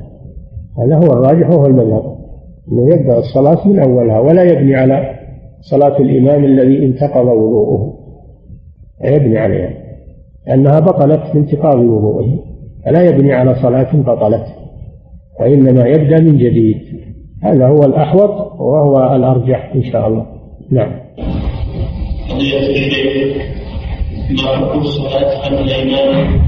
هذا 0.79 0.97
هو 0.97 1.13
الراجح 1.13 1.51
وهو 1.51 1.67
المذهب 1.67 2.19
أنه 2.73 2.95
يبدأ 2.95 3.19
الصلاة 3.19 3.69
من 3.69 3.79
أولها 3.79 4.21
ولا 4.21 4.43
يبني 4.43 4.75
على 4.75 5.15
صلاة 5.61 5.99
الإمام 5.99 6.45
الذي 6.45 6.85
انتقض 6.87 7.27
وضوءه. 7.27 7.95
يبني 9.05 9.39
عليها. 9.39 9.71
لأنها 10.49 10.81
بطلت 10.81 11.21
بانتقاض 11.35 11.77
وضوءه 11.77 12.39
فلا 12.85 13.03
يبني 13.03 13.33
على 13.33 13.55
صلاة 13.55 13.97
بطلت 13.97 14.47
وإنما 15.41 15.89
يبدأ 15.89 16.21
من 16.21 16.39
جديد. 16.39 16.77
هذا 17.43 17.69
هو 17.69 17.79
الأحوط 17.79 18.61
وهو 18.61 19.17
الأرجح 19.17 19.73
إن 19.75 19.83
شاء 19.83 20.09
الله. 20.09 20.27
نعم. 20.71 20.93
ما 24.31 24.43
حكم 24.47 24.83
خلف 24.83 25.53
الإمام 25.53 26.41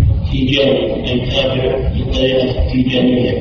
للطريقة 1.95 2.67
التيجانية 2.67 3.33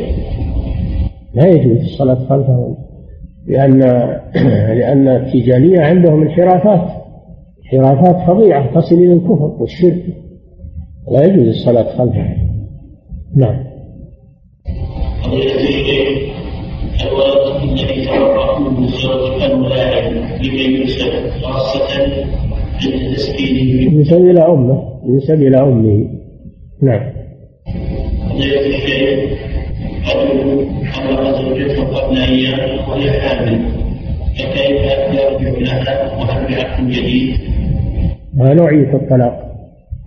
لا 1.33 1.47
يجوز 1.47 1.77
الصلاة 1.77 2.15
خلفه 2.15 2.77
لأن 3.47 3.79
لأن 4.79 5.07
التيجانية 5.07 5.81
عندهم 5.81 6.21
انحرافات 6.21 6.87
انحرافات 7.63 8.27
فظيعة 8.27 8.79
تصل 8.79 8.95
إلى 8.95 9.13
الكفر 9.13 9.55
والشرك. 9.59 10.03
لا 11.11 11.25
يجوز 11.25 11.47
الصلاة 11.47 11.97
خلفه. 11.97 12.35
نعم. 13.35 13.69
الزوج 18.79 19.43
الملاعب 19.43 20.13
لكي 20.41 20.87
خاصة 21.41 22.05
ينسب 23.93 24.17
إلى 24.17 24.41
أمه 24.41 25.01
ينسب 25.05 25.41
إلى 25.41 25.61
أمه. 25.61 26.07
نعم. 26.81 27.19
الشيخ 28.35 28.99
قبل 32.09 32.17
أيام 32.17 32.89
وهي 32.89 33.11
حامل 33.11 33.59
فكيف 34.35 34.81
يرجع 35.41 35.77
لها 35.77 36.17
وهل 36.17 36.55
بعقد 36.55 36.89
جديد؟ 36.89 37.37
ما 38.33 38.53
نوعية 38.53 38.93
الطلاق؟ 38.93 39.48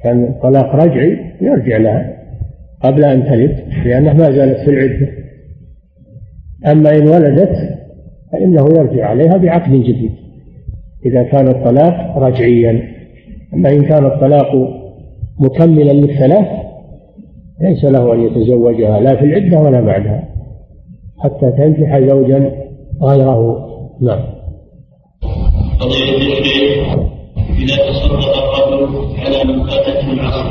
كان 0.02 0.24
الطلاق 0.24 0.74
رجعي 0.74 1.18
يرجع 1.40 1.76
لها 1.76 2.12
قبل 2.82 3.04
أن 3.04 3.24
تلد 3.24 3.64
لأنها 3.84 4.12
ما 4.12 4.30
زالت 4.30 4.58
في 4.64 4.70
العدة. 4.70 5.08
أما 6.66 6.90
إن 6.90 7.08
ولدت 7.08 7.78
فإنه 8.32 8.66
يرجع 8.78 9.06
عليها 9.06 9.36
بعقد 9.36 9.72
جديد 9.72 10.12
إذا 11.06 11.22
كان 11.22 11.48
الطلاق 11.48 12.18
رجعيا. 12.18 12.82
أما 13.54 13.70
إن 13.70 13.82
كان 13.82 14.06
الطلاق 14.06 14.48
مكملا 15.40 15.92
للثلاث 15.92 16.46
ليس 17.60 17.84
له 17.84 18.14
أن 18.14 18.20
يتزوجها 18.20 19.00
لا 19.00 19.16
في 19.16 19.24
العدة 19.24 19.60
ولا 19.60 19.80
بعدها 19.80 20.28
حتى 21.18 21.50
تنكح 21.50 21.98
زوجا 21.98 22.52
غيره. 23.02 23.68
نعم. 24.00 24.24
إذا 27.62 27.76
تصدق 27.76 28.51
على 29.18 29.44
من 29.44 29.66
فاتته 29.68 30.12
العصر 30.12 30.46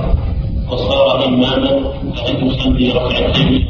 وصار 0.72 1.26
إماما 1.26 1.92
فهل 2.16 2.48
يصلي 2.48 2.92
ركعتين 2.92 3.68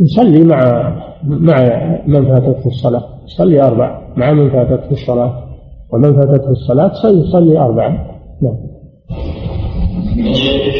يصلي 0.00 0.44
مع 0.44 0.92
مع 1.24 1.58
من 2.06 2.24
فاتته 2.24 2.66
الصلاة. 2.66 3.04
يصلي 3.26 3.62
أربع. 3.62 4.00
مع 4.16 4.32
من 4.32 4.50
فاتته 4.50 4.92
الصلاة. 4.92 5.44
ومن 5.92 6.16
فاتته 6.16 6.50
الصلاة 6.50 6.92
يصلي 7.10 7.58
أربعة. 7.58 7.90
نعم. 8.42 8.56
الشيخ 10.30 10.74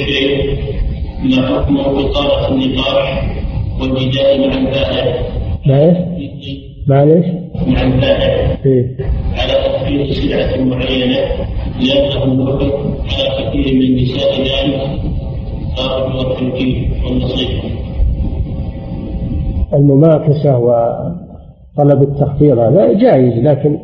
ما 1.24 1.47
حكم 1.47 1.77
إطالة 1.78 2.48
النقاش 2.48 3.09
والجدال 3.81 4.48
مع 4.48 4.56
البائع 4.56 5.23
مع 5.66 7.02
إيش؟ 7.02 7.27
مع 7.66 7.82
البائع. 7.82 8.56
إيه؟ 8.66 8.97
على 9.36 9.52
تخفيض 9.52 10.12
سلعة 10.12 10.65
معينة. 10.65 11.19
لأنه 11.80 12.51
على 12.51 13.51
كثير 13.51 13.74
من 13.74 13.82
النساء 13.82 14.42
ذلك 14.42 15.05
والنصيحة 17.06 17.68
المماكسة 19.74 20.59
وطلب 20.59 22.02
التخفيض 22.02 22.59
هذا 22.59 22.92
جائز 22.92 23.44
لكن 23.44 23.78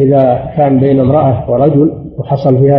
إذا 0.00 0.52
كان 0.56 0.80
بين 0.80 1.00
امرأة 1.00 1.50
ورجل 1.50 1.92
وحصل 2.18 2.58
في 2.58 2.70
هذا 2.70 2.78